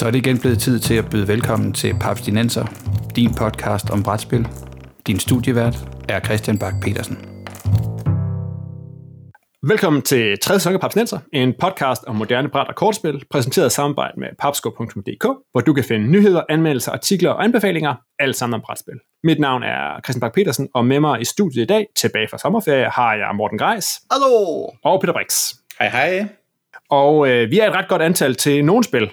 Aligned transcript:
Så 0.00 0.06
er 0.06 0.10
det 0.10 0.18
igen 0.26 0.38
blevet 0.38 0.58
tid 0.58 0.78
til 0.78 0.94
at 0.94 1.10
byde 1.10 1.28
velkommen 1.28 1.72
til 1.72 1.94
Paps 2.00 2.20
Dinenser, 2.20 2.66
din 3.16 3.34
podcast 3.34 3.90
om 3.90 4.02
brætspil. 4.02 4.48
Din 5.06 5.18
studievært 5.18 5.76
er 6.08 6.20
Christian 6.20 6.58
Bak 6.58 6.74
petersen 6.82 7.18
Velkommen 9.62 10.02
til 10.02 10.38
3. 10.42 10.54
sæson 10.54 10.74
af 10.74 10.80
Papsnenser, 10.80 11.18
en 11.32 11.54
podcast 11.60 12.04
om 12.04 12.16
moderne 12.16 12.48
bræt 12.48 12.68
og 12.68 12.74
kortspil, 12.74 13.24
præsenteret 13.30 13.66
i 13.66 13.74
samarbejde 13.74 14.20
med 14.20 14.28
papsko.dk, 14.38 15.24
hvor 15.52 15.60
du 15.60 15.72
kan 15.72 15.84
finde 15.84 16.10
nyheder, 16.10 16.42
anmeldelser, 16.48 16.92
artikler 16.92 17.30
og 17.30 17.44
anbefalinger, 17.44 17.94
alt 18.18 18.36
sammen 18.36 18.54
om 18.54 18.60
brætspil. 18.60 18.98
Mit 19.24 19.40
navn 19.40 19.62
er 19.62 20.00
Christian 20.04 20.20
Bak 20.20 20.34
petersen 20.34 20.68
og 20.74 20.84
med 20.84 21.00
mig 21.00 21.20
i 21.20 21.24
studiet 21.24 21.62
i 21.62 21.66
dag, 21.66 21.86
tilbage 21.96 22.28
fra 22.30 22.38
sommerferie, 22.38 22.88
har 22.88 23.14
jeg 23.14 23.34
Morten 23.34 23.58
Greis. 23.58 24.00
Hallo! 24.10 24.66
Og 24.84 25.00
Peter 25.00 25.12
Brix. 25.12 25.52
Hej 25.78 25.88
hej. 25.88 26.28
Og 26.90 27.28
øh, 27.28 27.50
vi 27.50 27.58
er 27.58 27.66
et 27.68 27.74
ret 27.74 27.88
godt 27.88 28.02
antal 28.02 28.34
til 28.34 28.64
nogle 28.64 28.84
spil, 28.84 29.10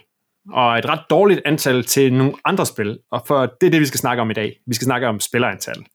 og 0.53 0.77
et 0.77 0.89
ret 0.89 1.01
dårligt 1.09 1.41
antal 1.45 1.83
til 1.83 2.13
nogle 2.13 2.33
andre 2.45 2.65
spil. 2.65 2.99
Og 3.11 3.23
for 3.27 3.45
det 3.61 3.67
er 3.67 3.71
det, 3.71 3.81
vi 3.81 3.85
skal 3.85 3.99
snakke 3.99 4.21
om 4.21 4.29
i 4.29 4.33
dag. 4.33 4.55
Vi 4.67 4.75
skal 4.75 4.85
snakke 4.85 5.07
om 5.07 5.19
spillerantal. 5.19 5.85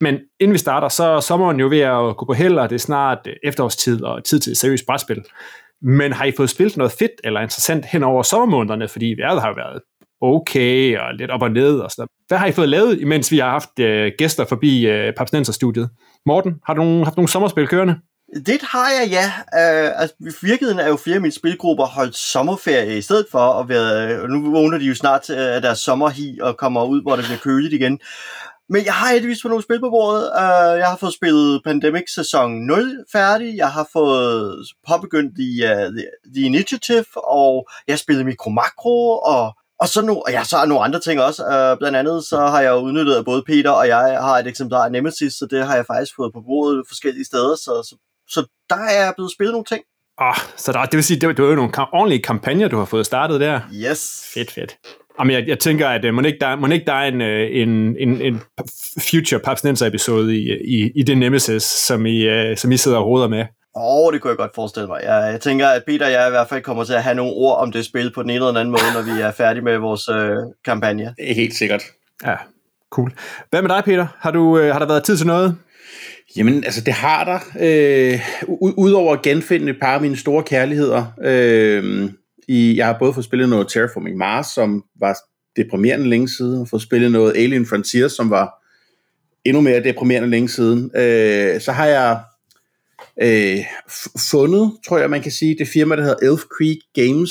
Men 0.00 0.18
inden 0.40 0.52
vi 0.52 0.58
starter, 0.58 0.88
så 0.88 1.04
er 1.04 1.20
sommeren 1.20 1.60
jo 1.60 1.68
ved 1.68 1.80
at 1.80 2.16
gå 2.16 2.24
på 2.26 2.32
held, 2.32 2.58
og 2.58 2.70
det 2.70 2.74
er 2.74 2.80
snart 2.80 3.18
øh, 3.26 3.32
efterårstid 3.42 4.02
og 4.02 4.24
tid 4.24 4.40
til 4.40 4.56
seriøst 4.56 4.86
brætspil. 4.86 5.24
Men 5.82 6.12
har 6.12 6.24
I 6.24 6.32
fået 6.36 6.50
spillet 6.50 6.76
noget 6.76 6.92
fedt 6.92 7.12
eller 7.24 7.40
interessant 7.40 7.84
hen 7.84 8.02
over 8.02 8.22
sommermånederne? 8.22 8.88
Fordi 8.88 9.14
vejret 9.18 9.40
har 9.40 9.48
jo 9.48 9.54
været 9.54 9.80
okay 10.20 10.98
og 10.98 11.14
lidt 11.14 11.30
op 11.30 11.42
og 11.42 11.50
ned 11.50 11.78
og 11.78 11.90
sådan 11.90 12.08
Hvad 12.28 12.38
har 12.38 12.46
I 12.46 12.52
fået 12.52 12.68
lavet, 12.68 13.00
imens 13.00 13.32
vi 13.32 13.38
har 13.38 13.50
haft 13.50 13.78
øh, 13.80 14.12
gæster 14.18 14.44
forbi 14.44 14.86
øh, 14.86 15.14
Papsnenser-studiet? 15.14 15.90
Morten, 16.26 16.54
har 16.66 16.74
du 16.74 16.82
nogen, 16.82 17.04
haft 17.04 17.16
nogle 17.16 17.28
sommerspil 17.28 17.66
kørende? 17.66 17.96
Det 18.46 18.62
har 18.62 18.90
jeg, 18.90 19.10
ja. 19.10 19.26
Øh, 19.60 20.00
altså, 20.00 20.14
virkeligheden 20.42 20.78
er 20.78 20.88
jo 20.88 20.96
flere 20.96 21.14
af 21.14 21.20
mine 21.20 21.32
spilgrupper 21.32 21.86
holdt 21.86 22.16
sommerferie 22.16 22.98
i 22.98 23.02
stedet 23.02 23.26
for, 23.30 23.38
og 23.38 23.68
været, 23.68 24.22
øh, 24.22 24.28
nu 24.28 24.50
vågner 24.50 24.78
de 24.78 24.84
jo 24.84 24.94
snart 24.94 25.30
øh, 25.30 25.54
af 25.54 25.62
deres 25.62 25.78
sommerhi 25.78 26.38
og 26.40 26.56
kommer 26.56 26.84
ud, 26.84 27.02
hvor 27.02 27.16
det 27.16 27.24
bliver 27.24 27.38
køligt 27.38 27.72
igen. 27.72 27.98
Men 28.68 28.84
jeg 28.84 28.94
har 28.94 29.12
heldigvis 29.12 29.42
fået 29.42 29.50
nogle 29.50 29.62
spil 29.62 29.80
på 29.80 29.90
bordet. 29.90 30.22
Uh, 30.22 30.78
jeg 30.78 30.86
har 30.86 30.96
fået 30.96 31.14
spillet 31.14 31.60
Pandemic 31.64 32.14
sæson 32.14 32.66
0 32.66 33.04
færdig. 33.12 33.56
Jeg 33.56 33.72
har 33.72 33.88
fået 33.92 34.66
påbegyndt 34.88 35.34
The, 35.38 35.50
uh, 35.72 35.92
The, 35.94 36.04
The 36.34 36.44
Initiative, 36.46 37.04
og 37.14 37.68
jeg 37.86 37.92
har 37.92 37.98
spillet 37.98 38.26
Micro 38.26 38.50
Macro, 38.50 39.18
og 39.18 39.54
og 39.80 39.88
så, 39.88 40.02
nu, 40.02 40.12
og 40.26 40.30
ja, 40.32 40.44
så 40.44 40.56
er 40.56 40.66
nogle 40.66 40.84
andre 40.84 41.00
ting 41.00 41.20
også. 41.20 41.42
Uh, 41.44 41.78
blandt 41.78 41.96
andet 41.96 42.24
så 42.24 42.38
har 42.38 42.60
jeg 42.60 42.76
udnyttet, 42.76 43.14
at 43.14 43.24
både 43.24 43.42
Peter 43.46 43.70
og 43.70 43.88
jeg 43.88 43.98
har 43.98 44.38
et 44.38 44.46
eksemplar 44.46 44.84
af 44.84 44.92
Nemesis, 44.92 45.32
så 45.32 45.46
det 45.50 45.66
har 45.66 45.74
jeg 45.74 45.86
faktisk 45.86 46.16
fået 46.16 46.32
på 46.32 46.40
bordet 46.40 46.84
forskellige 46.88 47.24
steder. 47.24 47.54
Så, 47.54 47.72
så 47.88 47.96
så 48.30 48.46
der 48.70 48.76
er 48.76 49.12
blevet 49.16 49.32
spillet 49.32 49.52
nogle 49.52 49.64
ting. 49.64 49.82
Oh, 50.18 50.34
så 50.56 50.72
der, 50.72 50.84
det 50.84 50.96
vil 50.96 51.04
sige, 51.04 51.20
det, 51.20 51.36
det 51.36 51.44
var 51.44 51.50
jo 51.50 51.56
nogle 51.56 51.72
ordentlige 51.92 52.22
kampagner, 52.22 52.68
du 52.68 52.78
har 52.78 52.84
fået 52.84 53.06
startet 53.06 53.40
der. 53.40 53.60
Yes. 53.74 54.30
Fedt, 54.34 54.50
fedt. 54.50 54.76
Jamen, 55.18 55.36
jeg, 55.36 55.48
jeg 55.48 55.58
tænker, 55.58 55.88
at 55.88 56.04
uh, 56.04 56.14
må 56.14 56.22
ikke 56.22 56.38
der, 56.40 56.56
må 56.56 56.66
ikke 56.66 56.86
der 56.86 56.92
er 56.92 57.08
en, 57.08 57.20
uh, 57.20 57.62
en, 57.62 57.96
en, 58.08 58.20
en 58.20 58.40
future 59.10 59.40
Papsnenser 59.40 59.86
episode 59.86 60.36
i, 60.36 60.50
i, 60.50 60.90
i 60.96 61.02
det 61.02 61.18
Nemesis, 61.18 61.62
som 61.62 62.06
I, 62.06 62.28
uh, 62.28 62.56
som 62.56 62.72
I 62.72 62.76
sidder 62.76 62.98
og 62.98 63.06
roder 63.06 63.28
med. 63.28 63.44
Åh, 63.76 63.82
oh, 63.82 64.12
det 64.12 64.20
kunne 64.20 64.28
jeg 64.28 64.36
godt 64.36 64.54
forestille 64.54 64.86
mig. 64.86 65.00
Jeg, 65.02 65.32
jeg 65.32 65.40
tænker, 65.40 65.68
at 65.68 65.82
Peter 65.86 66.06
og 66.06 66.12
jeg 66.12 66.26
i 66.26 66.30
hvert 66.30 66.48
fald 66.48 66.62
kommer 66.62 66.84
til 66.84 66.92
at 66.92 67.02
have 67.02 67.14
nogle 67.14 67.32
ord 67.32 67.58
om 67.58 67.72
det 67.72 67.84
spil 67.84 68.12
på 68.14 68.22
den 68.22 68.30
ene 68.30 68.36
eller 68.36 68.46
den 68.46 68.56
anden 68.56 68.70
måde, 68.70 68.82
når 68.94 69.14
vi 69.14 69.20
er 69.20 69.30
færdige 69.30 69.64
med 69.64 69.78
vores 69.78 70.08
øh, 70.08 70.36
kampagne. 70.64 71.14
Helt 71.34 71.54
sikkert. 71.54 71.82
Ja, 72.24 72.36
cool. 72.90 73.12
Hvad 73.50 73.62
med 73.62 73.70
dig, 73.70 73.82
Peter? 73.84 74.06
Har, 74.18 74.30
du, 74.30 74.58
øh, 74.58 74.72
har 74.72 74.78
der 74.78 74.86
været 74.86 75.04
tid 75.04 75.16
til 75.16 75.26
noget? 75.26 75.56
Jamen, 76.36 76.64
altså 76.64 76.80
det 76.80 76.94
har 76.94 77.24
der. 77.24 77.38
Øh, 77.60 78.20
Udover 78.76 79.12
at 79.12 79.22
genfinde 79.22 79.70
et 79.70 79.80
par 79.80 79.94
af 79.94 80.00
mine 80.00 80.16
store 80.16 80.42
kærligheder. 80.42 81.06
Øh, 81.22 82.10
i, 82.48 82.76
jeg 82.76 82.86
har 82.86 82.96
både 82.98 83.14
fået 83.14 83.24
spillet 83.24 83.48
noget 83.48 83.68
Terraforming 83.68 84.16
Mars, 84.16 84.46
som 84.46 84.84
var 85.00 85.16
deprimerende 85.56 86.08
længe 86.08 86.28
siden, 86.28 86.60
og 86.60 86.68
fået 86.68 86.82
spillet 86.82 87.12
noget 87.12 87.36
Alien 87.36 87.66
Frontiers, 87.66 88.12
som 88.12 88.30
var 88.30 88.60
endnu 89.44 89.60
mere 89.60 89.82
deprimerende 89.82 90.30
længe 90.30 90.48
siden. 90.48 90.90
Øh, 90.96 91.60
så 91.60 91.72
har 91.72 91.86
jeg 91.86 92.20
øh, 93.22 93.58
fundet, 94.30 94.72
tror 94.86 94.98
jeg 94.98 95.10
man 95.10 95.22
kan 95.22 95.32
sige, 95.32 95.56
det 95.58 95.68
firma, 95.68 95.96
der 95.96 96.02
hedder 96.02 96.32
Elf 96.32 96.40
Creek 96.40 96.78
Games. 96.94 97.30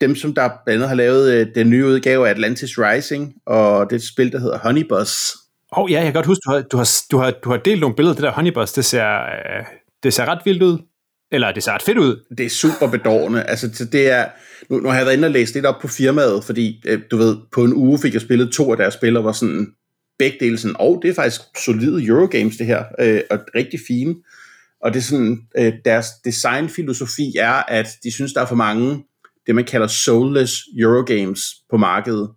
Dem, 0.00 0.16
som 0.16 0.34
der 0.34 0.48
blandt 0.64 0.68
andet 0.68 0.88
har 0.88 0.96
lavet 0.96 1.32
øh, 1.32 1.46
den 1.54 1.70
nye 1.70 1.86
udgave 1.86 2.26
af 2.26 2.30
Atlantis 2.30 2.78
Rising, 2.78 3.34
og 3.46 3.90
det 3.90 4.02
spil, 4.02 4.32
der 4.32 4.40
hedder 4.40 4.58
Honey 4.58 4.86
Åh 5.76 5.84
oh, 5.84 5.90
ja, 5.90 5.96
jeg 5.96 6.04
kan 6.04 6.14
godt 6.14 6.26
huske, 6.26 6.40
du 6.46 6.50
har, 6.50 6.62
du 6.62 6.76
har, 6.76 6.88
du 7.10 7.18
har, 7.18 7.30
du 7.30 7.50
har 7.50 7.56
delt 7.56 7.80
nogle 7.80 7.96
billeder 7.96 8.12
af 8.12 8.16
det 8.16 8.22
der 8.22 8.32
honeybus. 8.32 8.72
Det 8.72 8.84
ser, 8.84 9.20
øh, 9.22 9.64
det 10.02 10.14
ser 10.14 10.24
ret 10.24 10.40
vildt 10.44 10.62
ud. 10.62 10.78
Eller 11.32 11.52
det 11.52 11.62
ser 11.62 11.72
ret 11.72 11.82
fedt 11.82 11.98
ud. 11.98 12.24
Det 12.38 12.46
er 12.46 12.50
super 12.50 12.86
bedårende. 12.86 13.42
Altså, 13.42 13.84
det 13.92 14.10
er, 14.10 14.26
nu, 14.70 14.78
nu 14.78 14.88
har 14.88 14.96
jeg 14.96 15.06
været 15.06 15.16
inde 15.16 15.26
og 15.26 15.32
læst 15.32 15.54
lidt 15.54 15.66
op 15.66 15.80
på 15.80 15.88
firmaet, 15.88 16.44
fordi 16.44 16.82
øh, 16.86 17.00
du 17.10 17.16
ved, 17.16 17.36
på 17.52 17.64
en 17.64 17.74
uge 17.74 17.98
fik 17.98 18.12
jeg 18.12 18.20
spillet 18.20 18.52
to 18.52 18.70
af 18.70 18.76
deres 18.76 18.94
spillere, 18.94 19.24
var 19.24 19.32
sådan 19.32 19.66
begge 20.18 20.36
dele 20.40 20.58
sådan, 20.58 20.76
og 20.76 20.90
oh, 20.90 20.98
det 21.02 21.10
er 21.10 21.14
faktisk 21.14 21.40
solide 21.64 22.06
Eurogames 22.06 22.56
det 22.56 22.66
her, 22.66 22.84
øh, 22.98 23.20
og 23.30 23.38
rigtig 23.54 23.80
fine. 23.88 24.14
Og 24.82 24.94
det 24.94 24.98
er 24.98 25.04
sådan, 25.04 25.38
øh, 25.58 25.72
deres 25.84 26.06
designfilosofi 26.24 27.36
er, 27.38 27.62
at 27.68 27.86
de 28.04 28.12
synes, 28.12 28.32
der 28.32 28.40
er 28.40 28.46
for 28.46 28.54
mange, 28.54 29.04
det 29.46 29.54
man 29.54 29.64
kalder 29.64 29.86
soulless 29.86 30.54
Eurogames 30.78 31.40
på 31.70 31.76
markedet. 31.76 32.30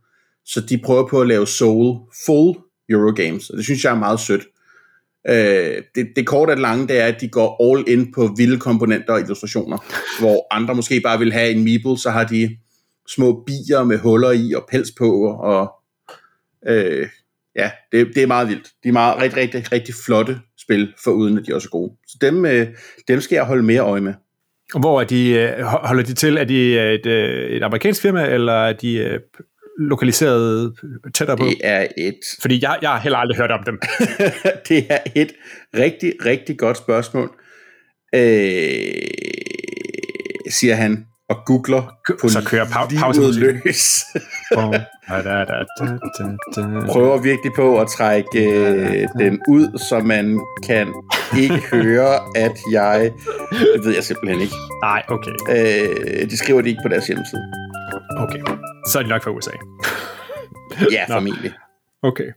Så 0.45 0.61
de 0.61 0.77
prøver 0.77 1.07
på 1.07 1.21
at 1.21 1.27
lave 1.27 1.47
soul 1.47 1.97
full 2.25 2.55
Eurogames, 2.89 3.49
og 3.49 3.57
det 3.57 3.65
synes 3.65 3.83
jeg 3.83 3.91
er 3.91 3.99
meget 3.99 4.19
sødt. 4.19 4.43
Øh, 5.29 5.83
det, 5.95 6.07
det 6.15 6.27
korte 6.27 6.51
og 6.51 6.57
lange, 6.57 6.87
det 6.87 6.99
er, 6.99 7.05
at 7.05 7.21
de 7.21 7.27
går 7.27 7.71
all 7.71 7.89
in 7.89 8.11
på 8.11 8.33
vilde 8.37 8.59
komponenter 8.59 9.13
og 9.13 9.19
illustrationer, 9.19 9.77
hvor 10.19 10.47
andre 10.51 10.75
måske 10.75 11.01
bare 11.01 11.19
vil 11.19 11.33
have 11.33 11.51
en 11.51 11.63
meeple, 11.63 11.97
så 11.97 12.09
har 12.09 12.23
de 12.23 12.57
små 13.07 13.43
bier 13.45 13.83
med 13.83 13.97
huller 13.97 14.31
i 14.31 14.53
og 14.53 14.67
pels 14.71 14.91
på, 14.97 15.25
og 15.25 15.71
øh, 16.67 17.07
ja, 17.55 17.71
det, 17.91 18.07
det 18.15 18.23
er 18.23 18.27
meget 18.27 18.47
vildt. 18.47 18.71
De 18.83 18.89
er 18.89 18.93
meget, 18.93 19.21
rigtig, 19.21 19.41
rigtig, 19.41 19.71
rigtig 19.71 19.95
flotte 20.05 20.39
spil, 20.57 20.93
for 21.03 21.11
uden 21.11 21.37
at 21.37 21.45
de 21.47 21.55
også 21.55 21.67
er 21.67 21.71
gode. 21.71 21.93
Så 22.07 22.17
dem, 22.21 22.45
øh, 22.45 22.67
dem 23.07 23.21
skal 23.21 23.35
jeg 23.35 23.45
holde 23.45 23.63
mere 23.63 23.81
øje 23.81 24.01
med. 24.01 24.13
Hvor 24.79 25.01
er 25.01 25.05
de, 25.05 25.29
øh, 25.29 25.63
holder 25.63 26.03
de 26.03 26.13
til? 26.13 26.37
Er 26.37 26.43
de 26.43 26.73
øh, 26.73 26.93
et, 26.93 27.05
øh, 27.05 27.49
et 27.49 27.63
amerikansk 27.63 28.01
firma, 28.01 28.25
eller 28.27 28.53
er 28.53 28.73
de 28.73 28.97
øh, 28.97 29.19
lokaliseret 29.79 30.73
tættere 31.13 31.37
på? 31.37 31.45
Det 31.45 31.57
er 31.63 31.87
et... 31.97 32.19
Fordi 32.41 32.59
jeg, 32.63 32.77
jeg 32.81 32.89
har 32.89 32.99
heller 32.99 33.17
aldrig 33.17 33.37
hørt 33.37 33.51
om 33.51 33.63
dem. 33.65 33.79
det 34.69 34.85
er 34.89 34.99
et 35.15 35.31
rigtig, 35.77 36.13
rigtig 36.25 36.57
godt 36.57 36.77
spørgsmål. 36.77 37.31
Øh, 38.15 38.21
siger 40.49 40.75
han 40.75 41.05
og 41.29 41.37
googler 41.45 41.81
på 42.21 42.29
Så 42.29 42.41
kører 42.45 42.65
pa- 42.65 42.99
pause 42.99 43.39
løs. 43.39 43.99
Prøver 46.91 47.21
virkelig 47.21 47.51
på 47.55 47.79
at 47.81 47.87
trække 47.87 48.27
øh, 48.51 49.07
den 49.19 49.39
ud, 49.49 49.79
så 49.89 49.99
man 49.99 50.39
kan 50.67 50.87
ikke 51.39 51.61
høre, 51.75 52.13
at 52.35 52.57
jeg... 52.71 53.11
Det 53.51 53.85
ved 53.85 53.93
jeg 53.95 54.03
simpelthen 54.03 54.41
ikke. 54.41 54.53
Nej, 54.83 55.03
okay. 55.07 55.31
Øh, 55.49 56.29
de 56.29 56.37
skriver 56.37 56.61
det 56.61 56.69
ikke 56.69 56.81
på 56.85 56.89
deres 56.89 57.07
hjemmeside. 57.07 57.41
Okay, 58.17 58.39
så 58.87 58.99
er 58.99 59.03
de 59.03 59.09
nok 59.09 59.23
fra 59.23 59.31
USA. 59.31 59.51
ja, 60.91 61.15
formentlig. 61.15 61.51
Okay, 62.01 62.31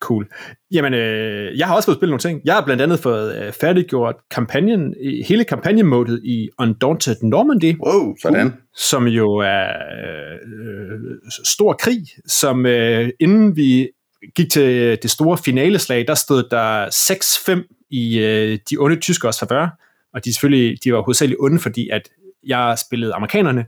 cool. 0.00 0.26
Jamen, 0.72 0.94
øh, 0.94 1.58
jeg 1.58 1.66
har 1.66 1.74
også 1.74 1.86
fået 1.86 1.96
spillet 1.96 2.10
nogle 2.10 2.20
ting. 2.20 2.40
Jeg 2.44 2.54
har 2.54 2.64
blandt 2.64 2.82
andet 2.82 2.98
fået 3.00 3.36
øh, 3.36 3.52
færdiggjort 3.52 4.14
kampagnen, 4.30 4.94
hele 5.26 5.44
kampagnemodet 5.44 6.20
i 6.24 6.48
Undaunted 6.58 7.16
Normandy. 7.22 7.78
Wow, 7.86 8.14
sådan. 8.22 8.52
Som 8.76 9.06
jo 9.06 9.36
er 9.36 9.68
øh, 10.46 11.00
stor 11.44 11.72
krig, 11.72 12.02
som 12.26 12.66
øh, 12.66 13.10
inden 13.20 13.56
vi 13.56 13.88
gik 14.34 14.50
til 14.50 14.98
det 15.02 15.10
store 15.10 15.38
finaleslag, 15.38 16.04
der 16.08 16.14
stod 16.14 16.42
der 16.50 16.86
6-5 17.66 17.86
i 17.90 18.18
øh, 18.18 18.58
de 18.70 18.76
onde 18.78 18.96
tyskers 19.00 19.38
favør, 19.38 19.68
og 20.14 20.24
de 20.24 20.32
selvfølgelig, 20.32 20.84
de 20.84 20.92
var 20.92 21.00
hovedsageligt 21.00 21.40
onde, 21.40 21.58
fordi 21.58 21.88
at 21.88 22.08
jeg 22.46 22.78
spillede 22.86 23.14
amerikanerne, 23.14 23.64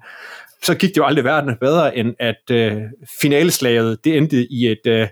så 0.64 0.74
gik 0.74 0.90
det 0.90 0.96
jo 0.96 1.04
aldrig 1.04 1.24
verden 1.24 1.56
bedre, 1.60 1.96
end 1.96 2.14
at 2.20 2.50
øh, 2.50 2.82
finaleslaget, 3.20 4.04
det 4.04 4.16
endte 4.16 4.46
i 4.50 4.66
et 4.66 4.86
øh, 4.86 5.08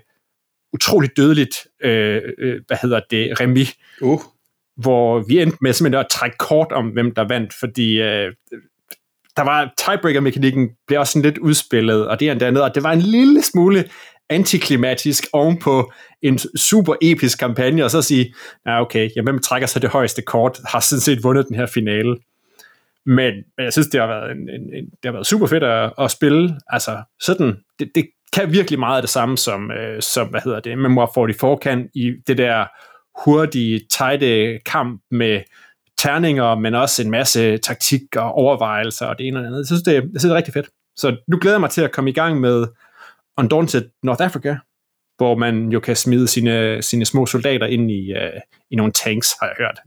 utroligt 0.73 1.17
dødeligt, 1.17 1.67
øh, 1.83 2.21
øh, 2.37 2.61
hvad 2.67 2.77
hedder 2.81 3.01
det, 3.09 3.41
remi. 3.41 3.65
Uh. 4.01 4.19
Hvor 4.77 5.19
vi 5.19 5.41
endte 5.41 5.57
med 5.61 5.73
simpelthen 5.73 5.99
at 5.99 6.11
trække 6.11 6.37
kort 6.37 6.71
om, 6.71 6.87
hvem 6.87 7.11
der 7.11 7.27
vandt, 7.27 7.53
fordi 7.59 8.01
øh, 8.01 8.33
der 9.37 9.43
var 9.43 9.73
tiebreaker-mekanikken 9.77 10.69
blev 10.87 10.99
også 10.99 11.13
sådan 11.13 11.29
lidt 11.31 11.37
udspillet, 11.37 12.07
og 12.07 12.19
det 12.19 12.29
er 12.29 12.47
andet, 12.47 12.63
og 12.63 12.75
det 12.75 12.83
var 12.83 12.91
en 12.91 13.01
lille 13.01 13.41
smule 13.41 13.89
antiklimatisk 14.29 15.23
ovenpå 15.33 15.91
en 16.21 16.39
super 16.57 16.95
episk 17.01 17.39
kampagne, 17.39 17.85
og 17.85 17.91
så 17.91 18.01
sige, 18.01 18.33
ja 18.65 18.81
okay, 18.81 19.09
jamen, 19.15 19.31
hvem 19.31 19.41
trækker 19.41 19.67
så 19.67 19.79
det 19.79 19.89
højeste 19.89 20.21
kort, 20.21 20.59
har 20.65 20.79
sådan 20.79 21.01
set 21.01 21.23
vundet 21.23 21.47
den 21.47 21.55
her 21.55 21.65
finale. 21.65 22.17
Men, 23.05 23.33
men 23.57 23.63
jeg 23.63 23.73
synes, 23.73 23.87
det 23.87 23.99
har 23.99 24.07
været, 24.07 24.31
en, 24.31 24.49
en, 24.49 24.61
en, 24.73 24.85
det 24.85 25.05
har 25.05 25.11
været 25.11 25.27
super 25.27 25.47
fedt 25.47 25.63
at, 25.63 25.93
at 25.99 26.11
spille. 26.11 26.59
Altså, 26.67 27.03
sådan, 27.19 27.57
det, 27.79 27.91
det 27.95 28.05
kan 28.33 28.51
virkelig 28.51 28.79
meget 28.79 28.95
af 28.95 29.01
det 29.01 29.09
samme 29.09 29.37
som, 29.37 29.71
øh, 29.71 30.01
som 30.01 30.27
hvad 30.27 30.41
hedder 30.41 30.59
det, 30.59 30.77
Memoir 30.77 31.11
44 31.15 31.57
kan 31.57 31.89
i 31.93 32.11
det 32.27 32.37
der 32.37 32.65
hurtige, 33.25 33.81
tighte 33.89 34.59
kamp 34.65 35.01
med 35.11 35.41
terninger, 35.97 36.55
men 36.55 36.75
også 36.75 37.03
en 37.03 37.11
masse 37.11 37.57
taktik 37.57 38.15
og 38.15 38.31
overvejelser 38.31 39.05
og 39.05 39.17
det 39.17 39.27
ene 39.27 39.37
og 39.37 39.41
det 39.41 39.47
andet. 39.47 39.59
Jeg 39.59 39.65
synes, 39.65 39.81
det, 39.81 39.93
jeg 39.93 40.03
synes, 40.03 40.23
det 40.23 40.31
er 40.31 40.35
rigtig 40.35 40.53
fedt. 40.53 40.69
Så 40.95 41.17
nu 41.27 41.37
glæder 41.37 41.55
jeg 41.55 41.61
mig 41.61 41.69
til 41.69 41.81
at 41.81 41.91
komme 41.91 42.09
i 42.09 42.13
gang 42.13 42.39
med 42.39 42.65
Undaunted 43.37 43.89
North 44.03 44.23
Africa, 44.23 44.57
hvor 45.17 45.35
man 45.35 45.69
jo 45.69 45.79
kan 45.79 45.95
smide 45.95 46.27
sine, 46.27 46.81
sine 46.81 47.05
små 47.05 47.25
soldater 47.25 47.65
ind 47.65 47.91
i, 47.91 48.13
uh, 48.13 48.39
i 48.71 48.75
nogle 48.75 48.91
tanks, 48.91 49.29
har 49.41 49.47
jeg 49.47 49.55
hørt. 49.59 49.79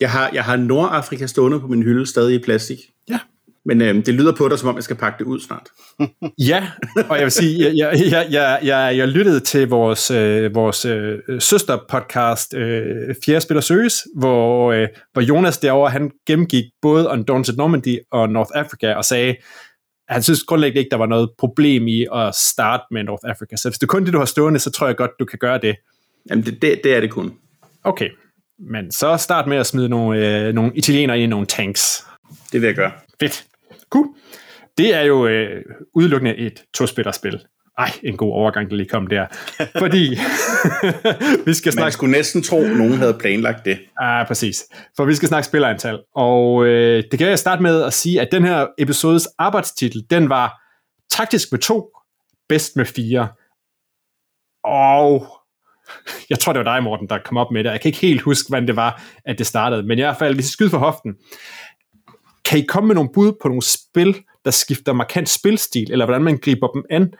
Jeg 0.00 0.10
har, 0.10 0.30
jeg 0.32 0.44
har 0.44 0.56
Nordafrika 0.56 1.26
stående 1.26 1.60
på 1.60 1.66
min 1.66 1.82
hylde, 1.82 2.06
stadig 2.06 2.34
i 2.34 2.38
plastik. 2.38 2.78
Ja. 3.08 3.18
Men 3.64 3.80
øh, 3.80 4.06
det 4.06 4.14
lyder 4.14 4.32
på 4.32 4.48
dig, 4.48 4.58
som 4.58 4.68
om 4.68 4.74
jeg 4.74 4.84
skal 4.84 4.96
pakke 4.96 5.18
det 5.18 5.24
ud 5.24 5.40
snart. 5.40 5.68
ja, 6.50 6.66
og 7.08 7.16
jeg 7.16 7.24
vil 7.24 7.32
sige, 7.32 7.64
jeg, 7.64 8.00
jeg, 8.10 8.26
jeg, 8.30 8.58
jeg, 8.62 8.96
jeg, 8.96 9.08
lyttede 9.08 9.40
til 9.40 9.68
vores, 9.68 10.10
øh, 10.10 10.54
vores 10.54 10.84
øh, 10.84 11.18
søsterpodcast, 11.38 12.54
øh, 12.54 13.14
Fjerde 13.24 13.40
Spiller 13.40 13.60
Søges, 13.60 14.06
hvor, 14.16 14.72
øh, 14.72 14.88
hvor 15.12 15.22
Jonas 15.22 15.58
derovre, 15.58 15.90
han 15.90 16.10
gennemgik 16.26 16.64
både 16.82 17.08
Undaunted 17.08 17.56
Normandy 17.56 17.98
og 18.10 18.28
North 18.28 18.50
Africa, 18.54 18.94
og 18.94 19.04
sagde, 19.04 19.30
at 20.08 20.14
han 20.14 20.22
synes 20.22 20.42
grundlæggende 20.42 20.78
ikke, 20.78 20.90
der 20.90 20.96
var 20.96 21.06
noget 21.06 21.30
problem 21.38 21.88
i 21.88 22.06
at 22.14 22.34
starte 22.34 22.84
med 22.90 23.02
North 23.02 23.22
Africa. 23.24 23.56
Så 23.56 23.68
hvis 23.68 23.78
det 23.78 23.86
er 23.86 23.90
kun 23.90 24.04
det, 24.04 24.12
du 24.12 24.18
har 24.18 24.24
stående, 24.24 24.58
så 24.58 24.70
tror 24.70 24.86
jeg 24.86 24.96
godt, 24.96 25.10
du 25.18 25.24
kan 25.24 25.38
gøre 25.38 25.58
det. 25.58 25.76
Jamen, 26.30 26.44
det, 26.44 26.62
det, 26.62 26.80
det 26.84 26.96
er 26.96 27.00
det 27.00 27.10
kun. 27.10 27.34
Okay, 27.84 28.08
men 28.58 28.92
så 28.92 29.16
start 29.16 29.46
med 29.46 29.56
at 29.56 29.66
smide 29.66 29.88
nogle, 29.88 30.46
øh, 30.46 30.54
nogle 30.54 30.72
italienere 30.74 31.20
i 31.20 31.26
nogle 31.26 31.46
tanks. 31.46 32.06
Det 32.52 32.60
vil 32.60 32.66
jeg 32.66 32.76
gøre. 32.76 32.92
Fedt. 33.20 33.46
Cool. 33.90 34.06
Det 34.78 34.94
er 34.94 35.02
jo 35.02 35.26
øh, 35.26 35.62
udelukkende 35.94 36.36
et 36.36 36.62
to-spillerspil. 36.74 37.40
Ej, 37.78 37.90
en 38.02 38.16
god 38.16 38.32
overgang, 38.32 38.70
der 38.70 38.76
lige 38.76 38.88
kom 38.88 39.06
der. 39.06 39.26
Fordi 39.78 40.08
vi 41.46 41.54
skal 41.54 41.72
snakke... 41.72 41.84
Man 41.84 41.92
skulle 41.92 42.12
næsten 42.12 42.42
tro, 42.42 42.60
at 42.60 42.76
nogen 42.76 42.92
havde 42.92 43.16
planlagt 43.20 43.64
det. 43.64 43.78
Ja, 44.00 44.20
ah, 44.20 44.26
præcis. 44.26 44.64
For 44.96 45.04
vi 45.04 45.14
skal 45.14 45.28
snakke 45.28 45.46
spillerantal. 45.46 45.98
Og 46.14 46.66
øh, 46.66 47.04
det 47.10 47.18
kan 47.18 47.28
jeg 47.28 47.38
starte 47.38 47.62
med 47.62 47.82
at 47.82 47.92
sige, 47.92 48.20
at 48.20 48.28
den 48.32 48.44
her 48.44 48.66
episodes 48.78 49.28
arbejdstitel, 49.38 50.06
den 50.10 50.28
var 50.28 50.62
taktisk 51.10 51.52
med 51.52 51.60
to, 51.60 51.90
bedst 52.48 52.76
med 52.76 52.84
fire. 52.84 53.28
Og 54.64 55.26
jeg 56.30 56.38
tror, 56.38 56.52
det 56.52 56.64
var 56.64 56.74
dig, 56.74 56.82
Morten, 56.82 57.08
der 57.08 57.18
kom 57.24 57.36
op 57.36 57.50
med 57.52 57.64
det. 57.64 57.70
Jeg 57.70 57.80
kan 57.80 57.88
ikke 57.88 57.98
helt 57.98 58.20
huske, 58.20 58.48
hvordan 58.48 58.66
det 58.66 58.76
var, 58.76 59.02
at 59.24 59.38
det 59.38 59.46
startede. 59.46 59.82
Men 59.82 59.98
i 59.98 60.02
hvert 60.02 60.18
fald, 60.18 60.34
hvis 60.34 60.48
I 60.48 60.52
skyder 60.52 60.70
for 60.70 60.78
hoften, 60.78 61.14
kan 62.44 62.58
I 62.58 62.62
komme 62.62 62.86
med 62.86 62.94
nogle 62.94 63.10
bud 63.14 63.32
på 63.42 63.48
nogle 63.48 63.62
spil, 63.62 64.22
der 64.44 64.50
skifter 64.50 64.92
markant 64.92 65.28
spilstil, 65.28 65.92
eller 65.92 66.04
hvordan 66.04 66.22
man 66.22 66.38
griber 66.38 66.68
dem 66.68 66.84
an, 66.90 67.12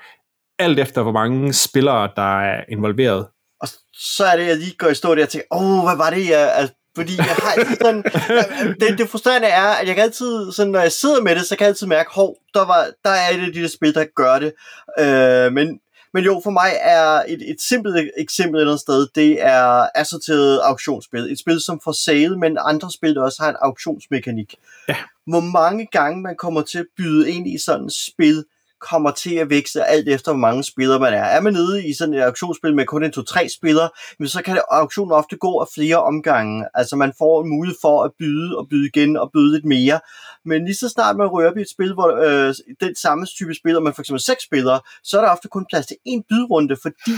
alt 0.59 0.79
efter 0.79 1.03
hvor 1.03 1.13
mange 1.13 1.53
spillere, 1.53 2.11
der 2.17 2.41
er 2.41 2.65
involveret? 2.69 3.27
Og 3.61 3.69
så 3.93 4.25
er 4.25 4.37
det, 4.37 4.47
jeg 4.47 4.57
lige 4.57 4.77
går 4.79 4.89
i 4.89 4.95
stå 4.95 5.15
der 5.15 5.23
og 5.23 5.29
tænker, 5.29 5.47
åh, 5.53 5.85
hvad 5.85 5.97
var 5.97 6.11
det, 6.11 6.29
jeg... 6.29 6.53
Altså, 6.55 6.75
fordi 6.97 7.17
jeg 7.17 7.25
har 7.25 7.53
altid 7.53 7.77
sådan, 7.77 8.03
det, 8.81 8.99
det 8.99 9.09
frustrerende 9.09 9.49
er, 9.49 9.69
at 9.81 9.87
jeg 9.87 9.95
kan 9.95 10.05
altid, 10.05 10.53
sådan, 10.53 10.73
når 10.73 10.81
jeg 10.81 10.93
sidder 10.93 11.23
med 11.23 11.35
det, 11.35 11.47
så 11.47 11.57
kan 11.57 11.65
jeg 11.65 11.69
altid 11.69 11.87
mærke, 11.87 12.11
hov, 12.13 12.37
der, 12.55 12.65
var, 12.67 12.87
der 13.05 13.11
er 13.11 13.31
et 13.35 13.47
af 13.47 13.53
de 13.53 13.63
der 13.63 13.69
spil, 13.69 13.95
der 13.95 14.05
gør 14.17 14.39
det. 14.39 14.53
Øh, 14.99 15.53
men, 15.53 15.81
men 16.17 16.25
jo, 16.25 16.41
for 16.45 16.51
mig 16.51 16.71
er 16.81 17.23
et, 17.29 17.51
et 17.51 17.61
simpelt 17.61 18.11
eksempel 18.17 18.59
et 18.59 18.61
eller 18.61 18.73
andet 18.73 18.81
sted, 18.81 19.07
det 19.15 19.43
er 19.43 19.89
assorteret 19.95 20.61
auktionsspil. 20.65 21.33
Et 21.33 21.39
spil, 21.39 21.61
som 21.61 21.81
får 21.85 21.93
sale, 21.93 22.39
men 22.39 22.59
andre 22.61 22.91
spil, 22.91 23.15
der 23.15 23.23
også 23.23 23.43
har 23.43 23.51
en 23.51 23.57
auktionsmekanik. 23.61 24.55
Ja 24.89 24.97
hvor 25.27 25.41
mange 25.41 25.87
gange 25.93 26.23
man 26.23 26.37
kommer 26.37 26.63
til 26.63 26.79
at 26.79 26.87
byde 26.97 27.31
ind 27.31 27.49
i 27.49 27.59
sådan 27.59 27.87
et 27.87 27.93
spil, 27.93 28.45
kommer 28.81 29.11
til 29.11 29.35
at 29.35 29.51
vækse 29.51 29.85
alt 29.85 30.09
efter, 30.09 30.33
hvor 30.33 30.39
mange 30.39 30.65
spillere 30.65 31.01
man 31.01 31.15
er. 31.15 31.23
Er 31.23 31.41
man 31.41 31.53
nede 31.53 31.87
i 31.89 31.95
sådan 31.95 32.15
et 32.15 32.21
auktionsspil 32.21 32.75
med 32.75 32.87
kun 32.87 33.05
en 33.05 33.13
to-tre 33.13 33.49
spillere, 33.49 33.91
men 34.19 34.29
så 34.29 34.43
kan 34.43 34.55
det, 34.55 34.63
auktionen 34.71 35.13
ofte 35.13 35.37
gå 35.37 35.59
af 35.61 35.67
flere 35.75 36.03
omgange. 36.03 36.67
Altså 36.75 36.97
man 36.97 37.13
får 37.19 37.43
en 37.43 37.51
mulighed 37.51 37.77
for 37.81 38.05
at 38.05 38.11
byde 38.19 38.59
og 38.59 38.67
byde 38.71 38.89
igen 38.95 39.17
og 39.17 39.31
byde 39.33 39.53
lidt 39.53 39.65
mere. 39.65 40.01
Men 40.45 40.65
lige 40.65 40.77
så 40.77 40.89
snart 40.89 41.17
man 41.17 41.27
rører 41.27 41.51
op 41.51 41.57
i 41.57 41.61
et 41.61 41.71
spil, 41.71 41.95
hvor 41.95 42.09
øh, 42.27 42.55
den 42.81 42.97
samme 42.97 43.27
type 43.27 43.55
spiller, 43.55 43.81
man 43.81 43.95
for 43.95 44.03
eksempel 44.03 44.21
seks 44.21 44.43
spillere, 44.45 44.81
så 45.05 45.19
er 45.19 45.23
der 45.23 45.31
ofte 45.31 45.49
kun 45.49 45.67
plads 45.71 45.87
til 45.87 45.97
en 46.05 46.25
bydrunde, 46.29 46.77
fordi 46.83 47.13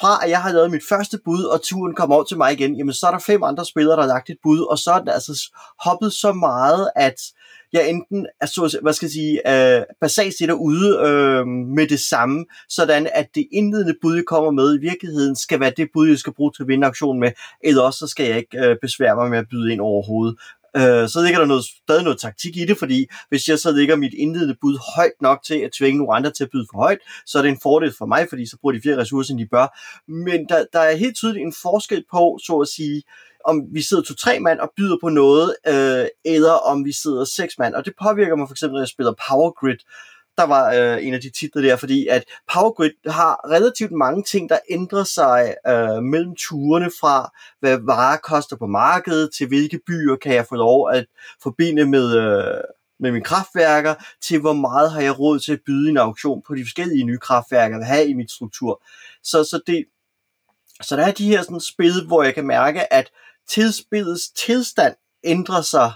fra 0.00 0.24
at 0.24 0.30
jeg 0.30 0.42
har 0.42 0.52
lavet 0.52 0.70
mit 0.70 0.82
første 0.88 1.18
bud, 1.24 1.44
og 1.44 1.62
turen 1.62 1.94
kommer 1.94 2.16
over 2.16 2.24
til 2.24 2.36
mig 2.36 2.52
igen, 2.52 2.76
jamen 2.76 2.94
så 2.94 3.06
er 3.06 3.10
der 3.10 3.18
fem 3.18 3.42
andre 3.42 3.64
spillere, 3.64 3.96
der 3.96 4.02
har 4.02 4.08
lagt 4.08 4.30
et 4.30 4.36
bud, 4.42 4.60
og 4.60 4.78
så 4.78 4.92
er 4.92 4.98
den 4.98 5.08
altså 5.08 5.50
hoppet 5.84 6.12
så 6.12 6.32
meget, 6.32 6.90
at 6.96 7.14
jeg 7.72 7.90
enten 7.90 8.26
er 8.40 8.46
så, 8.46 8.78
hvad 8.82 8.92
skal 8.92 9.06
jeg 9.06 9.12
sige, 9.12 9.76
øh, 9.78 9.84
basalt 10.00 10.38
set 10.38 10.50
ude 10.50 10.98
øh, 11.06 11.46
med 11.46 11.86
det 11.86 12.00
samme, 12.00 12.44
sådan 12.68 13.08
at 13.14 13.28
det 13.34 13.46
indledende 13.52 13.94
bud, 14.02 14.14
jeg 14.14 14.24
kommer 14.26 14.50
med, 14.50 14.78
i 14.78 14.80
virkeligheden 14.80 15.36
skal 15.36 15.60
være 15.60 15.72
det 15.76 15.88
bud, 15.92 16.08
jeg 16.08 16.18
skal 16.18 16.32
bruge 16.32 16.52
til 16.52 16.62
at 16.62 16.68
vinde 16.68 16.86
auktionen 16.86 17.20
med, 17.20 17.32
eller 17.64 17.82
også 17.82 17.98
så 17.98 18.06
skal 18.06 18.26
jeg 18.26 18.36
ikke 18.36 18.58
øh, 18.58 18.76
besvære 18.82 19.16
mig 19.16 19.30
med 19.30 19.38
at 19.38 19.48
byde 19.50 19.72
ind 19.72 19.80
overhovedet 19.80 20.36
øh, 20.76 21.08
så 21.08 21.22
ligger 21.24 21.38
der 21.40 21.46
noget, 21.46 21.64
stadig 21.64 22.04
noget 22.04 22.20
taktik 22.20 22.56
i 22.56 22.64
det, 22.64 22.78
fordi 22.78 23.06
hvis 23.28 23.48
jeg 23.48 23.58
så 23.58 23.72
ligger 23.72 23.96
mit 23.96 24.14
indledende 24.14 24.56
bud 24.60 24.78
højt 24.96 25.18
nok 25.20 25.42
til 25.44 25.58
at 25.58 25.72
tvinge 25.72 25.98
nogle 25.98 26.14
andre 26.16 26.30
til 26.30 26.44
at 26.44 26.50
byde 26.50 26.66
for 26.70 26.78
højt, 26.78 26.98
så 27.26 27.38
er 27.38 27.42
det 27.42 27.48
en 27.48 27.60
fordel 27.62 27.94
for 27.98 28.06
mig, 28.06 28.26
fordi 28.28 28.46
så 28.46 28.56
bruger 28.60 28.72
de 28.72 28.80
flere 28.82 28.96
ressourcer, 28.96 29.32
end 29.34 29.40
de 29.40 29.46
bør. 29.46 29.66
Men 30.10 30.46
der, 30.48 30.64
der 30.72 30.80
er 30.80 30.96
helt 30.96 31.16
tydeligt 31.16 31.46
en 31.46 31.54
forskel 31.62 32.04
på, 32.10 32.38
så 32.46 32.58
at 32.58 32.68
sige, 32.68 33.02
om 33.44 33.62
vi 33.72 33.82
sidder 33.82 34.02
to-tre 34.02 34.40
mand 34.40 34.60
og 34.60 34.72
byder 34.76 34.96
på 35.02 35.08
noget, 35.08 35.56
øh, 35.68 36.06
eller 36.24 36.52
om 36.52 36.84
vi 36.84 36.92
sidder 36.92 37.24
seks 37.24 37.58
mand. 37.58 37.74
Og 37.74 37.84
det 37.84 37.92
påvirker 38.02 38.36
mig 38.36 38.48
for 38.48 38.54
eksempel, 38.54 38.74
når 38.74 38.80
jeg 38.80 38.88
spiller 38.88 39.12
Power 39.28 39.50
Grid, 39.50 39.78
der 40.38 40.46
var 40.46 40.72
øh, 40.72 41.06
en 41.06 41.14
af 41.14 41.20
de 41.20 41.30
titler 41.30 41.62
der, 41.62 41.76
fordi 41.76 42.06
at 42.06 42.24
Power 42.52 42.72
Grid 42.72 42.90
har 43.06 43.50
relativt 43.50 43.92
mange 43.92 44.22
ting, 44.22 44.48
der 44.48 44.58
ændrer 44.70 45.04
sig 45.04 45.54
øh, 45.68 46.02
mellem 46.02 46.36
turene 46.36 46.90
fra, 47.00 47.30
hvad 47.60 47.78
varer 47.82 48.16
koster 48.16 48.56
på 48.56 48.66
markedet, 48.66 49.30
til 49.36 49.48
hvilke 49.48 49.80
byer 49.86 50.16
kan 50.16 50.34
jeg 50.34 50.46
få 50.48 50.54
lov 50.54 50.90
at 50.92 51.06
forbinde 51.42 51.86
med, 51.86 52.16
øh, 52.16 52.60
med 53.00 53.12
mine 53.12 53.24
kraftværker, 53.24 53.94
til 54.22 54.40
hvor 54.40 54.52
meget 54.52 54.92
har 54.92 55.00
jeg 55.00 55.18
råd 55.18 55.38
til 55.38 55.52
at 55.52 55.60
byde 55.66 55.90
en 55.90 55.96
auktion 55.96 56.42
på 56.46 56.54
de 56.54 56.64
forskellige 56.64 57.04
nye 57.04 57.18
kraftværker, 57.18 57.74
jeg 57.74 57.78
vil 57.78 57.86
have 57.86 58.08
i 58.08 58.14
mit 58.14 58.30
struktur. 58.30 58.82
Så, 59.22 59.44
så, 59.44 59.60
det, 59.66 59.84
så 60.80 60.96
der 60.96 61.06
er 61.06 61.12
de 61.12 61.28
her 61.28 61.42
sådan 61.42 61.60
spil, 61.60 62.06
hvor 62.06 62.22
jeg 62.22 62.34
kan 62.34 62.46
mærke, 62.46 62.92
at 62.92 63.10
tidsbillets 63.54 64.30
tilstand 64.30 64.94
ændrer 65.24 65.62
sig 65.62 65.92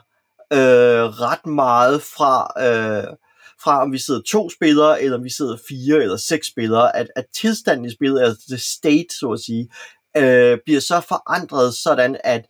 øh, 0.52 1.04
ret 1.22 1.46
meget 1.46 2.02
fra... 2.02 2.52
Øh, 2.66 3.16
fra 3.62 3.82
om 3.82 3.92
vi 3.92 3.98
sidder 3.98 4.20
to 4.20 4.50
spillere, 4.50 5.02
eller 5.02 5.18
om 5.18 5.24
vi 5.24 5.30
sidder 5.30 5.56
fire 5.68 6.02
eller 6.02 6.16
seks 6.16 6.46
spillere, 6.46 6.96
at, 6.96 7.06
at 7.16 7.24
tilstanden 7.34 7.84
i 7.84 7.90
spillet, 7.90 8.20
altså 8.20 8.42
the 8.48 8.58
state, 8.58 9.18
så 9.20 9.30
at 9.32 9.40
sige, 9.40 9.68
øh, 10.16 10.58
bliver 10.64 10.80
så 10.80 11.00
forandret, 11.00 11.74
sådan 11.74 12.16
at 12.24 12.46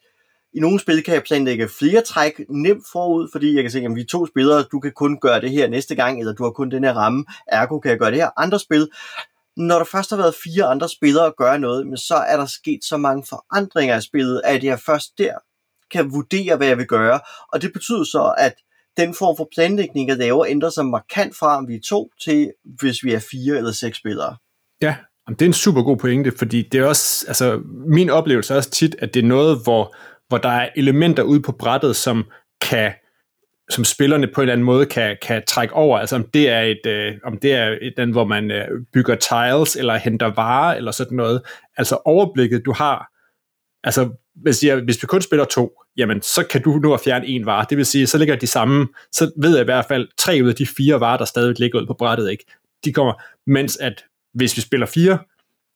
i 0.55 0.61
nogle 0.61 0.81
spil 0.81 1.03
kan 1.03 1.15
jeg 1.15 1.23
planlægge 1.23 1.69
flere 1.69 2.03
træk 2.03 2.41
nemt 2.49 2.85
forud, 2.93 3.29
fordi 3.33 3.55
jeg 3.55 3.63
kan 3.63 3.71
se, 3.71 3.81
at 3.81 3.95
vi 3.95 4.01
er 4.01 4.07
to 4.07 4.27
spillere, 4.27 4.65
du 4.73 4.81
kan 4.81 4.93
kun 4.93 5.21
gøre 5.21 5.41
det 5.41 5.51
her 5.51 5.69
næste 5.69 5.95
gang, 5.95 6.21
eller 6.21 6.33
du 6.33 6.43
har 6.43 6.51
kun 6.51 6.71
den 6.71 6.85
her 6.85 6.93
ramme, 6.93 7.25
ergo 7.47 7.79
kan 7.79 7.91
jeg 7.91 7.99
gøre 7.99 8.11
det 8.11 8.19
her. 8.19 8.31
Andre 8.37 8.59
spil, 8.59 8.89
når 9.57 9.77
der 9.79 9.85
først 9.85 10.11
har 10.11 10.17
været 10.17 10.35
fire 10.45 10.65
andre 10.65 10.89
spillere 10.89 11.27
at 11.27 11.37
gøre 11.37 11.59
noget, 11.59 11.87
men 11.87 11.97
så 11.97 12.15
er 12.15 12.37
der 12.37 12.47
sket 12.47 12.81
så 12.85 12.97
mange 12.97 13.25
forandringer 13.29 13.97
i 13.99 14.01
spillet, 14.01 14.41
at 14.45 14.65
jeg 14.65 14.81
først 14.81 15.19
der 15.19 15.33
kan 15.91 16.13
vurdere, 16.13 16.57
hvad 16.57 16.67
jeg 16.67 16.79
vil 16.79 16.87
gøre. 16.87 17.21
Og 17.53 17.63
det 17.63 17.73
betyder 17.73 18.05
så, 18.05 18.35
at 18.39 18.55
den 18.97 19.15
form 19.15 19.37
for 19.37 19.49
planlægning, 19.55 20.09
jeg 20.09 20.17
laver, 20.17 20.47
ændrer 20.49 20.71
sig 20.71 20.87
markant 20.87 21.37
fra, 21.37 21.57
om 21.57 21.69
vi 21.69 21.75
er 21.75 21.81
to, 21.89 22.11
til 22.25 22.53
hvis 22.81 23.05
vi 23.05 23.13
er 23.13 23.19
fire 23.31 23.57
eller 23.57 23.73
seks 23.73 23.99
spillere. 23.99 24.37
Ja, 24.83 24.97
det 25.29 25.43
er 25.43 25.47
en 25.47 25.53
super 25.53 25.83
god 25.83 25.97
pointe, 25.97 26.33
fordi 26.39 26.69
det 26.73 26.81
er 26.81 26.85
også, 26.85 27.25
altså 27.29 27.61
min 27.89 28.11
oplevelse 28.11 28.53
er 28.53 28.57
også 28.57 28.71
tit, 28.71 28.97
at 28.99 29.15
det 29.15 29.23
er 29.23 29.27
noget, 29.27 29.61
hvor, 29.65 29.97
hvor 30.29 30.39
der 30.39 30.49
er 30.49 30.69
elementer 30.77 31.23
ude 31.23 31.43
på 31.43 31.53
brættet, 31.53 31.97
som 31.97 32.25
kan 32.61 32.93
som 33.71 33.85
spillerne 33.85 34.27
på 34.27 34.41
en 34.41 34.43
eller 34.43 34.53
anden 34.53 34.65
måde 34.65 34.87
kan, 34.87 35.17
kan 35.23 35.43
trække 35.47 35.75
over, 35.75 35.99
altså 35.99 36.17
om 36.17 36.25
det 36.35 36.49
er 36.49 36.61
et, 36.61 36.87
øh, 36.87 37.15
om 37.25 37.39
det 37.39 37.53
er 37.53 37.79
et 37.83 37.95
den, 37.97 38.11
hvor 38.11 38.25
man 38.25 38.51
øh, 38.51 38.69
bygger 38.93 39.15
tiles, 39.15 39.77
eller 39.77 39.97
henter 39.97 40.27
varer, 40.27 40.77
eller 40.77 40.91
sådan 40.91 41.17
noget, 41.17 41.43
altså 41.77 41.99
overblikket, 42.05 42.65
du 42.65 42.73
har, 42.73 43.13
altså 43.85 44.11
hvis, 44.35 44.65
jeg, 44.65 44.77
hvis 44.77 45.03
vi 45.03 45.07
kun 45.07 45.23
spiller 45.23 45.45
to, 45.45 45.81
jamen 45.97 46.23
så 46.23 46.47
kan 46.51 46.63
du 46.63 46.71
nu 46.71 46.95
at 46.95 47.01
fjerne 47.05 47.27
en 47.27 47.47
vare. 47.47 47.67
Det 47.71 47.79
vil 47.79 47.87
sige, 47.87 48.07
så 48.07 48.19
ligger 48.19 48.37
de 48.37 48.47
samme, 48.47 48.89
så 49.13 49.33
ved 49.37 49.51
jeg 49.51 49.61
i 49.61 49.65
hvert 49.65 49.85
fald, 49.85 50.09
tre 50.19 50.41
ud 50.43 50.49
af 50.49 50.55
de 50.55 50.67
fire 50.67 51.01
varer, 51.01 51.17
der 51.17 51.25
stadig 51.25 51.61
ligger 51.61 51.81
ud 51.81 51.87
på 51.87 51.95
brættet, 51.95 52.31
ikke? 52.31 52.45
de 52.85 52.93
kommer, 52.93 53.13
mens 53.47 53.77
at 53.77 54.05
hvis 54.35 54.57
vi 54.57 54.63
spiller 54.63 54.87
fire, 54.87 55.19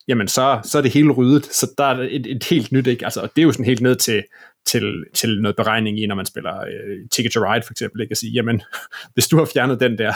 jamen 0.08 0.28
så, 0.28 0.60
så 0.64 0.78
er 0.78 0.82
det 0.82 0.90
hele 0.90 1.12
ryddet, 1.12 1.46
så 1.46 1.70
der 1.78 1.84
er 1.84 2.08
et, 2.10 2.26
et 2.26 2.44
helt 2.44 2.72
nyt, 2.72 2.86
ikke? 2.86 3.04
Altså, 3.04 3.20
det 3.22 3.42
er 3.42 3.46
jo 3.46 3.52
sådan 3.52 3.66
helt 3.66 3.80
ned 3.80 3.96
til, 3.96 4.22
til, 4.66 5.04
til 5.14 5.40
noget 5.40 5.56
beregning 5.56 6.00
i, 6.00 6.06
når 6.06 6.14
man 6.14 6.26
spiller 6.26 6.60
uh, 6.60 7.08
Ticket 7.10 7.32
to 7.32 7.40
Ride 7.40 7.62
for 7.66 7.72
eksempel, 7.72 8.00
ikke? 8.00 8.12
at 8.12 8.18
sige, 8.18 8.32
jamen, 8.32 8.62
hvis 9.14 9.28
du 9.28 9.38
har 9.38 9.48
fjernet 9.52 9.80
den 9.80 9.98
der, 9.98 10.12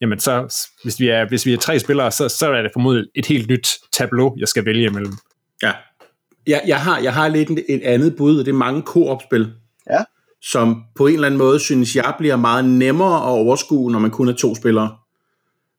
jamen 0.00 0.20
så, 0.20 0.66
hvis 0.82 1.00
vi 1.00 1.08
er, 1.08 1.28
hvis 1.28 1.46
vi 1.46 1.52
er 1.52 1.58
tre 1.58 1.78
spillere, 1.78 2.10
så, 2.10 2.28
så 2.28 2.52
er 2.52 2.62
det 2.62 2.70
formodentlig 2.74 3.10
et 3.14 3.26
helt 3.26 3.48
nyt 3.48 3.68
tableau, 3.92 4.36
jeg 4.38 4.48
skal 4.48 4.64
vælge 4.64 4.86
imellem. 4.86 5.12
Ja, 5.62 5.72
jeg, 6.46 6.62
jeg, 6.66 6.80
har, 6.80 6.98
jeg 6.98 7.14
har 7.14 7.28
lidt 7.28 7.50
et 7.68 7.82
andet 7.82 8.16
bud, 8.16 8.38
og 8.38 8.44
det 8.44 8.52
er 8.52 8.56
mange 8.56 8.82
koop-spil. 8.82 9.52
Ja. 9.90 10.04
Som 10.42 10.82
på 10.96 11.06
en 11.06 11.14
eller 11.14 11.26
anden 11.26 11.38
måde, 11.38 11.60
synes 11.60 11.96
jeg, 11.96 12.14
bliver 12.18 12.36
meget 12.36 12.64
nemmere 12.64 13.16
at 13.16 13.28
overskue, 13.28 13.92
når 13.92 13.98
man 13.98 14.10
kun 14.10 14.28
er 14.28 14.32
to 14.32 14.54
spillere. 14.54 14.96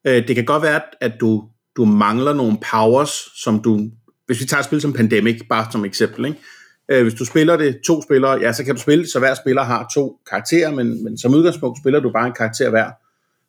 Øh, 0.07 0.27
det 0.27 0.35
kan 0.35 0.45
godt 0.45 0.63
være, 0.63 0.81
at 1.01 1.11
du, 1.19 1.43
du 1.77 1.85
mangler 1.85 2.33
nogle 2.33 2.57
powers, 2.71 3.41
som 3.43 3.61
du... 3.61 3.89
Hvis 4.25 4.41
vi 4.41 4.45
tager 4.45 4.59
et 4.59 4.65
spil 4.65 4.81
som 4.81 4.93
Pandemic, 4.93 5.41
bare 5.49 5.67
som 5.71 5.85
eksempel, 5.85 6.25
ikke? 6.25 6.39
Øh, 6.89 7.03
hvis 7.03 7.13
du 7.13 7.25
spiller 7.25 7.57
det 7.57 7.79
to 7.87 8.01
spillere, 8.01 8.39
ja, 8.41 8.53
så 8.53 8.63
kan 8.63 8.75
du 8.75 8.81
spille 8.81 9.03
det, 9.03 9.11
så 9.11 9.19
hver 9.19 9.33
spiller 9.33 9.63
har 9.63 9.91
to 9.93 10.19
karakterer, 10.29 10.71
men, 10.71 11.03
men 11.03 11.17
som 11.17 11.33
udgangspunkt 11.33 11.79
spiller 11.79 11.99
du 11.99 12.11
bare 12.11 12.27
en 12.27 12.33
karakter 12.33 12.69
hver. 12.69 12.91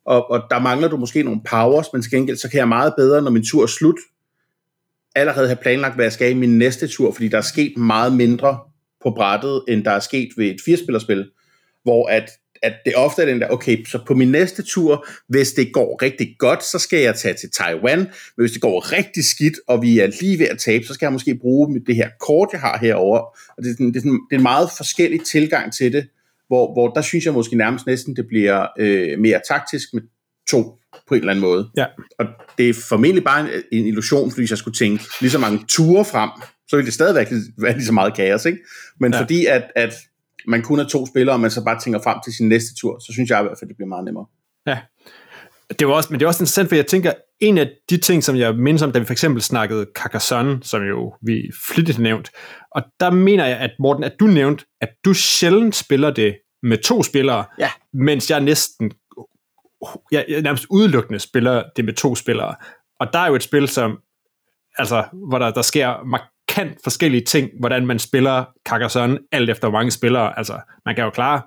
og, 0.04 0.30
og 0.30 0.42
der 0.50 0.58
mangler 0.58 0.88
du 0.88 0.96
måske 0.96 1.22
nogle 1.22 1.40
powers, 1.50 1.86
men 1.92 2.02
til 2.02 2.10
gengæld, 2.10 2.36
så 2.36 2.50
kan 2.50 2.58
jeg 2.58 2.68
meget 2.68 2.94
bedre, 2.96 3.22
når 3.22 3.30
min 3.30 3.44
tur 3.44 3.62
er 3.62 3.66
slut, 3.66 3.98
allerede 5.14 5.46
have 5.46 5.58
planlagt, 5.62 5.94
hvad 5.94 6.04
jeg 6.04 6.12
skal 6.12 6.30
i 6.30 6.34
min 6.34 6.58
næste 6.58 6.86
tur, 6.86 7.12
fordi 7.12 7.28
der 7.28 7.38
er 7.38 7.42
sket 7.42 7.76
meget 7.76 8.12
mindre 8.12 8.58
på 9.02 9.10
brættet, 9.10 9.64
end 9.68 9.84
der 9.84 9.90
er 9.90 10.00
sket 10.00 10.28
ved 10.36 10.46
et 10.46 10.60
firespillerspil, 10.64 11.30
hvor 11.82 12.08
at, 12.08 12.30
at 12.62 12.72
det 12.84 12.92
ofte 12.96 13.22
er 13.22 13.26
den 13.26 13.40
der, 13.40 13.48
okay, 13.48 13.84
så 13.84 13.98
på 14.06 14.14
min 14.14 14.30
næste 14.30 14.62
tur, 14.62 15.06
hvis 15.28 15.52
det 15.52 15.72
går 15.72 16.02
rigtig 16.02 16.36
godt, 16.38 16.64
så 16.64 16.78
skal 16.78 16.98
jeg 16.98 17.14
tage 17.14 17.34
til 17.34 17.50
Taiwan, 17.50 17.98
men 17.98 18.08
hvis 18.36 18.52
det 18.52 18.60
går 18.60 18.92
rigtig 18.92 19.24
skidt, 19.24 19.54
og 19.68 19.82
vi 19.82 19.98
er 19.98 20.06
lige 20.20 20.38
ved 20.38 20.46
at 20.46 20.58
tabe, 20.58 20.84
så 20.84 20.94
skal 20.94 21.06
jeg 21.06 21.12
måske 21.12 21.34
bruge 21.34 21.80
det 21.86 21.96
her 21.96 22.08
kort, 22.20 22.48
jeg 22.52 22.60
har 22.60 22.78
herover. 22.78 23.18
Og 23.56 23.64
det 23.64 23.70
er, 23.70 23.74
sådan, 23.74 23.86
det, 23.86 23.96
er 23.96 24.00
sådan, 24.00 24.20
det 24.30 24.34
er 24.34 24.38
en 24.38 24.42
meget 24.42 24.68
forskellig 24.76 25.20
tilgang 25.24 25.72
til 25.72 25.92
det, 25.92 26.06
hvor, 26.48 26.72
hvor 26.72 26.88
der 26.88 27.02
synes 27.02 27.24
jeg 27.24 27.32
måske 27.32 27.56
nærmest 27.56 27.86
næsten, 27.86 28.16
det 28.16 28.26
bliver 28.28 28.66
øh, 28.78 29.18
mere 29.18 29.40
taktisk 29.48 29.94
med 29.94 30.02
to 30.50 30.78
på 31.08 31.14
en 31.14 31.20
eller 31.20 31.30
anden 31.30 31.40
måde. 31.40 31.68
Ja. 31.76 31.86
Og 32.18 32.26
det 32.58 32.68
er 32.68 32.74
formentlig 32.74 33.24
bare 33.24 33.40
en, 33.40 33.62
en 33.72 33.86
illusion, 33.86 34.30
fordi 34.30 34.40
hvis 34.40 34.50
jeg 34.50 34.58
skulle 34.58 34.74
tænke 34.74 35.04
lige 35.20 35.30
så 35.30 35.38
mange 35.38 35.64
ture 35.68 36.04
frem, 36.04 36.30
så 36.68 36.76
ville 36.76 36.86
det 36.86 36.94
stadigvæk 36.94 37.26
være 37.58 37.72
lige 37.72 37.86
så 37.86 37.92
meget 37.92 38.16
kaos, 38.16 38.44
ikke? 38.44 38.58
Men 39.00 39.12
ja. 39.12 39.20
fordi 39.20 39.46
at, 39.46 39.62
at 39.76 39.94
man 40.48 40.62
kun 40.62 40.78
er 40.80 40.84
to 40.84 41.06
spillere, 41.06 41.36
og 41.36 41.40
man 41.40 41.50
så 41.50 41.64
bare 41.64 41.80
tænker 41.80 42.00
frem 42.02 42.18
til 42.24 42.32
sin 42.32 42.48
næste 42.48 42.74
tur, 42.80 42.98
så 42.98 43.12
synes 43.12 43.30
jeg 43.30 43.40
i 43.40 43.42
hvert 43.42 43.58
fald, 43.60 43.68
det 43.68 43.76
bliver 43.76 43.88
meget 43.88 44.04
nemmere. 44.04 44.26
Ja. 44.66 44.78
Det 45.78 45.88
var 45.88 45.94
også, 45.94 46.08
men 46.12 46.20
det 46.20 46.24
er 46.24 46.28
også 46.28 46.42
interessant, 46.42 46.68
for 46.68 46.76
jeg 46.76 46.86
tænker, 46.86 47.12
en 47.40 47.58
af 47.58 47.70
de 47.90 47.96
ting, 47.96 48.24
som 48.24 48.36
jeg 48.36 48.54
mindes 48.56 48.82
om, 48.82 48.92
da 48.92 48.98
vi 48.98 49.04
for 49.04 49.12
eksempel 49.12 49.42
snakkede 49.42 49.86
Carcassonne, 49.94 50.58
som 50.62 50.82
jo 50.82 51.14
vi 51.22 51.50
flittigt 51.68 51.98
nævnt, 51.98 52.30
og 52.70 52.82
der 53.00 53.10
mener 53.10 53.46
jeg, 53.46 53.58
at 53.58 53.70
Morten, 53.78 54.04
at 54.04 54.12
du 54.20 54.26
nævnte, 54.26 54.64
at 54.80 54.88
du 55.04 55.14
sjældent 55.14 55.74
spiller 55.76 56.10
det 56.10 56.38
med 56.62 56.78
to 56.78 57.02
spillere, 57.02 57.44
Ja. 57.58 57.70
mens 57.92 58.30
jeg 58.30 58.40
næsten 58.40 58.92
jeg, 60.12 60.24
jeg 60.28 60.42
nærmest 60.42 60.66
udelukkende 60.70 61.18
spiller 61.18 61.64
det 61.76 61.84
med 61.84 61.92
to 61.94 62.14
spillere. 62.14 62.54
Og 63.00 63.12
der 63.12 63.18
er 63.18 63.26
jo 63.28 63.34
et 63.34 63.42
spil, 63.42 63.68
som 63.68 63.98
altså, 64.78 65.04
hvor 65.28 65.38
der, 65.38 65.50
der 65.50 65.62
sker 65.62 66.04
markant 66.58 66.78
forskellige 66.84 67.24
ting, 67.24 67.50
hvordan 67.58 67.86
man 67.86 67.98
spiller 67.98 68.44
Carcassonne, 68.68 69.18
alt 69.32 69.50
efter 69.50 69.68
hvor 69.68 69.78
mange 69.78 69.90
spillere. 69.90 70.38
Altså, 70.38 70.60
man 70.84 70.94
kan 70.94 71.04
jo 71.04 71.10
klare 71.10 71.42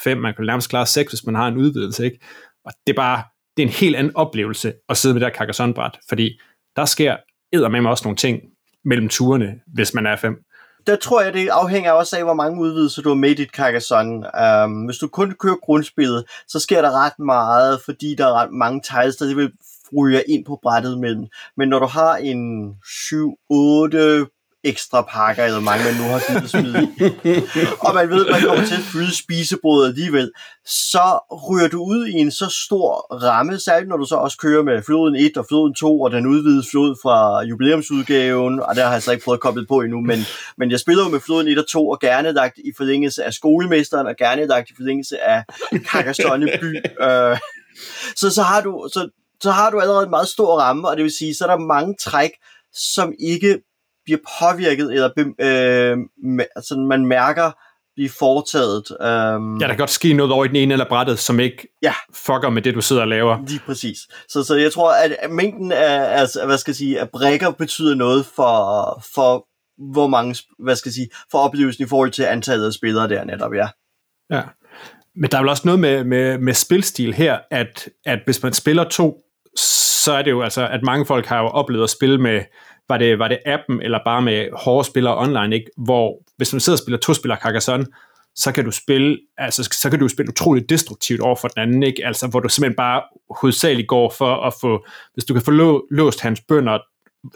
fem, 0.00 0.18
man 0.18 0.34
kan 0.34 0.44
nærmest 0.44 0.70
klare 0.70 0.86
seks, 0.86 1.12
hvis 1.12 1.26
man 1.26 1.34
har 1.34 1.48
en 1.48 1.56
udvidelse, 1.56 2.04
ikke? 2.04 2.18
Og 2.64 2.72
det 2.86 2.92
er 2.92 2.96
bare, 2.96 3.22
det 3.56 3.62
er 3.62 3.66
en 3.66 3.72
helt 3.72 3.96
anden 3.96 4.16
oplevelse 4.16 4.72
at 4.88 4.96
sidde 4.96 5.14
med 5.14 5.20
det 5.20 5.26
der 5.26 5.38
Carcassonne-bræt, 5.38 5.98
fordi 6.08 6.40
der 6.76 6.84
sker 6.84 7.16
eddermame 7.52 7.90
også 7.90 8.04
nogle 8.04 8.16
ting 8.16 8.40
mellem 8.84 9.08
turene, 9.08 9.60
hvis 9.66 9.94
man 9.94 10.06
er 10.06 10.16
fem. 10.16 10.36
der 10.86 10.96
tror 10.96 11.22
jeg, 11.22 11.34
det 11.34 11.48
afhænger 11.48 11.92
også 11.92 12.16
af, 12.16 12.24
hvor 12.24 12.34
mange 12.34 12.60
udvidelser 12.60 13.02
du 13.02 13.08
har 13.08 13.16
med 13.16 13.30
i 13.30 13.34
dit 13.34 13.50
Carcassonne. 13.50 14.26
Um, 14.64 14.84
hvis 14.84 14.98
du 14.98 15.08
kun 15.08 15.34
kører 15.40 15.56
grundspillet, 15.56 16.24
så 16.48 16.60
sker 16.60 16.82
der 16.82 17.04
ret 17.04 17.18
meget, 17.18 17.80
fordi 17.84 18.14
der 18.14 18.26
er 18.26 18.32
ret 18.32 18.52
mange 18.52 18.82
tiles, 18.82 19.16
der 19.16 19.34
vil 19.34 19.52
ryger 19.96 20.22
ind 20.28 20.44
på 20.44 20.58
brættet 20.62 20.98
mellem. 20.98 21.26
Men 21.56 21.68
når 21.68 21.78
du 21.78 21.86
har 21.86 22.16
en 22.16 22.70
7-8 22.70 24.35
ekstra 24.66 25.02
pakker, 25.02 25.44
eller 25.44 25.60
mange 25.60 25.84
man 25.84 25.94
nu 25.94 26.02
har 26.02 26.22
givet 26.28 26.50
smide. 26.50 26.78
Og 27.86 27.94
man 27.94 28.10
ved, 28.10 28.26
at 28.26 28.32
man 28.32 28.40
kommer 28.40 28.66
til 28.66 28.74
at 28.74 28.88
fylde 28.92 29.16
spisebordet 29.16 29.88
alligevel, 29.88 30.32
så 30.66 31.36
ryger 31.50 31.68
du 31.68 31.84
ud 31.84 32.06
i 32.06 32.12
en 32.12 32.30
så 32.30 32.48
stor 32.66 33.16
ramme, 33.22 33.58
særligt 33.58 33.88
når 33.88 33.96
du 33.96 34.04
så 34.04 34.14
også 34.14 34.38
kører 34.38 34.62
med 34.62 34.82
floden 34.82 35.16
1 35.16 35.36
og 35.36 35.46
floden 35.48 35.74
2, 35.74 36.00
og 36.00 36.10
den 36.10 36.26
udvidede 36.26 36.64
flod 36.70 36.96
fra 37.02 37.42
jubilæumsudgaven, 37.42 38.60
og 38.60 38.76
der 38.76 38.84
har 38.84 38.92
jeg 38.92 39.02
så 39.02 39.12
ikke 39.12 39.24
fået 39.24 39.40
koblet 39.40 39.68
på 39.68 39.80
endnu, 39.80 40.00
men, 40.00 40.18
men 40.58 40.70
jeg 40.70 40.80
spiller 40.80 41.04
jo 41.04 41.10
med 41.10 41.20
floden 41.20 41.48
1 41.48 41.58
og 41.58 41.68
2, 41.68 41.88
og 41.88 42.00
gerne 42.00 42.32
lagt 42.32 42.58
i 42.58 42.72
forlængelse 42.76 43.24
af 43.24 43.32
skolemesteren, 43.32 44.06
og 44.06 44.16
gerne 44.16 44.46
lagt 44.46 44.70
i 44.70 44.72
forlængelse 44.76 45.22
af 45.22 45.44
Carcassonne 45.90 46.48
by. 46.60 46.76
Øh, 47.02 47.38
så, 48.16 48.30
så, 48.30 48.42
har 48.42 48.60
du, 48.60 48.88
så, 48.92 49.08
så 49.42 49.50
har 49.50 49.70
du 49.70 49.80
allerede 49.80 50.04
en 50.04 50.10
meget 50.10 50.28
stor 50.28 50.58
ramme, 50.58 50.88
og 50.88 50.96
det 50.96 51.02
vil 51.02 51.12
sige, 51.12 51.34
så 51.34 51.44
er 51.44 51.48
der 51.48 51.58
mange 51.58 51.94
træk, 52.00 52.30
som 52.72 53.12
ikke 53.20 53.58
bliver 54.06 54.18
påvirket, 54.40 54.92
eller 54.92 55.10
øh, 55.40 55.98
altså 56.56 56.76
man 56.76 57.06
mærker 57.06 57.50
blive 57.96 58.10
foretaget. 58.10 58.90
Um, 58.90 59.60
ja, 59.60 59.66
der 59.66 59.72
kan 59.72 59.78
godt 59.78 59.90
ske 59.90 60.12
noget 60.12 60.32
over 60.32 60.44
i 60.44 60.48
den 60.48 60.56
ene 60.56 60.74
eller 60.74 60.88
brættet, 60.88 61.18
som 61.18 61.40
ikke 61.40 61.68
ja. 61.82 61.94
fucker 62.14 62.50
med 62.50 62.62
det, 62.62 62.74
du 62.74 62.80
sidder 62.80 63.02
og 63.02 63.08
laver. 63.08 63.38
Lige 63.46 63.60
præcis. 63.66 63.98
Så, 64.28 64.44
så 64.44 64.54
jeg 64.54 64.72
tror, 64.72 64.92
at 64.92 65.30
mængden 65.30 65.72
af, 65.72 66.20
altså, 66.20 66.46
hvad 66.46 66.58
skal 66.58 66.70
jeg 66.70 66.76
sige, 66.76 67.00
af 67.00 67.10
brækker 67.10 67.50
betyder 67.50 67.94
noget 67.94 68.26
for, 68.26 69.02
for 69.14 69.46
hvor 69.92 70.06
mange, 70.06 70.36
hvad 70.58 70.76
skal 70.76 70.88
jeg 70.88 70.94
sige, 70.94 71.08
for 71.30 71.38
oplevelsen 71.38 71.84
i 71.84 71.88
forhold 71.88 72.10
til 72.10 72.22
antallet 72.22 72.66
af 72.66 72.72
spillere 72.72 73.08
der 73.08 73.24
netop, 73.24 73.54
ja. 73.54 73.68
Ja. 74.30 74.42
Men 75.16 75.30
der 75.30 75.38
er 75.38 75.42
vel 75.42 75.48
også 75.48 75.62
noget 75.64 75.80
med, 75.80 76.04
med, 76.04 76.38
med 76.38 76.54
spilstil 76.54 77.14
her, 77.14 77.38
at, 77.50 77.88
at 78.06 78.18
hvis 78.24 78.42
man 78.42 78.52
spiller 78.52 78.84
to, 78.84 79.16
så 80.04 80.12
er 80.12 80.22
det 80.22 80.30
jo 80.30 80.42
altså, 80.42 80.68
at 80.68 80.82
mange 80.82 81.06
folk 81.06 81.26
har 81.26 81.38
jo 81.38 81.48
oplevet 81.48 81.84
at 81.84 81.90
spille 81.90 82.18
med, 82.18 82.40
var 82.88 82.98
det, 82.98 83.18
var 83.18 83.28
det 83.28 83.38
appen, 83.46 83.82
eller 83.82 83.98
bare 84.04 84.22
med 84.22 84.48
hårde 84.52 84.86
spillere 84.86 85.18
online, 85.18 85.54
ikke? 85.54 85.70
hvor 85.76 86.22
hvis 86.36 86.52
man 86.52 86.60
sidder 86.60 86.76
og 86.76 86.82
spiller 86.82 86.98
to 86.98 87.14
spillere 87.14 87.38
Carcassonne, 87.42 87.86
så 88.34 88.52
kan 88.52 88.64
du 88.64 88.70
spille, 88.70 89.18
altså, 89.38 89.68
så 89.72 89.90
kan 89.90 89.98
du 89.98 90.08
spille 90.08 90.30
utroligt 90.30 90.70
destruktivt 90.70 91.20
over 91.20 91.36
for 91.36 91.48
den 91.48 91.62
anden, 91.62 91.82
ikke? 91.82 92.06
Altså, 92.06 92.26
hvor 92.26 92.40
du 92.40 92.48
simpelthen 92.48 92.76
bare 92.76 93.02
hovedsageligt 93.40 93.88
går 93.88 94.14
for 94.18 94.46
at 94.46 94.54
få, 94.60 94.86
hvis 95.14 95.24
du 95.24 95.34
kan 95.34 95.42
få 95.42 95.50
lå, 95.50 95.86
låst 95.90 96.20
hans 96.20 96.40
bønder 96.48 96.78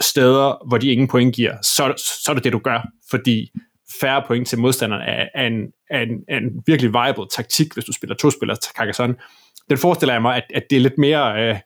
steder, 0.01 0.69
hvor 0.69 0.79
de 0.79 0.93
ingen 0.93 1.09
point 1.09 1.35
giver, 1.35 1.57
så, 1.63 1.95
så 2.25 2.31
er 2.31 2.35
det 2.35 2.45
det, 2.45 2.53
du 2.53 2.59
gør, 2.59 2.89
fordi 3.11 3.51
færre 4.01 4.23
point 4.27 4.49
til 4.49 4.59
modstanderen 4.59 5.03
er, 5.03 5.27
er, 5.35 5.47
en, 5.47 5.63
er, 5.91 6.01
en, 6.01 6.25
er 6.29 6.37
en 6.37 6.63
virkelig 6.67 6.93
viable 6.93 7.27
taktik, 7.31 7.75
hvis 7.75 7.85
du 7.85 7.93
spiller 7.93 8.17
to 8.17 8.31
spillere 8.31 8.57
Carcassonne. 8.77 9.15
Den 9.71 9.79
forestiller 9.79 10.15
jeg 10.15 10.23
mig, 10.23 10.37
at, 10.37 10.45
at 10.55 10.63
det 10.71 10.77
er 10.77 10.81
lidt 10.81 10.99
mere... 10.99 11.43
Øh, 11.43 11.57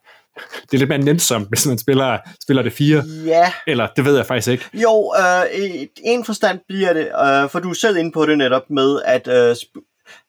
det 0.62 0.74
er 0.74 0.78
lidt 0.78 0.88
mere 0.88 0.98
nænsomt, 0.98 1.48
hvis 1.48 1.66
man 1.66 1.78
spiller, 1.78 2.18
spiller 2.42 2.62
det 2.62 2.72
fire. 2.72 3.04
Ja. 3.24 3.52
Eller 3.66 3.88
det 3.96 4.04
ved 4.04 4.16
jeg 4.16 4.26
faktisk 4.26 4.48
ikke. 4.48 4.64
Jo, 4.74 5.14
øh, 5.18 5.60
i 5.60 5.88
en 6.02 6.24
forstand 6.24 6.60
bliver 6.68 6.92
det, 6.92 7.06
øh, 7.06 7.50
for 7.50 7.60
du 7.60 7.70
er 7.70 7.74
selv 7.74 7.96
inde 7.96 8.12
på 8.12 8.26
det 8.26 8.38
netop 8.38 8.70
med, 8.70 9.02
at 9.04 9.28
øh, 9.28 9.56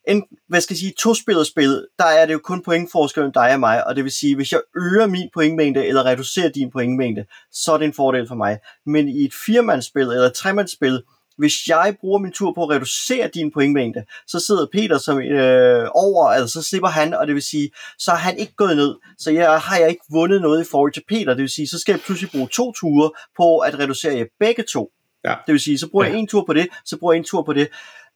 en, 0.08 0.24
hvad 0.50 0.62
skal 0.62 0.74
jeg 0.74 0.80
sige, 0.80 0.94
to-spillerspil, 1.00 1.86
der 2.00 2.06
er 2.06 2.26
det 2.26 2.34
jo 2.34 2.40
kun 2.44 2.64
pointforskel 2.64 3.22
mellem 3.22 3.34
dig 3.34 3.54
og 3.54 3.60
mig, 3.60 3.88
og 3.88 3.96
det 3.96 4.04
vil 4.04 4.12
sige, 4.12 4.36
hvis 4.36 4.52
jeg 4.52 4.62
øger 4.78 5.08
min 5.08 5.30
pointmængde, 5.34 5.86
eller 5.86 6.06
reducerer 6.06 6.50
din 6.50 6.72
pointmængde, 6.72 7.26
så 7.52 7.72
er 7.72 7.78
det 7.78 7.86
en 7.86 7.94
fordel 7.94 8.28
for 8.28 8.36
mig. 8.36 8.58
Men 8.86 9.08
i 9.08 9.26
et 9.26 9.34
firmandsspil, 9.46 10.02
eller 10.02 10.26
et 10.26 10.34
tremandsspil, 10.34 11.02
hvis 11.38 11.68
jeg 11.68 11.96
bruger 12.02 12.20
min 12.20 12.32
tur 12.32 12.54
på 12.54 12.64
at 12.64 12.70
reducere 12.70 13.30
din 13.34 13.52
pointmængde, 13.52 14.06
så 14.28 14.40
sidder 14.40 14.68
Peter 14.72 14.98
som 14.98 15.22
øh, 15.22 15.90
over, 15.96 16.28
altså 16.28 16.62
så 16.62 16.70
slipper 16.70 16.90
han, 16.90 17.14
og 17.14 17.28
det 17.28 17.36
vil 17.36 17.44
sige, 17.44 17.70
så 18.00 18.12
er 18.12 18.16
han 18.16 18.38
ikke 18.38 18.56
gået 18.56 18.78
ned, 18.78 18.96
så 19.18 19.32
jeg 19.32 19.60
har 19.60 19.78
jeg 19.78 19.90
ikke 19.90 20.06
vundet 20.12 20.42
noget 20.42 20.62
i 20.66 20.70
forhold 20.72 20.94
til 20.94 21.04
Peter, 21.08 21.34
det 21.34 21.42
vil 21.42 21.50
sige, 21.50 21.68
så 21.68 21.80
skal 21.80 21.94
jeg 21.94 22.02
pludselig 22.02 22.32
bruge 22.32 22.48
to 22.48 22.72
ture 22.72 23.12
på 23.38 23.58
at 23.58 23.80
reducere 23.80 24.18
jer 24.18 24.26
begge 24.40 24.64
to. 24.74 24.92
Ja. 25.26 25.36
Det 25.46 25.52
vil 25.52 25.60
sige, 25.60 25.78
så 25.78 25.90
bruger 25.90 26.06
jeg 26.06 26.16
en 26.16 26.28
tur 26.28 26.44
på 26.46 26.54
det, 26.54 26.68
så 26.86 26.98
bruger 26.98 27.14
jeg 27.14 27.20
en 27.20 27.26
tur 27.26 27.44
på 27.44 27.54
det, 27.54 27.68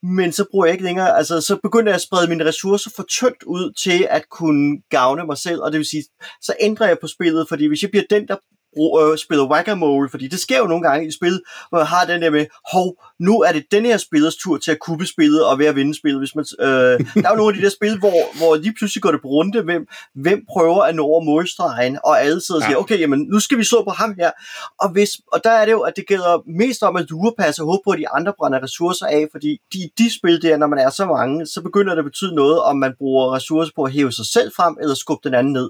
men 0.04 0.32
så 0.32 0.46
bruger 0.52 0.66
jeg 0.66 0.74
ikke 0.74 0.84
længere, 0.84 1.18
altså 1.18 1.42
så 1.42 1.58
begynder 1.64 1.92
jeg 1.92 1.96
at 1.96 2.02
sprede 2.02 2.28
mine 2.28 2.46
ressourcer 2.46 2.92
for 2.96 3.04
tyndt 3.04 3.44
ud 3.44 3.74
til 3.74 4.08
at 4.10 4.30
kunne 4.30 4.82
gavne 4.90 5.26
mig 5.26 5.38
selv, 5.38 5.62
og 5.62 5.72
det 5.72 5.78
vil 5.78 5.86
sige, 5.86 6.04
så 6.42 6.54
ændrer 6.60 6.88
jeg 6.88 6.98
på 7.02 7.08
spillet, 7.08 7.46
fordi 7.50 7.66
hvis 7.66 7.82
jeg 7.82 7.90
bliver 7.90 8.04
den, 8.10 8.28
der 8.28 8.36
øh, 8.78 9.18
spiller 9.18 9.46
whack-a-mole, 9.52 10.10
fordi 10.10 10.28
det 10.28 10.40
sker 10.40 10.58
jo 10.58 10.68
nogle 10.68 10.84
gange 10.88 11.08
i 11.08 11.12
spil, 11.12 11.42
hvor 11.70 11.78
jeg 11.78 11.88
har 11.88 12.06
den 12.06 12.22
der 12.22 12.30
med, 12.30 12.46
hov, 12.72 13.04
nu 13.20 13.42
er 13.42 13.52
det 13.52 13.64
den 13.72 13.86
her 13.86 13.98
spillers 13.98 14.36
tur 14.36 14.58
til 14.58 14.72
at 14.72 14.80
kubbe 14.80 15.06
spillet 15.06 15.46
og 15.46 15.60
være 15.60 15.70
at 15.70 15.76
vinde 15.76 15.98
spillet. 15.98 16.22
Hvis 16.22 16.36
man, 16.36 16.46
øh, 16.60 16.68
der 16.68 17.28
er 17.28 17.32
jo 17.32 17.36
nogle 17.36 17.56
af 17.56 17.60
de 17.60 17.66
der 17.66 17.70
spil, 17.70 18.00
hvor, 18.00 18.38
hvor 18.38 18.56
lige 18.56 18.74
pludselig 18.78 19.02
går 19.02 19.12
det 19.12 19.22
på 19.22 19.28
runde, 19.28 19.62
hvem, 19.62 19.88
hvem 20.16 20.40
prøver 20.52 20.82
at 20.84 20.96
nå 20.96 21.04
over 21.04 21.24
målstregen, 21.24 21.98
og 22.04 22.22
alle 22.22 22.42
sidder 22.42 22.62
og 22.62 22.64
siger, 22.64 22.78
ja. 22.78 22.80
okay, 22.80 23.00
jamen, 23.00 23.20
nu 23.32 23.40
skal 23.40 23.58
vi 23.58 23.64
slå 23.64 23.84
på 23.84 23.90
ham 23.90 24.16
her. 24.20 24.32
Og, 24.80 24.90
hvis, 24.90 25.10
og 25.34 25.44
der 25.44 25.50
er 25.50 25.66
det 25.66 25.72
jo, 25.72 25.82
at 25.82 25.94
det 25.96 26.08
gælder 26.08 26.44
mest 26.48 26.84
om 26.84 26.96
at 26.96 27.10
lurepasse 27.10 27.62
og 27.62 27.66
håbe 27.66 27.82
på, 27.86 27.92
at 27.92 28.00
de 28.00 28.10
andre 28.10 28.34
brænder 28.38 28.64
ressourcer 28.64 29.06
af, 29.06 29.28
fordi 29.32 29.58
de, 29.74 29.90
de 29.98 30.16
spil 30.18 30.42
der, 30.42 30.58
når 30.58 30.68
man 30.68 30.80
er 30.80 30.90
så 30.90 31.06
mange, 31.06 31.46
så 31.46 31.62
begynder 31.62 31.96
det 31.96 32.00
at 32.00 32.06
betyde 32.06 32.36
noget, 32.36 32.62
om 32.62 32.78
man 32.78 32.94
bruger 32.98 33.36
ressourcer 33.36 33.72
på 33.76 33.84
at 33.84 33.92
hæve 33.92 34.12
sig 34.12 34.26
selv 34.26 34.52
frem, 34.56 34.78
eller 34.82 34.96
skubbe 34.96 35.30
den 35.30 35.36
anden 35.36 35.54
ned. 35.54 35.70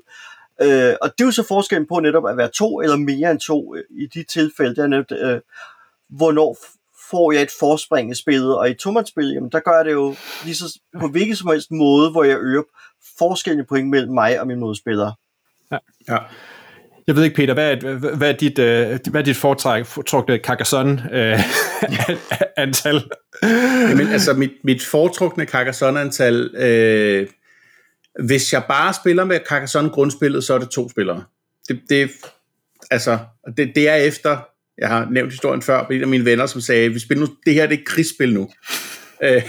Øh, 0.62 0.96
og 1.02 1.12
det 1.18 1.24
er 1.24 1.26
jo 1.26 1.32
så 1.32 1.48
forskellen 1.48 1.88
på 1.88 2.00
netop 2.00 2.28
at 2.28 2.38
være 2.38 2.50
to 2.50 2.82
eller 2.82 2.96
mere 2.96 3.32
end 3.32 3.40
to 3.40 3.76
øh, 3.76 3.84
i 3.90 4.06
de 4.06 4.24
tilfælde, 4.24 4.76
der 4.76 4.84
er 4.84 4.88
netop, 4.88 5.12
øh, 5.12 5.42
hvornår 6.10 6.58
får 7.12 7.32
jeg 7.32 7.42
et 7.42 7.52
forspring 7.60 8.12
i 8.12 8.16
spillet, 8.16 8.58
og 8.58 8.70
i 8.70 8.74
tomandsspil, 8.74 9.34
jamen 9.34 9.50
der 9.50 9.60
gør 9.60 9.76
jeg 9.76 9.86
det 9.86 9.92
jo 9.92 10.16
lige 10.44 10.56
så, 10.56 10.80
på 11.00 11.08
hvilken 11.08 11.36
som 11.36 11.50
helst 11.50 11.72
måde, 11.72 12.12
hvor 12.12 12.24
jeg 12.24 12.38
øger 12.40 12.64
forskellen 13.18 13.64
i 13.64 13.68
point 13.68 13.90
mellem 13.90 14.14
mig 14.14 14.42
og 14.42 14.48
min 14.48 14.60
modspiller. 14.60 15.12
Ja. 15.72 15.78
ja. 16.10 16.18
Jeg 17.08 17.16
ved 17.16 17.24
ikke, 17.24 17.36
Peter, 17.36 17.54
hvad 17.54 17.72
er, 17.72 18.16
hvad 18.16 18.30
er 18.30 18.38
dit, 18.38 18.60
øh, 18.60 19.00
hvad 19.12 19.22
er 19.22 19.26
dit 19.26 19.38
foretrukne 19.38 20.38
Carcassonne-antal? 20.38 22.96
Øh, 23.44 23.44
Jamen, 23.90 24.08
altså, 24.08 24.34
mit, 24.34 24.52
mit 24.64 24.86
foretrukne 24.86 25.46
Carcassonne-antal, 25.46 26.56
øh, 26.56 27.28
hvis 28.26 28.54
jeg 28.54 28.64
bare 28.68 28.94
spiller 28.94 29.24
med 29.24 29.40
Carcassonne 29.50 29.90
grundspillet, 29.90 30.44
så 30.44 30.54
er 30.54 30.58
det 30.58 30.70
to 30.70 30.90
spillere. 30.90 31.24
Det, 31.68 31.82
det, 31.90 32.12
altså, 32.92 33.20
det, 33.58 33.72
det 33.76 33.90
er 33.90 33.96
efter, 33.96 34.38
jeg 34.78 34.88
har 34.88 35.08
nævnt 35.12 35.32
historien 35.32 35.62
før, 35.62 35.86
på 35.86 35.94
en 35.94 36.02
af 36.02 36.08
mine 36.08 36.26
venner, 36.26 36.46
som 36.46 36.62
sagde, 36.62 36.90
vi 36.90 37.00
spiller 37.00 37.26
nu, 37.26 37.34
det 37.46 37.54
her 37.54 37.68
det 37.68 37.76
er 37.76 37.80
et 37.80 37.88
krigsspil 37.88 38.34
nu. 38.34 38.50
Øh, 39.24 39.44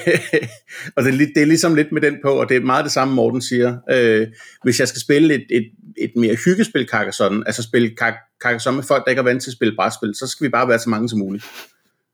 og 0.97 1.05
det 1.05 1.15
er, 1.15 1.19
det 1.35 1.43
er 1.43 1.47
ligesom 1.47 1.75
lidt 1.75 1.93
med 1.93 2.03
den 2.03 2.17
på, 2.23 2.31
og 2.31 2.49
det 2.49 2.57
er 2.57 2.61
meget 2.61 2.85
det 2.85 2.93
samme, 2.93 3.15
Morten 3.15 3.43
siger. 3.43 3.77
Øh, 3.91 4.27
hvis 4.63 4.81
jeg 4.81 4.89
skal 4.89 5.01
spille 5.01 5.35
et, 5.35 5.47
et, 5.51 5.71
et 5.99 6.13
mere 6.17 6.37
hyggespil 6.45 6.89
Carcassonne, 6.89 7.43
altså 7.47 7.63
spille 7.63 7.91
Carcassonne 8.43 8.77
med 8.77 8.85
folk, 8.85 9.05
der 9.05 9.11
ikke 9.11 9.21
er 9.21 9.25
vant 9.25 9.43
til 9.43 9.51
at 9.51 9.55
spille 9.55 9.77
brætspil, 9.77 10.15
så 10.15 10.27
skal 10.27 10.45
vi 10.45 10.51
bare 10.51 10.69
være 10.69 10.79
så 10.79 10.91
mange 10.91 11.09
som 11.09 11.19
muligt. 11.19 11.45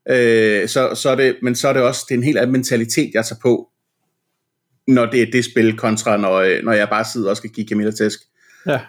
Øh, 0.09 0.67
så, 0.67 0.95
så 0.95 1.09
er 1.09 1.15
det, 1.15 1.35
men 1.41 1.55
så 1.55 1.67
er 1.67 1.73
det 1.73 1.81
også 1.81 2.05
det 2.09 2.15
er 2.15 2.17
en 2.17 2.23
helt 2.23 2.37
anden 2.37 2.51
mentalitet, 2.51 3.11
jeg 3.13 3.25
tager 3.25 3.39
på, 3.41 3.69
når 4.87 5.05
det 5.05 5.21
er 5.21 5.31
det 5.31 5.45
spil, 5.45 5.77
kontra 5.77 6.17
når, 6.17 6.33
øh, 6.33 6.63
når 6.63 6.71
jeg 6.71 6.89
bare 6.89 7.05
sidder 7.05 7.29
og 7.29 7.37
skal 7.37 7.49
give 7.49 7.67
Camilla 7.67 7.91
tæsk. 7.91 8.19
Ja. 8.65 8.79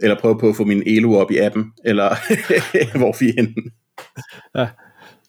Eller 0.00 0.20
prøve 0.20 0.38
på 0.38 0.48
at 0.48 0.56
få 0.56 0.64
min 0.64 0.82
elo 0.86 1.14
op 1.14 1.30
i 1.30 1.38
appen, 1.38 1.72
eller 1.84 2.08
hvor 2.98 3.16
vi 3.20 3.28
er 3.28 3.46
Ja. 4.60 4.68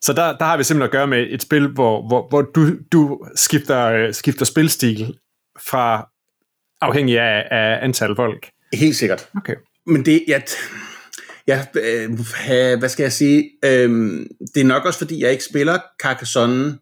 Så 0.01 0.13
der, 0.13 0.37
der 0.37 0.45
har 0.45 0.57
vi 0.57 0.63
simpelthen 0.63 0.87
at 0.87 0.91
gøre 0.91 1.07
med 1.07 1.27
et 1.29 1.41
spil, 1.41 1.67
hvor, 1.67 2.07
hvor, 2.07 2.27
hvor 2.29 2.41
du, 2.41 2.71
du 2.91 3.27
skifter, 3.35 3.85
øh, 3.85 4.13
skifter 4.13 4.45
spilstil 4.45 5.17
fra 5.69 6.09
afhængig 6.81 7.19
af, 7.19 7.47
af 7.51 7.85
antal 7.85 8.15
folk. 8.15 8.49
Helt 8.73 8.95
sikkert. 8.95 9.29
Okay. 9.37 9.55
Men 9.85 10.05
det, 10.05 10.23
jeg, 10.27 10.43
ja, 11.47 11.65
øh, 11.75 12.79
hvad 12.79 12.89
skal 12.89 13.03
jeg 13.03 13.11
sige? 13.11 13.51
Øh, 13.65 13.89
det 14.55 14.61
er 14.61 14.65
nok 14.65 14.85
også 14.85 14.99
fordi, 14.99 15.23
jeg 15.23 15.31
ikke 15.31 15.43
spiller 15.43 15.79
Carcassonne 16.01 16.77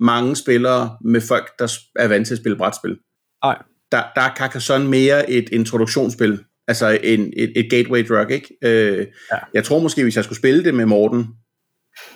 mange 0.00 0.36
spillere 0.36 0.98
med 1.04 1.20
folk, 1.20 1.58
der 1.58 1.72
er 1.98 2.08
vant 2.08 2.26
til 2.26 2.34
at 2.34 2.38
spille 2.38 2.58
brætspil. 2.58 2.98
Nej. 3.44 3.62
Der, 3.92 4.02
der 4.14 4.20
er 4.20 4.34
Carcassonne 4.34 4.88
mere 4.88 5.30
et 5.30 5.48
introduktionsspil, 5.52 6.44
altså 6.68 6.98
en, 7.02 7.32
et, 7.36 7.52
et 7.56 7.70
gateway 7.70 8.08
drug, 8.08 8.30
ikke? 8.30 8.56
Øh, 8.64 9.06
ja. 9.32 9.38
Jeg 9.54 9.64
tror 9.64 9.78
måske, 9.78 10.02
hvis 10.02 10.16
jeg 10.16 10.24
skulle 10.24 10.38
spille 10.38 10.64
det 10.64 10.74
med 10.74 10.86
Morten 10.86 11.26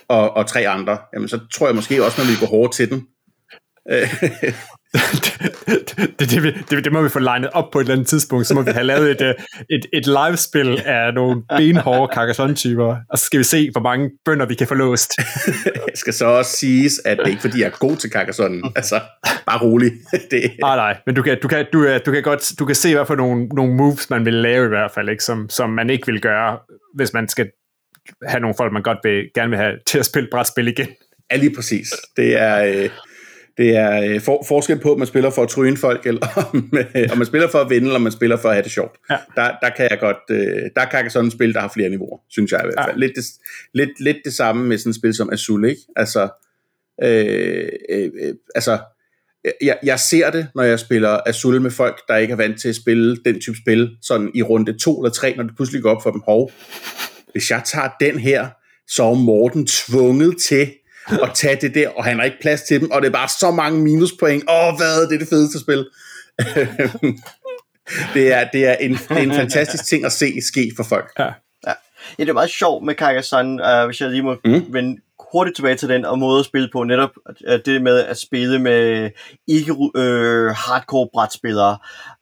og, 0.08 0.36
og 0.36 0.46
tre 0.46 0.68
andre, 0.68 0.98
jamen 1.14 1.28
så 1.28 1.40
tror 1.54 1.66
jeg 1.66 1.74
måske 1.74 2.04
også, 2.04 2.20
man 2.20 2.26
ville 2.26 2.40
gå 2.40 2.46
hårdt 2.46 2.72
til 2.72 2.90
den. 2.90 3.06
det, 5.68 6.30
det, 6.30 6.54
det, 6.70 6.84
det, 6.84 6.92
må 6.92 7.02
vi 7.02 7.08
få 7.08 7.18
legnet 7.18 7.50
op 7.50 7.70
på 7.72 7.78
et 7.78 7.82
eller 7.82 7.94
andet 7.94 8.06
tidspunkt, 8.06 8.46
så 8.46 8.54
må 8.54 8.62
vi 8.62 8.70
have 8.70 8.84
lavet 8.84 9.10
et, 9.10 9.20
øh, 9.20 9.34
et, 9.70 9.86
et 9.92 10.06
livespil 10.06 10.82
af 10.84 11.14
nogle 11.14 11.42
benhårde 11.56 12.12
Carcassonne-typer, 12.14 12.96
og 13.10 13.18
så 13.18 13.24
skal 13.24 13.38
vi 13.38 13.44
se, 13.44 13.70
hvor 13.70 13.80
mange 13.80 14.10
bønder 14.24 14.46
vi 14.46 14.54
kan 14.54 14.66
få 14.66 14.74
låst. 14.74 15.12
Jeg 15.64 15.82
skal 16.02 16.12
så 16.12 16.24
også 16.24 16.56
siges, 16.56 17.00
at 17.04 17.18
det 17.18 17.24
er 17.24 17.30
ikke 17.30 17.40
fordi, 17.40 17.60
jeg 17.60 17.66
er 17.66 17.78
god 17.78 17.96
til 17.96 18.10
Carcassonne. 18.10 18.62
Altså, 18.76 19.00
bare 19.46 19.62
rolig. 19.62 19.92
det... 20.30 20.42
Ah, 20.64 20.76
nej, 20.76 20.96
men 21.06 21.14
du 21.14 21.22
kan, 21.22 21.38
du, 21.42 21.48
kan, 21.48 21.66
du, 21.72 21.98
du, 22.06 22.12
kan 22.12 22.22
godt, 22.22 22.52
du 22.58 22.64
kan 22.64 22.74
se, 22.74 22.94
hvad 22.94 23.06
for 23.06 23.14
nogle, 23.14 23.46
nogle 23.46 23.74
moves, 23.74 24.10
man 24.10 24.24
vil 24.24 24.34
lave 24.34 24.64
i 24.64 24.68
hvert 24.68 24.90
fald, 24.90 25.08
ikke? 25.08 25.24
Som, 25.24 25.50
som 25.50 25.70
man 25.70 25.90
ikke 25.90 26.06
vil 26.06 26.20
gøre, 26.20 26.58
hvis 26.94 27.12
man 27.12 27.28
skal 27.28 27.50
have 28.26 28.40
nogle 28.40 28.54
folk, 28.56 28.72
man 28.72 28.82
godt 28.82 28.98
vil, 29.02 29.30
gerne 29.34 29.50
vil 29.50 29.58
have 29.58 29.72
til 29.86 29.98
at 29.98 30.06
spille 30.06 30.28
brætspil 30.32 30.68
igen. 30.68 30.88
Ja, 31.30 31.36
lige 31.36 31.54
præcis. 31.54 31.94
Det 32.16 32.40
er... 32.40 32.64
Øh 32.64 32.90
det 33.58 33.76
er 33.76 34.02
øh, 34.02 34.20
for, 34.20 34.44
forskel 34.48 34.78
på, 34.78 34.92
om 34.92 34.98
man 34.98 35.06
spiller 35.06 35.30
for 35.30 35.42
at 35.42 35.48
tryne 35.48 35.76
folk, 35.76 36.06
eller 36.06 36.26
om, 36.52 36.72
øh, 36.96 37.08
om 37.12 37.18
man 37.18 37.26
spiller 37.26 37.48
for 37.48 37.58
at 37.58 37.70
vinde, 37.70 37.86
eller 37.86 37.96
om 37.96 38.02
man 38.02 38.12
spiller 38.12 38.36
for 38.36 38.48
at 38.48 38.54
have 38.54 38.62
det 38.62 38.72
sjovt. 38.72 38.98
Ja. 39.10 39.16
Der, 39.36 39.52
der 39.62 39.70
kan 39.76 39.88
jeg 39.90 39.98
godt, 40.00 40.16
øh, 40.30 40.62
der 40.76 40.84
kan 40.84 41.02
jeg 41.02 41.12
sådan 41.12 41.26
et 41.26 41.32
spil, 41.32 41.54
der 41.54 41.60
har 41.60 41.70
flere 41.74 41.88
niveauer, 41.88 42.18
synes 42.28 42.52
jeg 42.52 42.60
i 42.60 42.66
hvert 42.66 42.84
fald. 42.86 42.96
Ja. 43.00 43.06
Lidt, 43.06 43.16
det, 43.16 43.24
lidt, 43.74 44.00
lidt 44.00 44.16
det 44.24 44.32
samme 44.32 44.66
med 44.66 44.78
sådan 44.78 44.90
et 44.90 44.96
spil 44.96 45.14
som 45.14 45.32
Azul, 45.32 45.64
ikke? 45.64 45.80
Altså, 45.96 46.28
øh, 47.02 47.68
øh, 47.90 48.10
øh, 48.22 48.34
altså 48.54 48.78
jeg, 49.62 49.78
jeg 49.82 50.00
ser 50.00 50.30
det, 50.30 50.48
når 50.54 50.62
jeg 50.62 50.78
spiller 50.78 51.20
Azul 51.26 51.60
med 51.60 51.70
folk, 51.70 52.00
der 52.08 52.16
ikke 52.16 52.32
er 52.32 52.36
vant 52.36 52.60
til 52.60 52.68
at 52.68 52.76
spille 52.76 53.16
den 53.24 53.40
type 53.40 53.56
spil, 53.56 53.90
sådan 54.02 54.30
i 54.34 54.42
runde 54.42 54.78
to 54.78 55.00
eller 55.00 55.12
tre, 55.12 55.36
når 55.36 55.42
det 55.42 55.56
pludselig 55.56 55.82
går 55.82 55.90
op 55.90 56.02
for 56.02 56.10
dem, 56.10 56.20
hov, 56.26 56.50
hvis 57.32 57.50
jeg 57.50 57.62
tager 57.64 57.88
den 58.00 58.18
her, 58.18 58.48
så 58.88 59.04
er 59.04 59.14
Morten 59.14 59.66
tvunget 59.66 60.36
til 60.48 60.70
at 61.22 61.30
tage 61.34 61.58
det 61.60 61.74
der, 61.74 61.88
og 61.88 62.04
han 62.04 62.18
har 62.18 62.24
ikke 62.24 62.40
plads 62.40 62.62
til 62.62 62.80
dem, 62.80 62.90
og 62.90 63.02
det 63.02 63.08
er 63.08 63.12
bare 63.12 63.28
så 63.28 63.50
mange 63.50 63.80
minuspoint. 63.80 64.44
Åh, 64.50 64.76
hvad, 64.76 65.08
det 65.08 65.14
er 65.14 65.18
det 65.18 65.28
fedeste 65.28 65.60
spil. 65.60 65.78
det, 68.14 68.32
er, 68.32 68.48
det, 68.52 68.66
er 68.66 68.74
en, 68.74 68.92
det 68.92 69.10
er 69.10 69.16
en 69.16 69.34
fantastisk 69.34 69.88
ting 69.88 70.04
at 70.04 70.12
se 70.12 70.40
ske 70.40 70.72
for 70.76 70.82
folk. 70.82 71.12
Ja. 71.18 71.28
Ja, 71.66 71.72
ja 72.18 72.24
det 72.24 72.28
er 72.28 72.32
meget 72.32 72.50
sjovt 72.50 72.84
med 72.84 72.94
Carcassonne, 72.94 73.62
uh, 73.62 73.86
hvis 73.86 74.00
jeg 74.00 74.10
lige 74.10 74.22
må 74.22 74.36
mm. 74.44 74.72
vende 74.72 75.00
hurtigt 75.32 75.56
tilbage 75.56 75.76
til 75.76 75.88
den, 75.88 76.04
og 76.04 76.18
måde 76.18 76.38
at 76.38 76.44
spille 76.44 76.68
på, 76.72 76.84
netop 76.84 77.10
det 77.64 77.82
med 77.82 78.04
at 78.04 78.18
spille 78.18 78.58
med 78.58 79.10
ikke 79.46 79.72
øh, 79.96 80.50
hardcore 80.50 81.08
brætspillere. 81.14 81.78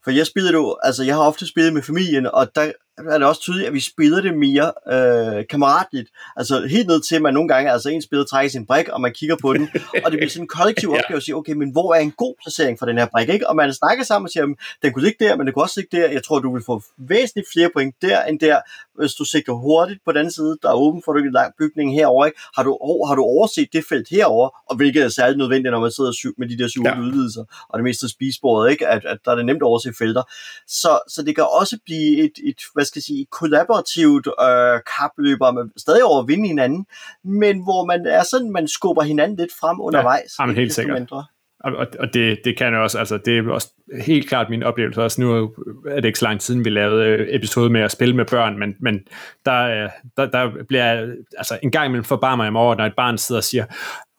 For 0.07 0.11
jeg 0.11 0.27
spillede 0.27 0.55
jo, 0.55 0.77
altså 0.83 1.05
jeg 1.05 1.15
har 1.15 1.23
ofte 1.23 1.47
spillet 1.47 1.73
med 1.73 1.83
familien, 1.83 2.27
og 2.27 2.55
der 2.55 2.73
er 2.99 3.19
det 3.19 3.27
også 3.27 3.41
tydeligt, 3.41 3.67
at 3.67 3.75
vi 3.75 3.81
spiller 3.81 4.21
det 4.21 4.39
mere 4.39 4.73
øh, 4.93 5.45
kammeratligt. 5.51 6.09
Altså 6.37 6.67
helt 6.67 6.87
ned 6.87 7.01
til, 7.03 7.17
at 7.17 7.23
man 7.23 7.35
nogle 7.35 7.49
gange, 7.49 7.73
altså 7.73 7.89
en 7.89 8.03
spiller 8.03 8.25
trækker 8.25 8.51
sin 8.51 8.67
brik, 8.67 8.89
og 8.89 9.01
man 9.01 9.13
kigger 9.13 9.37
på 9.43 9.53
den, 9.53 9.69
og 10.05 10.11
det 10.11 10.19
bliver 10.19 10.29
sådan 10.29 10.45
en 10.45 10.49
kollektiv 10.49 10.89
opgave 10.89 11.05
ja. 11.11 11.17
at 11.17 11.23
sige, 11.23 11.37
okay, 11.37 11.53
men 11.53 11.71
hvor 11.71 11.95
er 11.95 12.01
en 12.01 12.11
god 12.11 12.35
placering 12.43 12.79
for 12.79 12.87
den 12.87 12.99
her 12.99 13.07
brik, 13.07 13.29
ikke? 13.29 13.49
Og 13.49 13.57
man 13.57 13.75
snakker 13.75 14.05
sammen 14.05 14.27
og 14.27 14.31
siger, 14.31 14.47
den 14.83 14.93
kunne 14.93 15.05
ligge 15.05 15.25
der, 15.25 15.37
men 15.37 15.47
det 15.47 15.55
kunne 15.55 15.63
også 15.63 15.81
ligge 15.81 15.97
der. 15.97 16.11
Jeg 16.11 16.25
tror, 16.25 16.39
du 16.39 16.53
vil 16.55 16.63
få 16.67 16.83
væsentligt 16.99 17.49
flere 17.53 17.71
point 17.75 17.95
der 18.03 18.23
end 18.23 18.41
der, 18.41 18.61
hvis 18.99 19.15
du 19.15 19.25
sigter 19.25 19.53
hurtigt 19.53 20.01
på 20.05 20.13
den 20.13 20.31
side, 20.31 20.59
der 20.63 20.69
er 20.69 20.75
åben 20.75 21.03
for, 21.05 21.15
en 21.15 21.33
lang 21.33 21.53
bygning 21.59 21.95
herover, 21.95 22.27
ikke? 22.27 22.39
Har 22.57 22.63
du, 22.63 22.71
har 23.09 23.15
du 23.15 23.23
overset 23.23 23.69
det 23.73 23.85
felt 23.89 24.09
herover, 24.11 24.49
og 24.71 24.77
hvilket 24.77 25.05
er 25.05 25.09
særligt 25.09 25.39
nødvendigt, 25.39 25.73
når 25.73 25.81
man 25.81 25.91
sidder 25.91 26.33
med 26.39 26.49
de 26.49 26.59
der 26.59 26.69
syv 26.69 26.83
ja. 26.85 27.01
udvidelser, 27.01 27.45
og 27.69 27.79
det 27.79 27.85
meste 27.85 28.09
spisebordet, 28.09 28.71
ikke? 28.71 28.87
At, 28.87 29.05
at 29.05 29.19
der 29.25 29.31
er 29.31 29.35
det 29.37 29.47
nemt 29.47 29.63
at 29.63 29.67
overse 29.67 29.93
felter. 29.99 30.23
Så, 30.67 30.99
så 31.09 31.23
det 31.23 31.35
kan 31.35 31.45
også 31.61 31.79
blive 31.85 32.25
et, 32.25 32.33
et 32.45 32.61
hvad 32.75 32.85
skal 32.85 32.99
jeg 32.99 33.05
sige, 33.05 33.27
kollaborativt 33.31 34.27
øh, 34.27 34.81
kapløb, 34.99 35.39
og 35.41 35.55
man 35.55 35.71
stadig 35.77 36.05
over 36.05 36.23
at 36.23 36.29
vinde 36.29 36.49
hinanden, 36.49 36.87
men 37.25 37.63
hvor 37.65 37.85
man 37.85 38.07
er 38.07 38.23
sådan, 38.23 38.51
man 38.51 38.69
skubber 38.69 39.03
hinanden 39.03 39.37
lidt 39.37 39.53
frem 39.61 39.81
undervejs. 39.81 40.31
Ja, 40.39 40.43
jamen, 40.43 40.57
helt 40.57 40.75
sikkert. 40.75 40.99
Mindre. 40.99 41.25
Og, 41.61 41.87
og 41.99 42.15
det, 42.15 42.39
det 42.45 42.59
kan 42.59 42.75
jo 42.75 42.83
også, 42.83 42.99
altså 42.99 43.19
det 43.25 43.39
er 43.39 43.51
også 43.51 43.69
helt 44.05 44.29
klart 44.29 44.51
min 44.51 44.63
oplevelse 44.63 45.03
også. 45.03 45.21
Nu 45.21 45.55
er 45.89 45.97
det 45.97 46.05
ikke 46.05 46.19
så 46.19 46.25
lang 46.25 46.41
tid 46.41 46.47
siden, 46.47 46.65
vi 46.65 46.71
lavede 46.71 47.05
øh, 47.07 47.27
episode 47.31 47.71
med 47.71 47.81
at 47.81 47.91
spille 47.91 48.17
med 48.17 48.25
børn, 48.25 48.59
men, 48.59 48.75
men 48.81 49.01
der, 49.45 49.89
der, 50.17 50.27
der 50.27 50.51
bliver, 50.69 51.15
altså 51.39 51.59
en 51.63 51.71
gang 51.71 51.87
imellem 51.87 52.05
forbarmer 52.05 52.45
jeg 52.45 52.53
mig 52.53 52.63
over, 52.63 52.75
når 52.75 52.85
et 52.85 52.97
barn 52.97 53.19
sidder 53.19 53.41
og 53.41 53.45
siger, 53.45 53.65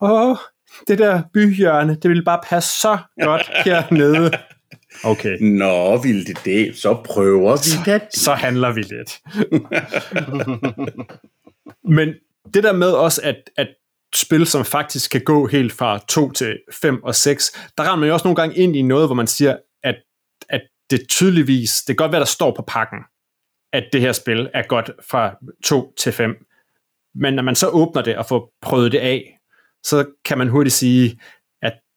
åh, 0.00 0.36
det 0.88 0.98
der 0.98 1.22
byhjørne, 1.34 1.94
det 1.94 2.10
vil 2.10 2.24
bare 2.24 2.40
passe 2.44 2.80
så 2.80 2.98
godt 3.22 3.50
hernede. 3.64 4.30
Okay. 5.04 5.38
Nå, 5.40 6.02
vil 6.02 6.26
det 6.26 6.38
det? 6.44 6.76
Så 6.76 6.94
prøver 7.04 7.52
vi 7.52 7.62
så, 7.62 7.78
det. 7.86 8.02
Så 8.14 8.34
handler 8.34 8.72
vi 8.72 8.80
lidt. 8.80 9.20
Men 11.96 12.14
det 12.54 12.62
der 12.62 12.72
med 12.72 12.90
også, 12.90 13.20
at, 13.24 13.50
at 13.56 13.68
spil, 14.14 14.46
som 14.46 14.64
faktisk 14.64 15.10
kan 15.10 15.20
gå 15.20 15.46
helt 15.46 15.72
fra 15.72 15.98
2 16.08 16.32
til 16.32 16.58
5 16.72 17.02
og 17.04 17.14
6, 17.14 17.50
der 17.78 17.84
rammer 17.84 18.00
man 18.00 18.08
jo 18.08 18.12
også 18.12 18.26
nogle 18.26 18.36
gange 18.36 18.56
ind 18.56 18.76
i 18.76 18.82
noget, 18.82 19.08
hvor 19.08 19.14
man 19.14 19.26
siger, 19.26 19.56
at, 19.82 19.96
at 20.48 20.62
det 20.90 21.08
tydeligvis, 21.08 21.70
det 21.86 21.86
kan 21.86 22.04
godt 22.04 22.12
være, 22.12 22.20
der 22.20 22.26
står 22.26 22.54
på 22.56 22.64
pakken, 22.66 22.98
at 23.72 23.84
det 23.92 24.00
her 24.00 24.12
spil 24.12 24.50
er 24.54 24.62
godt 24.68 24.90
fra 25.10 25.36
2 25.64 25.94
til 25.98 26.12
5. 26.12 26.36
Men 27.14 27.34
når 27.34 27.42
man 27.42 27.54
så 27.54 27.68
åbner 27.68 28.02
det 28.02 28.16
og 28.16 28.26
får 28.26 28.52
prøvet 28.62 28.92
det 28.92 28.98
af, 28.98 29.38
så 29.82 30.06
kan 30.24 30.38
man 30.38 30.48
hurtigt 30.48 30.74
sige, 30.74 31.20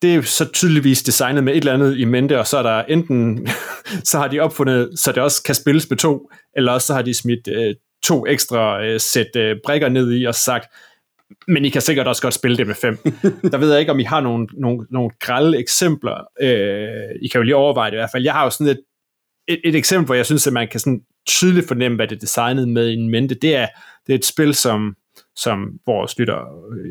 det 0.01 0.15
er 0.15 0.21
så 0.21 0.51
tydeligvis 0.51 1.03
designet 1.03 1.43
med 1.43 1.53
et 1.53 1.57
eller 1.57 1.73
andet 1.73 1.97
i 1.97 2.05
mente, 2.05 2.39
og 2.39 2.47
så 2.47 2.57
er 2.57 2.63
der 2.63 2.83
enten, 2.83 3.47
så 4.09 4.17
har 4.17 4.27
de 4.27 4.39
opfundet, 4.39 4.99
så 4.99 5.11
det 5.11 5.23
også 5.23 5.43
kan 5.43 5.55
spilles 5.55 5.89
med 5.89 5.97
to, 5.97 6.31
eller 6.55 6.71
også 6.71 6.87
så 6.87 6.93
har 6.93 7.01
de 7.01 7.13
smidt 7.13 7.47
øh, 7.47 7.75
to 8.03 8.27
ekstra 8.27 8.83
øh, 8.83 8.99
sæt 8.99 9.35
øh, 9.35 9.55
brækker 9.65 9.89
ned 9.89 10.19
i 10.19 10.25
og 10.25 10.35
sagt, 10.35 10.67
men 11.47 11.65
I 11.65 11.69
kan 11.69 11.81
sikkert 11.81 12.07
også 12.07 12.21
godt 12.21 12.33
spille 12.33 12.57
det 12.57 12.67
med 12.67 12.75
fem. 12.75 12.97
Der 13.51 13.57
ved 13.57 13.71
jeg 13.71 13.79
ikke, 13.79 13.91
om 13.91 13.99
I 13.99 14.03
har 14.03 14.21
nogle, 14.21 14.47
nogle, 14.53 14.87
nogle 14.89 15.09
grælde 15.19 15.57
eksempler. 15.57 16.27
Øh, 16.41 17.15
I 17.21 17.27
kan 17.27 17.39
jo 17.39 17.43
lige 17.43 17.55
overveje 17.55 17.91
det 17.91 17.95
i 17.95 17.99
hvert 17.99 18.11
fald. 18.11 18.23
Jeg 18.23 18.33
har 18.33 18.43
jo 18.43 18.49
sådan 18.49 18.67
et, 18.67 18.81
et, 19.47 19.61
et 19.63 19.75
eksempel, 19.75 20.05
hvor 20.05 20.15
jeg 20.15 20.25
synes, 20.25 20.47
at 20.47 20.53
man 20.53 20.67
kan 20.67 20.79
sådan 20.79 21.01
tydeligt 21.27 21.67
fornemme, 21.67 21.95
hvad 21.95 22.07
det 22.07 22.15
er 22.15 22.19
designet 22.19 22.69
med 22.69 22.89
i 22.89 22.95
mente. 22.95 23.35
Det 23.35 23.55
er, 23.55 23.67
det 24.07 24.13
er 24.13 24.17
et 24.17 24.25
spil, 24.25 24.55
som, 24.55 24.95
som 25.35 25.79
vores 25.85 26.19
lytter 26.19 26.39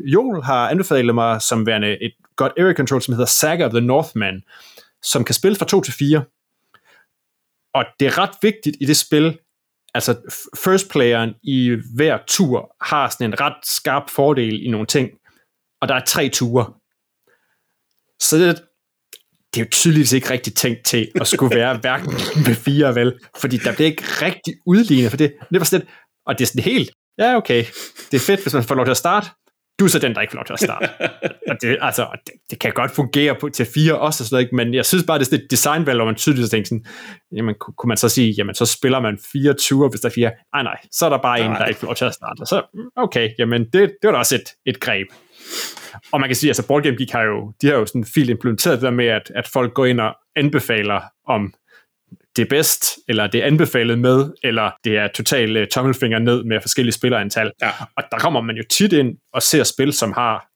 Joel 0.05 0.43
har 0.43 0.69
anbefalet 0.69 1.15
mig 1.15 1.41
som 1.41 1.65
værende 1.65 2.03
et 2.03 2.13
godt 2.41 2.53
area 2.57 2.73
control, 2.73 3.01
som 3.01 3.13
hedder 3.13 3.25
Saga 3.25 3.65
of 3.65 3.71
the 3.71 3.81
Northman, 3.81 4.41
som 5.03 5.23
kan 5.23 5.35
spille 5.35 5.55
fra 5.57 5.65
2 5.65 5.81
til 5.81 5.93
4. 5.93 6.23
Og 7.73 7.85
det 7.99 8.07
er 8.07 8.17
ret 8.17 8.35
vigtigt 8.41 8.77
i 8.81 8.85
det 8.85 8.97
spil, 8.97 9.39
altså 9.93 10.15
first 10.57 10.89
playeren 10.89 11.33
i 11.43 11.77
hver 11.95 12.17
tur 12.27 12.75
har 12.81 13.09
sådan 13.09 13.27
en 13.27 13.39
ret 13.39 13.57
skarp 13.63 14.09
fordel 14.09 14.65
i 14.65 14.69
nogle 14.69 14.85
ting, 14.85 15.09
og 15.81 15.87
der 15.87 15.95
er 15.95 16.05
tre 16.05 16.29
ture. 16.29 16.73
Så 18.19 18.37
det, 18.37 18.61
det 19.53 19.61
er 19.61 19.65
jo 19.65 19.69
tydeligvis 19.71 20.13
ikke 20.13 20.29
rigtig 20.29 20.55
tænkt 20.55 20.85
til 20.85 21.11
at 21.15 21.27
skulle 21.27 21.55
være 21.55 21.77
hverken 21.83 22.13
med 22.47 22.55
fire, 22.55 22.95
vel? 22.95 23.19
Fordi 23.37 23.57
der 23.57 23.75
bliver 23.75 23.89
ikke 23.89 24.03
rigtig 24.03 24.53
udlignet 24.65 25.09
for 25.09 25.17
det. 25.17 25.33
Det 25.51 25.59
var 25.59 25.65
sådan 25.65 25.79
lidt, 25.85 25.95
og 26.25 26.39
det 26.39 26.43
er 26.43 26.47
sådan 26.47 26.63
helt, 26.63 26.91
ja 27.17 27.35
okay, 27.35 27.65
det 28.11 28.13
er 28.13 28.19
fedt, 28.19 28.41
hvis 28.41 28.53
man 28.53 28.63
får 28.63 28.75
lov 28.75 28.85
til 28.85 28.91
at 28.91 28.97
starte, 28.97 29.29
du 29.81 29.85
er 29.85 29.89
så 29.89 29.99
den, 29.99 30.15
der 30.15 30.21
ikke 30.21 30.31
får 30.31 30.37
lov 30.37 30.45
til 30.45 30.53
at 30.53 30.59
starte. 30.59 30.89
og 31.49 31.55
det, 31.61 31.77
altså, 31.81 32.07
det, 32.25 32.33
det, 32.49 32.59
kan 32.59 32.71
godt 32.71 32.91
fungere 32.91 33.35
på, 33.35 33.49
til 33.49 33.65
fire 33.65 33.99
også, 33.99 34.23
og 34.23 34.27
sådan 34.27 34.35
noget, 34.35 34.53
men 34.53 34.73
jeg 34.73 34.85
synes 34.85 35.03
bare, 35.07 35.19
det 35.19 35.25
er 35.25 35.29
sådan 35.29 35.43
et 35.43 35.51
designvalg, 35.51 35.97
hvor 35.97 36.05
man 36.05 36.15
tydeligt 36.15 36.51
tænker 36.51 36.67
sådan, 36.67 36.85
jamen, 37.35 37.55
kunne 37.77 37.87
man 37.87 37.97
så 37.97 38.09
sige, 38.09 38.33
jamen, 38.37 38.55
så 38.55 38.65
spiller 38.65 38.99
man 38.99 39.17
fire 39.31 39.53
ture, 39.53 39.89
hvis 39.89 40.01
der 40.01 40.09
er 40.09 40.13
fire. 40.13 40.31
Nej, 40.53 40.63
nej, 40.63 40.77
så 40.91 41.05
er 41.05 41.09
der 41.09 41.17
bare 41.17 41.39
nej. 41.39 41.47
en, 41.47 41.55
der 41.55 41.65
ikke 41.65 41.79
får 41.79 41.87
lov 41.87 41.95
til 41.95 42.05
at 42.05 42.13
starte. 42.13 42.45
Så, 42.45 42.61
okay, 42.95 43.29
jamen, 43.39 43.61
det, 43.61 43.73
det 43.73 44.03
var 44.03 44.11
da 44.11 44.17
også 44.17 44.35
et, 44.35 44.49
et 44.65 44.79
greb. 44.79 45.07
Og 46.11 46.19
man 46.19 46.29
kan 46.29 46.35
sige, 46.35 46.47
at 46.47 46.49
altså 46.49 46.67
Board 46.67 46.83
Game 46.83 46.97
Geek 46.97 47.11
har 47.11 47.23
jo, 47.23 47.53
de 47.61 47.67
har 47.67 47.73
jo 47.73 47.85
sådan 47.85 48.05
fint 48.05 48.29
implementeret 48.29 48.75
det 48.75 48.83
der 48.83 48.91
med, 48.91 49.07
at, 49.07 49.31
at 49.35 49.47
folk 49.47 49.73
går 49.73 49.85
ind 49.85 49.99
og 49.99 50.15
anbefaler 50.35 51.01
om 51.27 51.53
det 52.35 52.41
er 52.41 52.49
bedst, 52.49 52.85
eller 53.07 53.27
det 53.27 53.41
er 53.41 53.45
anbefalet 53.45 53.99
med, 53.99 54.31
eller 54.43 54.71
det 54.83 54.97
er 54.97 55.07
totalt 55.07 55.57
uh, 55.57 55.63
tommelfinger 55.71 56.19
ned 56.19 56.43
med 56.43 56.61
forskellige 56.61 56.93
spillerantal. 56.93 57.51
Ja. 57.61 57.71
Og 57.97 58.03
der 58.11 58.17
kommer 58.17 58.41
man 58.41 58.55
jo 58.55 58.63
tit 58.69 58.93
ind 58.93 59.17
og 59.33 59.41
ser 59.41 59.63
spil, 59.63 59.93
som 59.93 60.13
har 60.13 60.47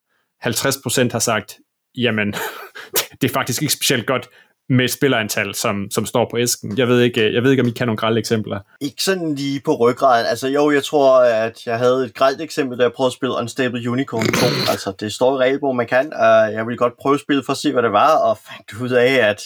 50% 0.46 1.08
har 1.12 1.18
sagt, 1.18 1.58
jamen, 1.96 2.34
det 3.20 3.30
er 3.30 3.32
faktisk 3.32 3.62
ikke 3.62 3.74
specielt 3.74 4.06
godt 4.06 4.28
med 4.68 4.84
et 4.84 4.90
spillerantal, 4.90 5.54
som, 5.54 5.90
som 5.90 6.06
står 6.06 6.28
på 6.30 6.38
æsken. 6.38 6.78
Jeg 6.78 6.88
ved, 6.88 7.00
ikke, 7.00 7.34
jeg 7.34 7.42
ved 7.42 7.50
ikke, 7.50 7.62
om 7.62 7.68
I 7.68 7.70
kan 7.70 7.86
nogle 7.86 7.96
grælde 7.96 8.18
eksempler. 8.18 8.60
Ikke 8.80 9.02
sådan 9.02 9.34
lige 9.34 9.60
på 9.64 9.74
ryggraden. 9.74 10.26
Altså 10.26 10.48
jo, 10.48 10.70
jeg 10.70 10.84
tror, 10.84 11.20
at 11.20 11.66
jeg 11.66 11.78
havde 11.78 12.04
et 12.04 12.14
grelt 12.14 12.40
eksempel, 12.40 12.78
da 12.78 12.82
jeg 12.82 12.92
prøvede 12.92 13.08
at 13.08 13.12
spille 13.12 13.34
Unstable 13.34 13.90
Unicorn 13.90 14.26
2. 14.26 14.46
altså, 14.70 14.92
det 15.00 15.12
står 15.12 15.34
i 15.34 15.38
regelbogen, 15.38 15.76
man 15.76 15.86
kan. 15.86 16.06
Uh, 16.06 16.54
jeg 16.54 16.66
ville 16.66 16.78
godt 16.78 16.92
prøve 17.00 17.14
at 17.14 17.20
spille 17.20 17.42
for 17.46 17.52
at 17.52 17.58
se, 17.58 17.72
hvad 17.72 17.82
det 17.82 17.92
var, 17.92 18.16
og 18.16 18.38
fandt 18.48 18.82
ud 18.82 18.90
af, 18.90 19.28
at 19.28 19.42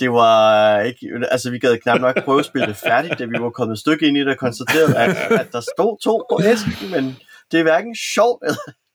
det 0.00 0.12
var 0.12 0.80
ikke, 0.80 1.10
altså 1.30 1.50
vi 1.50 1.58
gad 1.58 1.78
knap 1.78 2.00
nok 2.00 2.24
prøve 2.24 2.38
at 2.38 2.44
spille 2.44 2.66
det 2.66 2.76
færdigt, 2.76 3.18
da 3.18 3.24
vi 3.24 3.38
var 3.40 3.50
kommet 3.50 3.74
et 3.74 3.80
stykke 3.80 4.06
ind 4.06 4.16
i 4.16 4.20
det 4.20 4.28
og 4.28 4.36
konstaterede, 4.36 4.96
at, 4.96 5.16
at 5.40 5.52
der 5.52 5.60
stod 5.60 5.98
to 6.02 6.24
på 6.30 6.40
æsken, 6.44 6.90
men 6.90 7.16
det 7.52 7.58
er 7.58 7.62
hverken 7.62 7.96
sjovt 8.14 8.42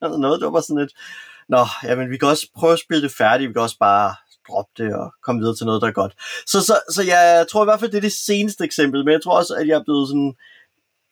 eller 0.02 0.18
noget. 0.18 0.40
Det 0.40 0.52
var 0.52 0.60
sådan 0.60 0.82
et, 0.82 0.92
nå, 1.48 1.66
jamen 1.84 2.10
vi 2.10 2.16
kan 2.18 2.28
også 2.28 2.46
prøve 2.56 2.72
at 2.72 2.78
spille 2.78 3.02
det 3.02 3.12
færdigt, 3.12 3.48
vi 3.48 3.52
kan 3.52 3.62
også 3.62 3.78
bare 3.78 4.14
droppe 4.48 4.72
det 4.78 4.94
og 4.94 5.12
komme 5.24 5.40
videre 5.40 5.56
til 5.56 5.66
noget, 5.66 5.82
der 5.82 5.88
er 5.88 5.92
godt. 6.02 6.14
Så, 6.46 6.60
så, 6.60 6.74
så 6.90 7.02
jeg 7.02 7.46
tror 7.50 7.64
i 7.64 7.68
hvert 7.68 7.80
fald, 7.80 7.90
det 7.90 7.96
er 7.96 8.08
det 8.10 8.12
seneste 8.12 8.64
eksempel, 8.64 9.04
men 9.04 9.12
jeg 9.12 9.22
tror 9.22 9.38
også, 9.38 9.54
at 9.54 9.68
jeg 9.68 9.74
er 9.74 9.84
blevet 9.84 10.08
sådan 10.08 10.34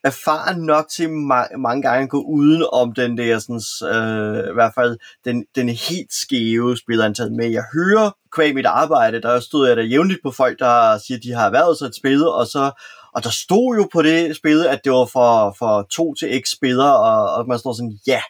erfaren 0.05 0.62
nok 0.62 0.88
til 0.88 1.07
ma- 1.07 1.57
mange 1.57 1.83
gange 1.83 2.03
at 2.03 2.09
gå 2.09 2.21
uden 2.23 2.67
om 2.73 2.93
den 2.93 3.19
der, 3.19 3.38
sådan, 3.38 3.95
øh, 3.95 4.51
i 4.51 4.55
hvert 4.55 4.75
fald 4.75 4.99
den, 5.25 5.45
den 5.55 5.69
helt 5.69 6.12
skæve 6.12 6.77
spillerantal 6.77 7.33
med. 7.33 7.51
Jeg 7.51 7.65
hører 7.75 8.11
kvæg 8.33 8.55
mit 8.55 8.67
arbejde, 8.67 9.23
der 9.23 9.41
stod 9.41 9.69
jeg 9.69 9.77
der 9.77 9.83
jævnligt 9.83 10.21
på 10.25 10.31
folk, 10.31 10.59
der 10.59 10.99
siger, 10.99 11.19
at 11.19 11.25
de 11.25 11.33
har 11.33 11.51
været 11.51 11.79
så 11.79 11.87
et 11.87 11.97
spil, 11.97 12.27
og 12.27 12.47
så 12.47 12.71
og 13.14 13.25
der 13.25 13.31
stod 13.31 13.77
jo 13.77 13.88
på 13.92 14.03
det 14.03 14.37
spil, 14.37 14.66
at 14.66 14.81
det 14.85 14.92
var 14.92 15.05
for, 15.05 15.57
for 15.59 15.87
to 15.90 16.14
til 16.14 16.40
x 16.42 16.48
spillere, 16.57 16.96
og, 16.98 17.35
og 17.35 17.48
man 17.48 17.59
står 17.59 17.72
sådan, 17.72 17.98
ja, 18.07 18.20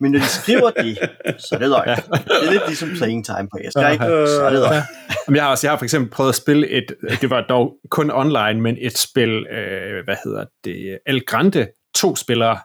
men 0.00 0.12
når 0.12 0.18
de 0.18 0.26
skriver 0.26 0.70
det, 0.70 0.98
så 1.48 1.54
er 1.54 1.58
det 1.58 1.68
løgn. 1.68 1.88
Det 1.88 2.46
er 2.46 2.50
lidt 2.50 2.62
ligesom 2.66 2.88
playing 2.96 3.24
time 3.24 3.48
på 3.52 3.58
Esker, 3.64 3.88
ikke? 3.88 4.04
Så 4.04 4.42
er 4.44 4.50
det 4.50 4.60
løgn. 4.60 4.72
Ja. 4.72 5.34
Jeg 5.34 5.42
har, 5.42 5.50
også, 5.50 5.66
jeg 5.66 5.72
har 5.72 5.78
for 5.78 5.84
eksempel 5.84 6.10
prøvet 6.10 6.28
at 6.28 6.34
spille 6.34 6.68
et, 6.68 6.94
det 7.20 7.30
var 7.30 7.40
dog 7.48 7.72
kun 7.90 8.10
online, 8.10 8.60
men 8.60 8.76
et 8.80 8.98
spil, 8.98 9.46
øh, 9.46 10.04
hvad 10.04 10.16
hedder 10.24 10.44
det, 10.64 10.98
El 11.06 11.26
Grande, 11.26 11.68
to 11.94 12.16
spillere. 12.16 12.58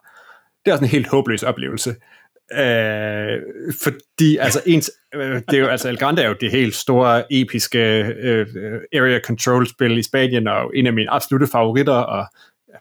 Det 0.66 0.72
er 0.72 0.76
sådan 0.76 0.86
en 0.86 0.92
helt 0.92 1.08
håbløs 1.08 1.44
oplevelse. 1.44 1.96
Øh, 2.54 3.42
fordi 3.84 4.38
altså 4.38 4.62
ens, 4.66 4.92
øh, 5.16 5.36
det 5.36 5.54
er 5.54 5.58
jo, 5.58 5.68
altså 5.68 5.90
El 5.90 5.98
Grande 5.98 6.22
er 6.22 6.28
jo 6.28 6.36
det 6.42 6.52
helt 6.52 6.76
store, 6.76 7.24
episke 7.34 7.80
øh, 8.00 8.48
area 8.94 9.20
control 9.20 9.68
spil 9.68 9.98
i 9.98 10.04
Spanien, 10.04 10.48
og 10.48 10.72
en 10.76 10.88
af 10.88 10.94
mine 10.94 11.12
absolutte 11.12 11.48
favoritter, 11.48 11.94
og 11.94 12.26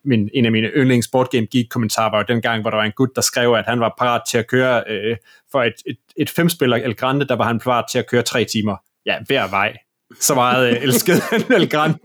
min, 0.05 0.31
en 0.35 0.45
af 0.45 0.53
mine 0.53 0.69
yndlings 0.69 1.09
Board 1.09 1.31
Game 1.31 1.47
Geek 1.47 1.67
kommentarer 1.71 2.11
var 2.11 2.19
jo 2.19 2.25
den 2.29 2.43
gang, 2.43 2.61
hvor 2.61 2.71
der 2.71 2.77
var 2.77 2.85
en 2.85 2.93
gut, 2.93 3.09
der 3.17 3.23
skrev, 3.23 3.53
at 3.53 3.65
han 3.67 3.81
var 3.81 3.95
parat 3.99 4.23
til 4.31 4.39
at 4.39 4.47
køre 4.47 4.85
øh, 4.89 5.17
for 5.53 5.63
et, 5.63 5.75
et, 5.87 5.97
et 6.17 6.31
femspiller 6.31 6.77
El 6.77 6.95
Grande, 6.95 7.29
der 7.29 7.37
var 7.37 7.45
han 7.45 7.59
parat 7.59 7.85
til 7.93 7.99
at 7.99 8.07
køre 8.07 8.23
tre 8.23 8.45
timer. 8.45 8.77
Ja, 9.07 9.17
hver 9.27 9.49
vej. 9.51 9.77
Så 10.21 10.35
meget 10.35 10.77
øh, 10.77 10.83
elskede 10.83 11.21
han 11.21 11.43
El 11.53 11.69
Grande. 11.69 11.99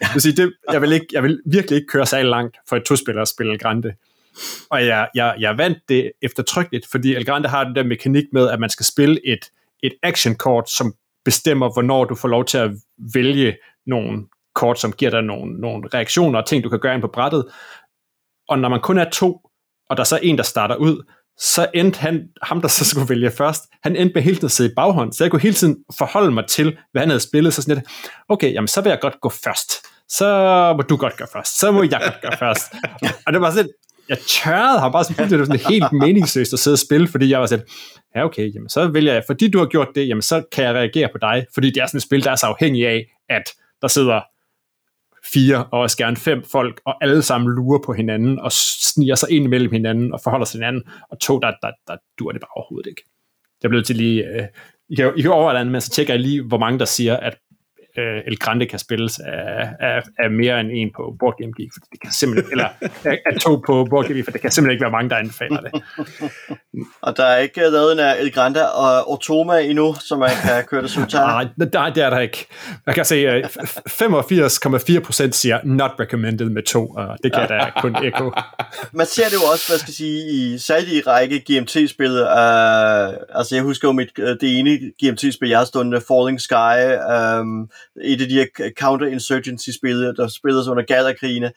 Jeg 0.00 0.10
vil, 0.14 0.22
sige, 0.22 0.36
det, 0.36 0.52
jeg, 0.72 0.82
vil 0.82 0.92
ikke, 0.92 1.06
jeg 1.12 1.22
vil 1.22 1.40
virkelig 1.46 1.76
ikke 1.76 1.88
køre 1.88 2.06
særlig 2.06 2.30
langt 2.30 2.56
for 2.68 2.76
et 2.76 2.84
to-spiller 2.84 3.22
at 3.22 3.28
spille 3.28 3.52
El 3.52 3.58
Grande. 3.58 3.94
Og 4.70 4.86
jeg, 4.86 5.08
jeg, 5.14 5.36
jeg 5.40 5.58
vandt 5.58 5.78
det 5.88 6.12
eftertrykkeligt, 6.22 6.86
fordi 6.90 7.14
El 7.14 7.24
Grande 7.24 7.48
har 7.48 7.64
den 7.64 7.74
der 7.74 7.82
mekanik 7.82 8.24
med, 8.32 8.48
at 8.48 8.60
man 8.60 8.70
skal 8.70 8.86
spille 8.86 9.26
et, 9.26 9.50
et 9.82 9.92
action-kort, 10.02 10.70
som 10.70 10.94
bestemmer, 11.24 11.72
hvornår 11.72 12.04
du 12.04 12.14
får 12.14 12.28
lov 12.28 12.44
til 12.44 12.58
at 12.58 12.70
vælge 13.14 13.56
nogle 13.86 14.26
kort, 14.54 14.80
som 14.80 14.92
giver 14.92 15.10
dig 15.10 15.22
nogle, 15.22 15.60
nogle 15.60 15.88
reaktioner 15.94 16.38
og 16.40 16.46
ting, 16.46 16.64
du 16.64 16.68
kan 16.68 16.78
gøre 16.78 16.94
ind 16.94 17.02
på 17.02 17.10
brættet. 17.12 17.44
Og 18.48 18.58
når 18.58 18.68
man 18.68 18.80
kun 18.80 18.98
er 18.98 19.10
to, 19.10 19.40
og 19.90 19.96
der 19.96 20.00
er 20.00 20.04
så 20.04 20.18
en, 20.22 20.36
der 20.36 20.42
starter 20.42 20.76
ud, 20.76 21.02
så 21.38 21.68
endte 21.74 21.98
han, 22.00 22.28
ham 22.42 22.60
der 22.60 22.68
så 22.68 22.84
skulle 22.84 23.08
vælge 23.08 23.30
først, 23.30 23.64
han 23.82 23.96
endte 23.96 24.14
med 24.14 24.22
hele 24.22 24.36
tiden 24.36 24.46
at 24.46 24.52
sidde 24.52 24.70
i 24.70 24.74
baghånd, 24.76 25.12
så 25.12 25.24
jeg 25.24 25.30
kunne 25.30 25.42
hele 25.42 25.54
tiden 25.54 25.76
forholde 25.98 26.30
mig 26.30 26.46
til, 26.46 26.78
hvad 26.92 27.02
han 27.02 27.08
havde 27.08 27.20
spillet, 27.20 27.54
så 27.54 27.62
sådan 27.62 27.74
lidt, 27.74 27.88
okay, 28.28 28.52
jamen 28.52 28.68
så 28.68 28.80
vil 28.80 28.90
jeg 28.90 28.98
godt 29.00 29.20
gå 29.20 29.28
først, 29.28 29.72
så 30.08 30.26
må 30.76 30.82
du 30.82 30.96
godt 30.96 31.16
gøre 31.16 31.28
først, 31.32 31.58
så 31.58 31.72
må 31.72 31.82
jeg 31.82 31.90
godt 31.90 32.20
gøre 32.22 32.38
først. 32.38 32.72
og 33.26 33.32
det 33.32 33.40
var 33.40 33.50
sådan, 33.50 33.70
jeg 34.08 34.18
tørrede 34.18 34.80
ham 34.80 34.92
bare 34.92 35.04
sådan, 35.04 35.30
det 35.30 35.38
var 35.38 35.44
sådan 35.44 35.60
helt 35.72 35.92
meningsløst 35.92 36.52
at 36.52 36.58
sidde 36.58 36.74
og 36.74 36.78
spille, 36.78 37.08
fordi 37.08 37.30
jeg 37.30 37.40
var 37.40 37.46
sådan, 37.46 37.66
ja 38.16 38.24
okay, 38.24 38.54
jamen 38.54 38.68
så 38.68 38.88
vælger 38.88 39.12
jeg, 39.12 39.22
fordi 39.26 39.50
du 39.50 39.58
har 39.58 39.66
gjort 39.66 39.88
det, 39.94 40.08
jamen 40.08 40.22
så 40.22 40.42
kan 40.52 40.64
jeg 40.64 40.74
reagere 40.74 41.08
på 41.12 41.18
dig, 41.18 41.46
fordi 41.54 41.70
det 41.70 41.82
er 41.82 41.86
sådan 41.86 41.98
et 41.98 42.02
spil, 42.02 42.24
der 42.24 42.30
er 42.30 42.36
så 42.36 42.46
afhængig 42.46 42.88
af, 42.88 43.06
at 43.28 43.42
der 43.82 43.88
sidder 43.88 44.20
fire 45.32 45.64
og 45.64 45.80
også 45.80 45.96
gerne 45.96 46.16
fem 46.16 46.42
folk, 46.52 46.80
og 46.86 47.04
alle 47.04 47.22
sammen 47.22 47.54
lurer 47.54 47.80
på 47.86 47.92
hinanden, 47.92 48.38
og 48.38 48.52
sniger 48.52 49.14
sig 49.14 49.30
ind 49.30 49.44
imellem 49.44 49.72
hinanden, 49.72 50.12
og 50.12 50.20
forholder 50.24 50.44
sig 50.44 50.52
til 50.52 50.58
hinanden, 50.58 50.82
og 51.10 51.20
to, 51.20 51.38
der, 51.38 51.52
der, 51.62 51.70
der 51.86 51.96
dur 52.18 52.32
det 52.32 52.40
bare 52.40 52.56
overhovedet 52.56 52.88
ikke. 52.88 53.02
Jeg 53.62 53.70
blev 53.70 53.82
til 53.82 53.96
lige, 53.96 54.24
øh, 54.24 54.46
I 54.88 54.94
kan, 54.94 55.12
I 55.16 55.22
kan 55.22 55.30
overveje 55.30 55.64
men 55.64 55.80
så 55.80 55.90
tjekker 55.90 56.14
jeg 56.14 56.20
lige, 56.20 56.42
hvor 56.42 56.58
mange 56.58 56.78
der 56.78 56.84
siger, 56.84 57.16
at 57.16 57.38
øh, 57.98 58.22
El 58.26 58.36
Grande 58.38 58.66
kan 58.66 58.78
spilles 58.78 59.18
af, 59.18 59.68
af, 59.80 60.02
af 60.18 60.30
mere 60.30 60.60
end 60.60 60.70
en 60.72 60.90
på 60.96 61.16
Board 61.18 61.34
Game 61.38 61.52
Geek, 61.56 61.70
for 61.72 61.80
det 61.92 62.00
kan 62.00 62.12
simpelthen, 62.12 62.50
eller 62.52 62.68
af, 63.04 63.40
to 63.40 63.56
på 63.66 63.86
Board 63.90 64.04
Game 64.04 64.14
Geek, 64.14 64.24
for 64.24 64.32
det 64.32 64.40
kan 64.40 64.50
simpelthen 64.50 64.72
ikke 64.72 64.82
være 64.82 64.90
mange, 64.90 65.10
der 65.10 65.16
anbefaler 65.16 65.60
det. 65.60 65.82
og 67.06 67.16
der 67.16 67.24
er 67.24 67.38
ikke 67.38 67.60
lavet 67.60 67.92
en 67.92 67.98
af 67.98 68.16
El 68.20 68.32
Grande 68.32 68.72
og 68.72 69.12
Otoma 69.12 69.60
endnu, 69.60 69.94
som 70.00 70.18
man 70.18 70.30
kan 70.42 70.64
køre 70.64 70.82
det 70.82 70.90
som 70.90 71.08
Nej, 71.12 71.46
nej, 71.72 71.90
det 71.90 72.02
er 72.02 72.10
der 72.10 72.18
ikke. 72.18 72.46
Jeg 72.86 72.94
kan 72.94 73.04
se, 73.04 73.42
85,4% 73.42 75.30
siger 75.30 75.60
not 75.64 75.90
recommended 76.00 76.48
med 76.48 76.62
to, 76.62 76.86
og 76.86 77.16
det 77.22 77.32
kan 77.32 77.48
da 77.48 77.70
kun 77.80 77.96
ekko. 78.04 78.32
man 78.92 79.06
ser 79.06 79.24
det 79.24 79.34
jo 79.34 79.46
også, 79.52 79.64
hvad 79.68 79.78
skal 79.78 79.90
jeg 79.90 79.94
sige, 79.94 80.26
i 80.32 80.58
særligt 80.58 80.92
i 80.92 81.00
række 81.00 81.38
GMT-spil. 81.38 82.12
Uh, 82.12 83.38
altså 83.38 83.50
jeg 83.52 83.62
husker 83.62 83.88
jo 83.88 83.92
mit, 83.92 84.16
det 84.16 84.58
ene 84.58 84.70
GMT-spil, 85.02 85.48
jeg 85.48 85.58
har 85.58 85.64
stået 85.64 86.02
Falling 86.08 86.40
Sky, 86.40 86.78
um, 87.40 87.70
et 88.04 88.20
af 88.20 88.28
de 88.28 88.34
her 88.34 88.70
counter-insurgency-spil, 88.80 90.14
der 90.16 90.28
spilles 90.28 90.66
under 90.66 90.82
Gallerkrigene, 90.82 91.52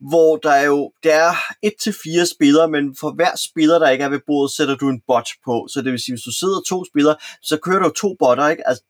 hvor 0.00 0.36
der 0.36 0.50
er 0.50 0.66
jo, 0.66 0.92
der 1.02 1.14
er 1.14 1.32
et 1.62 1.74
til 1.80 1.94
fire 2.04 2.26
spillere, 2.26 2.68
men 2.68 2.96
for 3.00 3.10
hver 3.10 3.36
spiller, 3.36 3.78
der 3.78 3.88
ikke 3.88 4.04
er 4.04 4.08
ved 4.08 4.20
bordet, 4.26 4.56
sætter 4.56 4.76
du 4.76 4.88
en 4.88 5.02
bot 5.06 5.28
på. 5.44 5.68
Så 5.70 5.82
det 5.82 5.92
vil 5.92 6.00
sige, 6.00 6.12
hvis 6.12 6.22
du 6.22 6.32
sidder 6.32 6.60
to 6.68 6.84
spillere, 6.84 7.16
så 7.42 7.56
kører 7.56 7.82
du 7.82 7.90
to 7.90 8.16
botter, 8.18 8.48
ikke? 8.48 8.68
Altså, 8.68 8.84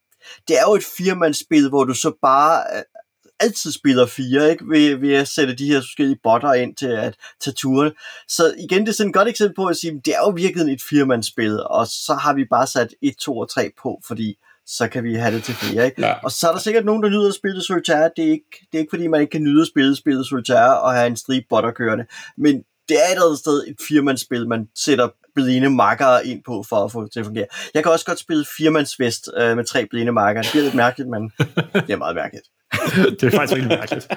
det 0.48 0.59
er 0.59 0.62
jo 0.68 0.74
et 0.74 0.85
firmandsspil, 0.96 1.68
hvor 1.68 1.85
du 1.85 1.94
så 1.94 2.12
bare 2.22 2.62
øh, 2.77 2.83
altid 3.40 3.72
spiller 3.72 4.07
fire, 4.07 4.51
ikke? 4.51 4.64
Ved, 4.68 4.96
ved 4.96 5.14
at 5.14 5.29
sætte 5.29 5.55
de 5.55 5.66
her 5.66 5.81
forskellige 5.81 6.20
botter 6.22 6.53
ind 6.53 6.77
til 6.77 6.87
at 6.87 7.16
tage 7.40 7.55
turen. 7.55 7.92
Så 8.29 8.55
igen, 8.59 8.81
det 8.81 8.88
er 8.88 8.92
sådan 8.92 9.11
et 9.11 9.14
godt 9.14 9.29
eksempel 9.29 9.55
på 9.57 9.66
at 9.66 9.77
sige, 9.77 10.01
det 10.05 10.14
er 10.14 10.20
jo 10.20 10.31
virkelig 10.31 10.72
et 10.74 10.83
firmandsspil, 10.83 11.62
og 11.66 11.87
så 11.87 12.14
har 12.14 12.35
vi 12.35 12.44
bare 12.51 12.66
sat 12.66 12.94
1, 13.03 13.16
2 13.16 13.38
og 13.38 13.51
3 13.51 13.70
på, 13.83 14.01
fordi 14.07 14.38
så 14.76 14.88
kan 14.88 15.04
vi 15.04 15.14
have 15.14 15.35
det 15.35 15.44
til 15.44 15.54
flere. 15.54 15.87
Ikke? 15.87 16.07
Ja. 16.07 16.14
Og 16.24 16.31
så 16.33 16.48
er 16.48 16.52
der 16.52 16.59
sikkert 16.59 16.85
nogen, 16.85 17.02
der 17.02 17.09
nyder 17.09 17.28
at 17.28 17.35
spille 17.35 17.62
solitaire. 17.62 18.11
Det 18.16 18.24
er 18.24 18.31
ikke, 18.31 18.66
det 18.72 18.78
er 18.78 18.78
ikke 18.78 18.90
fordi, 18.90 19.07
man 19.07 19.20
ikke 19.20 19.31
kan 19.31 19.42
nyde 19.42 19.61
at 19.61 19.66
spille 19.66 19.96
spillet 19.96 20.26
solitaire 20.26 20.81
og 20.81 20.94
have 20.94 21.07
en 21.07 21.16
stribe 21.16 21.46
botter 21.50 21.70
kørende. 21.70 22.04
Men 22.38 22.54
det 22.88 22.96
er 22.96 23.07
et 23.07 23.11
eller 23.11 23.24
andet 23.24 23.38
sted 23.38 23.64
et 23.68 23.76
firmandsspil, 23.88 24.48
man 24.48 24.68
sætter 24.76 25.09
blinde 25.35 25.70
makkere 25.70 26.26
ind 26.26 26.42
på 26.46 26.64
for 26.68 26.76
at 26.76 26.92
få 26.92 27.04
det 27.04 27.12
til 27.12 27.20
at 27.20 27.26
fungere. 27.26 27.46
Jeg 27.74 27.83
kan 27.83 27.92
også 27.92 28.04
godt 28.04 28.18
spille 28.18 28.44
firmandsvest 28.59 29.31
øh, 29.37 29.57
med 29.57 29.64
tre 29.64 29.87
blinde 29.90 30.12
makkere. 30.12 30.44
Det 30.44 30.54
er 30.54 30.62
lidt 30.62 30.74
mærkeligt, 30.74 31.11
men 31.11 31.22
det 31.87 31.90
er 31.90 31.96
meget 31.96 32.16
mærkeligt. 32.16 32.46
det 33.20 33.22
er 33.22 33.31
faktisk 33.31 33.52
rigtig 33.52 33.68
mærkeligt. 33.68 34.09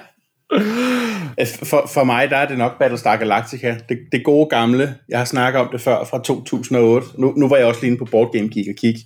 Altså, 1.37 1.65
for, 1.65 1.89
for 1.93 2.03
mig 2.03 2.29
der 2.29 2.37
er 2.37 2.47
det 2.47 2.57
nok 2.57 2.79
Battlestar 2.79 3.15
Galactica. 3.15 3.77
Det, 3.89 3.97
det 4.11 4.23
gode 4.25 4.49
gamle, 4.49 4.95
jeg 5.09 5.17
har 5.17 5.25
snakket 5.25 5.61
om 5.61 5.69
det 5.71 5.81
før 5.81 6.03
fra 6.03 6.23
2008. 6.23 7.07
Nu, 7.17 7.33
nu 7.37 7.49
var 7.49 7.57
jeg 7.57 7.65
også 7.65 7.81
lige 7.81 7.91
inde 7.91 7.99
på 7.99 8.11
Board 8.11 8.33
Game 8.33 8.49
Geek 8.49 8.67
og 8.69 8.75
kigge. 8.75 8.99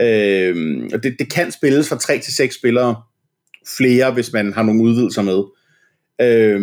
Øh, 0.00 0.82
og 0.92 1.02
det, 1.02 1.16
det 1.18 1.32
kan 1.32 1.52
spilles 1.52 1.88
fra 1.88 1.98
3 1.98 2.18
til 2.18 2.34
6 2.34 2.54
spillere, 2.54 2.96
flere 3.78 4.12
hvis 4.12 4.32
man 4.32 4.52
har 4.52 4.62
nogle 4.62 4.82
udvidelser 4.82 5.22
med. 5.22 5.42
Øh, 6.20 6.60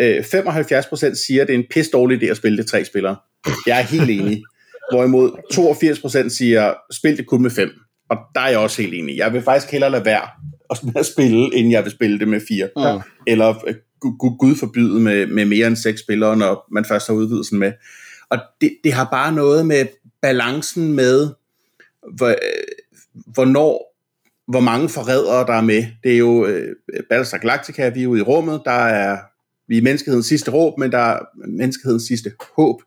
øh, 0.00 0.20
75% 0.20 1.26
siger, 1.26 1.42
at 1.42 1.48
det 1.48 1.54
er 1.54 1.58
en 1.58 1.64
pis 1.70 1.88
dårlig 1.88 2.22
idé 2.22 2.26
at 2.26 2.36
spille 2.36 2.58
det 2.58 2.66
tre 2.66 2.84
spillere. 2.84 3.16
Jeg 3.66 3.78
er 3.78 3.82
helt 3.82 4.10
enig. 4.10 4.42
Hvorimod 4.92 5.30
82% 6.24 6.28
siger, 6.28 6.74
spil 6.92 7.16
det 7.16 7.26
kun 7.26 7.42
med 7.42 7.50
5. 7.50 7.70
Og 8.10 8.16
der 8.34 8.40
er 8.40 8.48
jeg 8.48 8.58
også 8.58 8.82
helt 8.82 8.94
enig. 8.94 9.16
Jeg 9.16 9.32
vil 9.32 9.42
faktisk 9.42 9.72
hellere 9.72 9.90
lade 9.90 10.04
være 10.04 10.28
at 10.70 11.06
spille, 11.12 11.50
inden 11.54 11.72
jeg 11.72 11.84
vil 11.84 11.92
spille 11.92 12.18
det 12.18 12.28
med 12.28 12.40
4. 12.48 12.68
Ja. 12.88 13.00
Eller 13.26 13.64
øh, 13.66 13.74
gud, 14.38 14.56
forbyde 14.56 15.00
med, 15.00 15.26
med 15.26 15.44
mere 15.44 15.66
end 15.66 15.76
6 15.76 16.00
spillere, 16.00 16.36
når 16.36 16.66
man 16.72 16.84
først 16.84 17.06
har 17.06 17.14
udvidelsen 17.14 17.58
med. 17.58 17.72
Og 18.30 18.38
det, 18.60 18.76
det 18.84 18.92
har 18.92 19.08
bare 19.12 19.32
noget 19.32 19.66
med 19.66 19.86
balancen 20.22 20.92
med, 20.92 21.28
hvor, 22.16 22.34
hvornår, 23.32 23.96
hvor 24.48 24.60
mange 24.60 24.88
forrædere 24.88 25.46
der 25.46 25.52
er 25.52 25.60
med. 25.60 25.86
Det 26.04 26.12
er 26.12 26.18
jo 26.18 26.46
øh, 26.46 26.76
Battlestar 27.08 27.38
Galactica, 27.38 27.88
vi 27.88 28.02
er 28.02 28.06
ude 28.06 28.20
i 28.20 28.22
rummet, 28.22 28.62
der 28.64 28.70
er 28.70 29.18
vi 29.68 29.78
er 29.78 29.82
menneskehedens 29.82 30.26
sidste 30.26 30.50
råb, 30.50 30.78
men 30.78 30.92
der 30.92 30.98
er 30.98 31.18
menneskehedens 31.48 32.02
sidste 32.02 32.32
håb. 32.56 32.82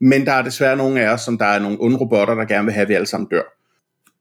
men 0.00 0.26
der 0.26 0.32
er 0.32 0.42
desværre 0.42 0.76
nogle 0.76 1.00
af 1.00 1.12
os, 1.12 1.20
som 1.20 1.38
der 1.38 1.44
er 1.44 1.58
nogle 1.58 1.76
onde 1.80 1.96
robotter, 1.96 2.34
der 2.34 2.44
gerne 2.44 2.64
vil 2.64 2.74
have, 2.74 2.82
at 2.82 2.88
vi 2.88 2.94
alle 2.94 3.06
sammen 3.06 3.28
dør. 3.30 3.42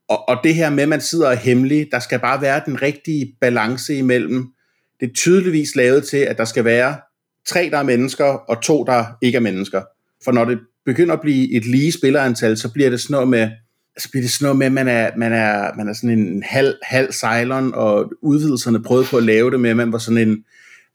Og, 0.09 0.29
og 0.29 0.37
det 0.43 0.55
her 0.55 0.69
med, 0.69 0.83
at 0.83 0.89
man 0.89 1.01
sidder 1.01 1.27
og 1.27 1.37
hemmelig, 1.37 1.87
der 1.91 1.99
skal 1.99 2.19
bare 2.19 2.41
være 2.41 2.61
den 2.65 2.81
rigtige 2.81 3.35
balance 3.41 3.95
imellem. 3.95 4.47
Det 4.99 5.09
er 5.09 5.13
tydeligvis 5.13 5.75
lavet 5.75 6.03
til, 6.03 6.17
at 6.17 6.37
der 6.37 6.45
skal 6.45 6.65
være 6.65 6.95
tre, 7.47 7.69
der 7.71 7.77
er 7.77 7.83
mennesker, 7.83 8.25
og 8.25 8.61
to, 8.61 8.83
der 8.83 9.05
ikke 9.21 9.35
er 9.35 9.41
mennesker. 9.41 9.81
For 10.23 10.31
når 10.31 10.45
det 10.45 10.59
begynder 10.85 11.13
at 11.13 11.21
blive 11.21 11.57
et 11.57 11.65
lige 11.65 11.91
spillerantal, 11.91 12.57
så 12.57 12.73
bliver 12.73 12.89
det 12.89 13.01
sådan 13.01 13.13
noget 13.13 13.27
med, 13.27 13.49
så 13.97 14.09
bliver 14.11 14.23
det 14.23 14.31
sådan 14.31 14.45
noget 14.45 14.57
med, 14.57 14.65
at 14.65 14.71
man 14.71 14.87
er, 14.87 15.11
man 15.17 15.33
er, 15.33 15.75
man 15.77 15.87
er 15.87 15.93
sådan 15.93 16.19
en 16.19 16.43
halv, 16.43 16.75
halv 16.81 17.13
Cylon, 17.13 17.73
og 17.73 18.11
udvidelserne 18.21 18.83
prøvede 18.83 19.07
på 19.07 19.17
at 19.17 19.23
lave 19.23 19.51
det 19.51 19.59
med, 19.59 19.69
at 19.69 19.77
man 19.77 19.91
var 19.91 19.97
sådan 19.97 20.27
en, 20.27 20.43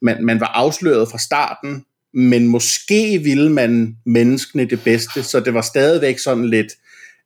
man, 0.02 0.24
man 0.24 0.40
var 0.40 0.46
afsløret 0.46 1.08
fra 1.08 1.18
starten, 1.18 1.84
men 2.14 2.48
måske 2.48 3.18
ville 3.18 3.52
man 3.52 3.96
menneskene 4.06 4.64
det 4.64 4.84
bedste, 4.84 5.22
så 5.22 5.40
det 5.40 5.54
var 5.54 5.60
stadigvæk 5.60 6.18
sådan 6.18 6.44
lidt 6.44 6.72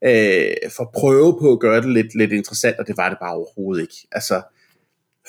øh, 0.05 0.71
for 0.77 0.91
prøve 0.95 1.39
på 1.41 1.53
at 1.53 1.61
gøre 1.61 1.81
det 1.81 1.93
lidt, 1.93 2.15
lidt 2.15 2.33
interessant, 2.33 2.77
og 2.79 2.87
det 2.87 2.97
var 2.97 3.09
det 3.09 3.19
bare 3.21 3.35
overhovedet 3.35 3.83
ikke. 3.83 4.07
Altså, 4.13 4.43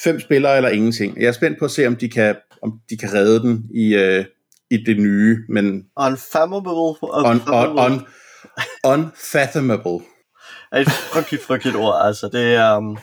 fem 0.03 0.19
spillere 0.19 0.57
eller 0.57 0.69
ingenting. 0.69 1.21
Jeg 1.21 1.27
er 1.27 1.31
spændt 1.31 1.59
på 1.59 1.65
at 1.65 1.71
se, 1.71 1.87
om 1.87 1.95
de 1.95 2.09
kan, 2.09 2.35
om 2.61 2.79
de 2.89 2.97
kan 2.97 3.13
redde 3.13 3.39
den 3.39 3.65
i, 3.73 3.95
øh, 3.95 4.25
i 4.69 4.77
det 4.77 4.99
nye, 4.99 5.37
men... 5.49 5.85
Unfathomable. 5.99 6.71
Un, 6.71 7.41
un, 7.47 7.79
un, 7.79 8.01
unfathomable. 8.83 9.99
Er 10.75 10.79
et 10.81 10.89
frygteligt, 10.89 11.43
frygteligt 11.43 11.77
ord, 11.77 12.01
altså. 12.05 12.29
Det 12.33 12.55
er... 12.55 12.77
Um, 12.77 12.97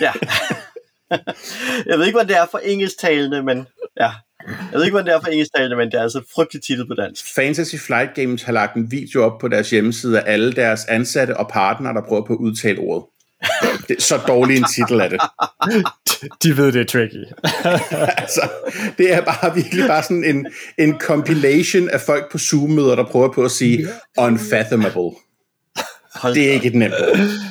ja. 0.00 0.12
jeg 1.90 1.98
ved 1.98 2.06
ikke, 2.06 2.18
hvad 2.18 2.26
det 2.26 2.36
er 2.36 2.46
for 2.50 2.58
engelsktalende, 2.58 3.42
men 3.42 3.66
ja. 4.00 4.10
Jeg 4.48 4.78
ved 4.78 4.84
ikke, 4.84 4.94
hvad 4.94 5.04
det 5.04 5.14
er 5.14 5.20
for 5.20 5.28
engelsktalende, 5.28 5.76
men 5.76 5.90
det 5.90 5.98
er 5.98 6.02
altså 6.02 6.22
frygteligt 6.34 6.66
titel 6.66 6.86
på 6.86 6.94
dansk. 6.94 7.34
Fantasy 7.34 7.74
Flight 7.76 8.14
Games 8.14 8.42
har 8.42 8.52
lagt 8.52 8.76
en 8.76 8.90
video 8.90 9.24
op 9.24 9.38
på 9.40 9.48
deres 9.48 9.70
hjemmeside 9.70 10.20
af 10.20 10.32
alle 10.32 10.52
deres 10.52 10.84
ansatte 10.84 11.36
og 11.36 11.48
partnere, 11.48 11.94
der 11.94 12.02
prøver 12.08 12.26
på 12.26 12.32
at 12.32 12.38
udtale 12.38 12.78
ordet. 12.78 13.04
Det 13.88 13.96
er 13.96 14.02
så 14.02 14.16
dårlig 14.16 14.56
en 14.56 14.64
titel 14.74 15.00
af 15.00 15.10
det. 15.10 15.20
De 16.42 16.56
ved, 16.56 16.72
det 16.72 16.80
er 16.80 16.84
tricky. 16.84 17.24
altså, 18.22 18.48
det 18.98 19.14
er 19.14 19.20
bare 19.20 19.54
virkelig 19.54 19.86
bare 19.86 20.02
sådan 20.02 20.24
en, 20.24 20.46
en 20.78 20.98
compilation 20.98 21.88
af 21.88 22.00
folk 22.00 22.32
på 22.32 22.38
Zoom-møder, 22.38 22.94
der 22.94 23.04
prøver 23.04 23.32
på 23.32 23.44
at 23.44 23.50
sige 23.50 23.88
unfathomable. 24.18 25.25
Hold 26.16 26.34
det 26.34 26.48
er 26.48 26.52
ikke 26.52 26.66
et 26.66 26.74
nemt. 26.74 26.94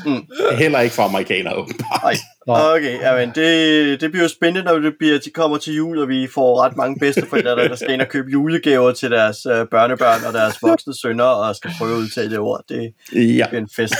Mm. 0.05 0.23
Heller 0.57 0.79
ikke 0.79 0.95
for 0.95 1.03
amerikanere, 1.03 1.55
åbenbart. 1.55 2.17
Okay, 2.47 3.01
jamen 3.01 3.31
det, 3.35 4.01
det 4.01 4.11
bliver 4.11 4.23
jo 4.23 4.29
spændende, 4.29 4.63
når 4.63 4.79
det 4.79 4.93
bliver, 4.99 5.19
de 5.19 5.29
kommer 5.29 5.57
til 5.57 5.75
jul, 5.75 5.99
og 5.99 6.09
vi 6.09 6.27
får 6.33 6.63
ret 6.63 6.77
mange 6.77 6.99
bedsteforældre, 6.99 7.55
der 7.55 7.75
skal 7.75 7.91
ind 7.91 8.01
og 8.01 8.07
købe 8.07 8.31
julegaver 8.31 8.91
til 8.91 9.11
deres 9.11 9.45
uh, 9.45 9.67
børnebørn 9.71 10.23
og 10.27 10.33
deres 10.33 10.55
voksne 10.61 10.93
sønner, 11.01 11.23
og 11.23 11.55
skal 11.55 11.71
prøve 11.77 11.93
at 11.93 11.97
udtale 11.97 12.29
det 12.29 12.39
ord. 12.39 12.61
Det, 12.69 12.93
ja. 13.13 13.47
bliver 13.49 13.61
en 13.61 13.69
fest. 13.75 13.95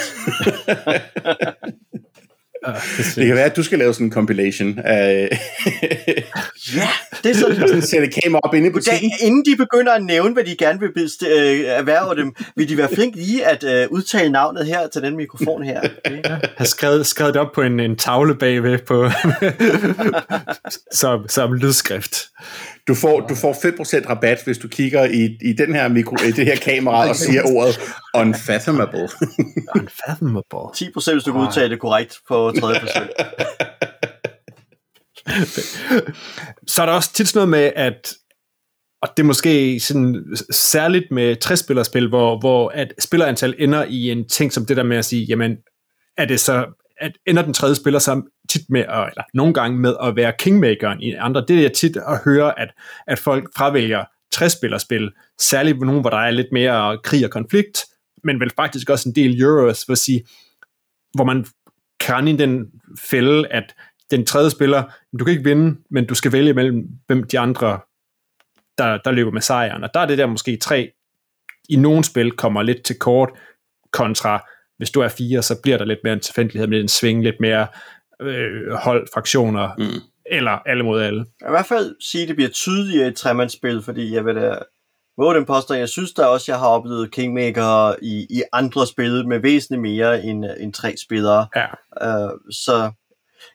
det 3.15 3.27
kan 3.27 3.35
være, 3.35 3.45
at 3.45 3.55
du 3.55 3.63
skal 3.63 3.79
lave 3.79 3.93
sådan 3.93 4.07
en 4.07 4.13
compilation 4.13 4.79
af... 4.79 5.39
ja, 6.75 6.89
det 7.23 7.31
er 7.31 7.35
sådan... 7.35 7.81
Sætte 7.91 8.07
kamera 8.07 8.39
op 8.43 8.53
inde 8.53 8.67
i 8.67 8.71
butikken. 8.71 9.09
Da, 9.09 9.25
inden 9.25 9.45
de 9.45 9.55
begynder 9.55 9.93
at 9.93 10.03
nævne, 10.03 10.33
hvad 10.33 10.43
de 10.43 10.55
gerne 10.55 10.79
vil 10.79 10.89
best- 10.97 11.27
øh, 11.27 11.59
erhverve 11.65 12.15
dem, 12.15 12.35
vil 12.55 12.69
de 12.69 12.77
være 12.77 12.89
flinke 12.93 13.17
lige 13.17 13.45
at 13.45 13.63
øh, 13.63 13.87
udtale 13.91 14.29
navnet 14.31 14.65
her 14.65 14.87
til 14.87 15.01
den 15.01 15.17
mikrofon 15.17 15.63
her. 15.63 15.81
Okay? 16.05 16.29
Ja, 16.29 16.37
har 16.57 16.65
skrevet, 16.65 17.07
skrevet 17.07 17.33
det 17.33 17.41
op 17.41 17.51
på 17.55 17.61
en, 17.61 17.79
en 17.79 17.95
tavle 17.95 18.35
bagved 18.35 18.77
på, 18.87 19.09
som, 20.91 21.29
som 21.29 21.53
lydskrift. 21.53 22.29
Du 22.87 22.95
får, 22.95 23.19
du 23.19 23.35
får 23.35 23.53
5% 23.53 24.09
rabat, 24.09 24.41
hvis 24.45 24.57
du 24.57 24.67
kigger 24.67 25.03
i, 25.05 25.37
i 25.41 25.53
den 25.53 25.75
her 25.75 25.87
mikro, 25.87 26.15
i 26.27 26.31
det 26.31 26.45
her 26.45 26.55
kamera 26.55 27.09
og 27.09 27.15
siger 27.15 27.41
ordet 27.55 27.79
unfathomable. 28.15 29.09
unfathomable. 29.75 30.59
10% 30.59 31.11
hvis 31.13 31.23
du 31.23 31.31
kan 31.31 31.41
udtale 31.41 31.69
det 31.69 31.79
korrekt 31.79 32.17
på 32.27 32.53
tredje 32.59 32.79
forsøg. 32.79 33.07
Så 36.67 36.81
er 36.81 36.85
der 36.85 36.93
også 36.93 37.13
tit 37.13 37.27
sådan 37.27 37.47
noget 37.47 37.49
med, 37.49 37.71
at 37.75 38.13
og 39.01 39.17
det 39.17 39.23
er 39.23 39.27
måske 39.27 39.79
sådan 39.79 40.37
særligt 40.51 41.11
med 41.11 41.45
60-spillerspil, 41.45 42.07
hvor, 42.07 42.39
hvor 42.39 42.69
at 42.69 42.93
spillerantal 42.99 43.55
ender 43.57 43.85
i 43.89 44.11
en 44.11 44.29
ting 44.29 44.53
som 44.53 44.65
det 44.65 44.77
der 44.77 44.83
med 44.83 44.97
at 44.97 45.05
sige, 45.05 45.25
jamen, 45.25 45.57
er 46.17 46.25
det 46.25 46.39
så, 46.39 46.65
at 46.97 47.11
ender 47.27 47.41
den 47.41 47.53
tredje 47.53 47.75
spiller 47.75 47.99
så 47.99 48.21
tit 48.49 48.61
med, 48.69 48.81
at, 48.81 49.09
eller 49.09 49.23
nogle 49.33 49.53
gange 49.53 49.79
med 49.79 49.95
at 50.03 50.15
være 50.15 50.33
kingmakeren 50.39 51.01
i 51.01 51.13
andre. 51.13 51.45
Det 51.47 51.65
er 51.65 51.69
tit 51.69 51.97
at 51.97 52.19
høre, 52.25 52.59
at, 52.59 52.69
at 53.07 53.19
folk 53.19 53.49
fravælger 53.55 54.03
60-spillerspil, 54.35 55.33
særligt 55.39 55.79
nogen, 55.79 56.01
hvor 56.01 56.09
der 56.09 56.17
er 56.17 56.31
lidt 56.31 56.51
mere 56.51 56.99
krig 57.03 57.25
og 57.25 57.31
konflikt, 57.31 57.85
men 58.23 58.39
vel 58.39 58.51
faktisk 58.55 58.89
også 58.89 59.09
en 59.09 59.15
del 59.15 59.41
euros, 59.41 59.89
vil 59.89 59.97
sige, 59.97 60.25
hvor 61.13 61.23
man 61.23 61.45
kan 61.99 62.27
i 62.27 62.37
den 62.37 62.65
fælde, 62.99 63.47
at 63.47 63.75
den 64.11 64.25
tredje 64.25 64.49
spiller, 64.49 64.83
du 65.19 65.25
kan 65.25 65.31
ikke 65.31 65.49
vinde, 65.49 65.77
men 65.89 66.05
du 66.05 66.15
skal 66.15 66.31
vælge 66.31 66.53
mellem 66.53 66.87
hvem 67.07 67.23
de 67.23 67.39
andre, 67.39 67.79
der, 68.77 68.97
der 68.97 69.11
løber 69.11 69.31
med 69.31 69.41
sejren. 69.41 69.83
Og 69.83 69.89
der 69.93 69.99
er 69.99 70.05
det 70.05 70.17
der 70.17 70.25
måske 70.25 70.57
tre, 70.57 70.91
i 71.69 71.75
nogle 71.75 72.03
spil 72.03 72.31
kommer 72.31 72.61
lidt 72.61 72.83
til 72.83 72.99
kort, 72.99 73.29
kontra 73.91 74.47
hvis 74.77 74.89
du 74.89 74.99
er 74.99 75.07
fire, 75.07 75.41
så 75.43 75.55
bliver 75.63 75.77
der 75.77 75.85
lidt 75.85 75.99
mere 76.03 76.13
en 76.13 76.19
tilfældighed 76.19 76.67
med 76.67 76.79
en 76.79 76.87
sving, 76.87 77.23
lidt 77.23 77.39
mere 77.39 77.67
øh, 78.21 78.71
hold, 78.73 79.07
fraktioner, 79.13 79.69
mm. 79.77 80.01
eller 80.25 80.51
alle 80.51 80.83
mod 80.83 81.01
alle. 81.01 81.25
Jeg 81.41 81.49
i 81.49 81.51
hvert 81.51 81.65
fald 81.65 81.95
sige, 81.99 82.21
at 82.21 82.27
det 82.27 82.35
bliver 82.35 82.49
tydeligere 82.49 83.05
i 83.05 83.09
et 83.09 83.15
tremandsspil, 83.15 83.81
fordi 83.81 84.13
jeg 84.13 84.25
vil 84.25 84.35
da 84.35 84.57
våge 85.17 85.35
den 85.35 85.45
påstand, 85.45 85.79
jeg 85.79 85.89
synes 85.89 86.13
da 86.13 86.23
også, 86.23 86.51
jeg 86.51 86.59
har 86.59 86.67
oplevet 86.67 87.11
Kingmaker 87.11 87.95
i, 88.01 88.27
i 88.29 88.43
andre 88.53 88.87
spil 88.87 89.27
med 89.27 89.39
væsentligt 89.39 89.81
mere 89.81 90.23
end, 90.23 90.45
end 90.59 90.73
tre 90.73 90.95
spillere. 90.97 91.47
Ja. 91.55 91.65
Uh, 92.25 92.31
så 92.51 92.91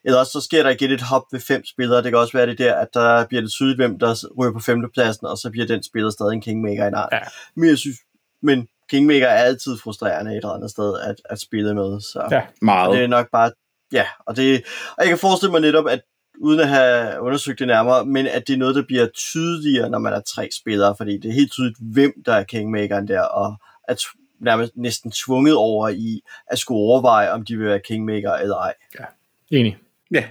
eller 0.03 0.19
også 0.19 0.31
så 0.31 0.41
sker 0.41 0.63
der 0.63 0.69
igen 0.69 0.91
et 0.91 1.01
hop 1.01 1.23
ved 1.31 1.39
fem 1.39 1.65
spillere. 1.65 2.03
Det 2.03 2.11
kan 2.11 2.19
også 2.19 2.37
være 2.37 2.47
det 2.47 2.57
der, 2.57 2.75
at 2.75 2.87
der 2.93 3.25
bliver 3.25 3.41
det 3.41 3.51
tydeligt, 3.51 3.77
hvem 3.77 3.99
der 3.99 4.15
ryger 4.37 4.53
på 4.53 4.59
femtepladsen, 4.59 5.27
og 5.27 5.37
så 5.37 5.49
bliver 5.51 5.67
den 5.67 5.83
spiller 5.83 6.09
stadig 6.09 6.33
en 6.33 6.41
Kingmaker 6.41 6.83
i 6.83 6.87
en 6.87 6.95
Ja. 7.11 7.19
Men 7.55 7.69
jeg 7.69 7.77
synes, 7.77 7.97
men 8.41 8.67
Kingmaker 8.89 9.27
er 9.27 9.43
altid 9.43 9.77
frustrerende 9.77 10.31
et 10.31 10.37
eller 10.37 10.49
andet 10.49 10.71
sted 10.71 10.99
at, 10.99 11.15
at 11.25 11.39
spille 11.39 11.75
med. 11.75 12.01
Så 12.01 12.27
ja, 12.31 12.41
meget. 12.61 12.95
det 12.95 13.03
er 13.03 13.07
nok 13.07 13.31
bare, 13.31 13.51
ja, 13.91 14.05
og, 14.25 14.35
det, 14.35 14.63
og 14.97 15.03
jeg 15.03 15.07
kan 15.07 15.17
forestille 15.17 15.51
mig 15.51 15.61
netop, 15.61 15.87
at 15.87 16.01
uden 16.39 16.59
at 16.59 16.67
have 16.67 17.21
undersøgt 17.21 17.59
det 17.59 17.67
nærmere, 17.67 18.05
men 18.05 18.27
at 18.27 18.47
det 18.47 18.53
er 18.53 18.57
noget, 18.57 18.75
der 18.75 18.83
bliver 18.87 19.07
tydeligere, 19.07 19.89
når 19.89 19.99
man 19.99 20.13
er 20.13 20.21
tre 20.21 20.49
spillere, 20.61 20.95
fordi 20.97 21.17
det 21.17 21.29
er 21.29 21.33
helt 21.33 21.51
tydeligt, 21.51 21.77
hvem 21.81 22.13
der 22.25 22.33
er 22.33 22.43
Kingmakeren 22.43 23.07
der, 23.07 23.21
og 23.21 23.55
at 23.83 23.99
nærmest 24.39 24.71
næsten 24.75 25.11
tvunget 25.11 25.55
over 25.55 25.89
i 25.89 26.21
at 26.47 26.59
skulle 26.59 26.77
overveje, 26.77 27.31
om 27.31 27.45
de 27.45 27.57
vil 27.57 27.67
være 27.67 27.79
Kingmaker 27.79 28.31
eller 28.31 28.55
ej. 28.55 28.73
Ja, 28.99 29.05
enig. 29.49 29.77
Ja, 30.11 30.23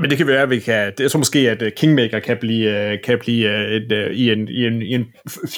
men 0.00 0.10
det 0.10 0.18
kan 0.18 0.26
være, 0.26 0.42
at 0.42 0.50
vi 0.50 0.60
kan, 0.60 0.92
jeg 0.98 1.10
tror 1.10 1.18
måske, 1.18 1.38
at 1.50 1.62
øh, 1.62 1.72
Kingmaker 1.76 2.20
kan 2.20 2.36
blive, 2.40 2.92
øh, 2.92 2.98
kan 3.04 3.18
blive 3.18 3.48
øh, 3.50 3.70
et, 3.70 4.12
i, 4.12 4.30
en, 4.30 4.48
i, 4.48 4.66
en, 4.66 4.82
i 4.82 4.94
en 4.94 5.06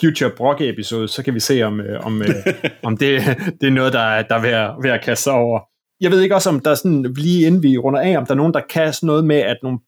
future 0.00 0.30
Brock 0.36 0.60
episode, 0.60 1.08
så 1.08 1.22
kan 1.22 1.34
vi 1.34 1.40
se, 1.40 1.62
om, 1.62 1.80
om, 2.00 2.22
om 2.82 2.96
det, 2.96 3.22
det 3.60 3.66
er 3.66 3.70
noget, 3.70 3.92
der, 3.92 4.22
der 4.22 4.34
er 4.34 4.40
ved 4.40 4.50
at, 4.50 4.70
ved 4.82 4.90
at 4.90 5.04
kaste 5.04 5.22
sig 5.22 5.32
over. 5.32 5.60
Jeg 6.00 6.10
ved 6.10 6.20
ikke 6.20 6.34
også, 6.34 6.48
om 6.48 6.60
der 6.60 6.70
er 6.70 6.74
sådan, 6.74 7.02
lige 7.16 7.46
inden 7.46 7.62
vi 7.62 7.78
runder 7.78 8.00
af, 8.00 8.18
om 8.18 8.26
der 8.26 8.32
er 8.32 8.36
nogen, 8.36 8.54
der 8.54 8.60
kan 8.70 8.92
sådan 8.92 9.06
noget 9.06 9.24
med, 9.24 9.36
at 9.36 9.56
nogle, 9.62 9.78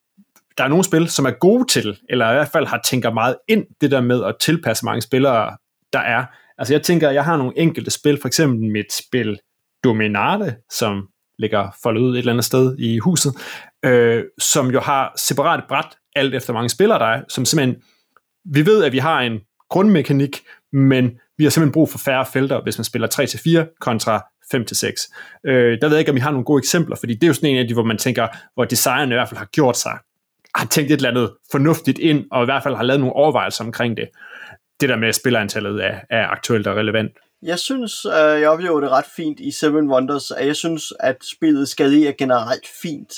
der 0.58 0.64
er 0.64 0.68
nogle 0.68 0.84
spil, 0.84 1.08
som 1.08 1.24
er 1.24 1.30
gode 1.30 1.64
til, 1.70 1.98
eller 2.08 2.30
i 2.30 2.34
hvert 2.34 2.48
fald 2.48 2.66
har 2.66 2.80
tænker 2.84 3.12
meget 3.12 3.36
ind, 3.48 3.66
det 3.80 3.90
der 3.90 4.00
med 4.00 4.24
at 4.24 4.34
tilpasse 4.40 4.84
mange 4.84 5.02
spillere, 5.02 5.56
der 5.92 5.98
er. 5.98 6.24
Altså 6.58 6.74
jeg 6.74 6.82
tænker, 6.82 7.10
jeg 7.10 7.24
har 7.24 7.36
nogle 7.36 7.52
enkelte 7.56 7.90
spil, 7.90 8.18
for 8.20 8.28
eksempel 8.28 8.70
mit 8.70 8.92
spil 8.92 9.38
Dominate, 9.84 10.56
som 10.70 11.08
ligger 11.38 11.76
foldet 11.82 12.00
ud 12.00 12.14
et 12.14 12.18
eller 12.18 12.32
andet 12.32 12.44
sted 12.44 12.78
i 12.78 12.98
huset, 12.98 13.32
øh, 13.84 14.24
som 14.38 14.70
jo 14.70 14.80
har 14.80 15.12
separat 15.16 15.64
bræt, 15.68 15.96
alt 16.16 16.34
efter 16.34 16.52
mange 16.52 16.68
spillere 16.68 16.98
der 16.98 17.06
er, 17.06 17.22
som 17.28 17.44
simpelthen, 17.44 17.82
vi 18.44 18.66
ved, 18.66 18.84
at 18.84 18.92
vi 18.92 18.98
har 18.98 19.20
en 19.20 19.40
grundmekanik, 19.70 20.42
men 20.72 21.10
vi 21.38 21.44
har 21.44 21.50
simpelthen 21.50 21.72
brug 21.72 21.90
for 21.90 21.98
færre 21.98 22.26
felter, 22.26 22.62
hvis 22.62 22.78
man 22.78 22.84
spiller 22.84 23.08
3-4 23.68 23.76
kontra 23.80 24.24
5-6. 24.54 25.40
Øh, 25.46 25.80
der 25.80 25.88
ved 25.88 25.96
jeg 25.96 25.98
ikke, 25.98 26.10
om 26.10 26.14
vi 26.14 26.20
har 26.20 26.30
nogle 26.30 26.44
gode 26.44 26.58
eksempler, 26.58 26.96
fordi 26.96 27.14
det 27.14 27.22
er 27.22 27.26
jo 27.26 27.34
sådan 27.34 27.50
en 27.50 27.58
af 27.58 27.68
de, 27.68 27.74
hvor 27.74 27.84
man 27.84 27.98
tænker, 27.98 28.28
hvor 28.54 28.64
designerne 28.64 29.14
i 29.14 29.16
hvert 29.16 29.28
fald 29.28 29.38
har 29.38 29.48
gjort 29.52 29.76
sig, 29.76 29.98
har 30.54 30.66
tænkt 30.66 30.90
et 30.90 30.96
eller 30.96 31.10
andet 31.10 31.30
fornuftigt 31.52 31.98
ind, 31.98 32.24
og 32.30 32.42
i 32.42 32.44
hvert 32.44 32.62
fald 32.62 32.74
har 32.74 32.82
lavet 32.82 33.00
nogle 33.00 33.16
overvejelser 33.16 33.64
omkring 33.64 33.96
det. 33.96 34.08
Det 34.80 34.88
der 34.88 34.96
med 34.96 35.12
spillerantallet 35.12 35.84
er, 35.84 36.00
er 36.10 36.26
aktuelt 36.26 36.66
og 36.66 36.76
relevant. 36.76 37.12
Jeg 37.42 37.58
synes, 37.58 38.04
øh, 38.04 38.40
jeg 38.40 38.48
oplever 38.48 38.80
det 38.80 38.90
ret 38.90 39.04
fint 39.16 39.40
i 39.40 39.50
Seven 39.50 39.90
Wonders, 39.90 40.30
at 40.30 40.46
jeg 40.46 40.56
synes, 40.56 40.92
at 41.00 41.16
spillet 41.36 41.68
skalerer 41.68 42.12
generelt 42.12 42.66
fint, 42.82 43.12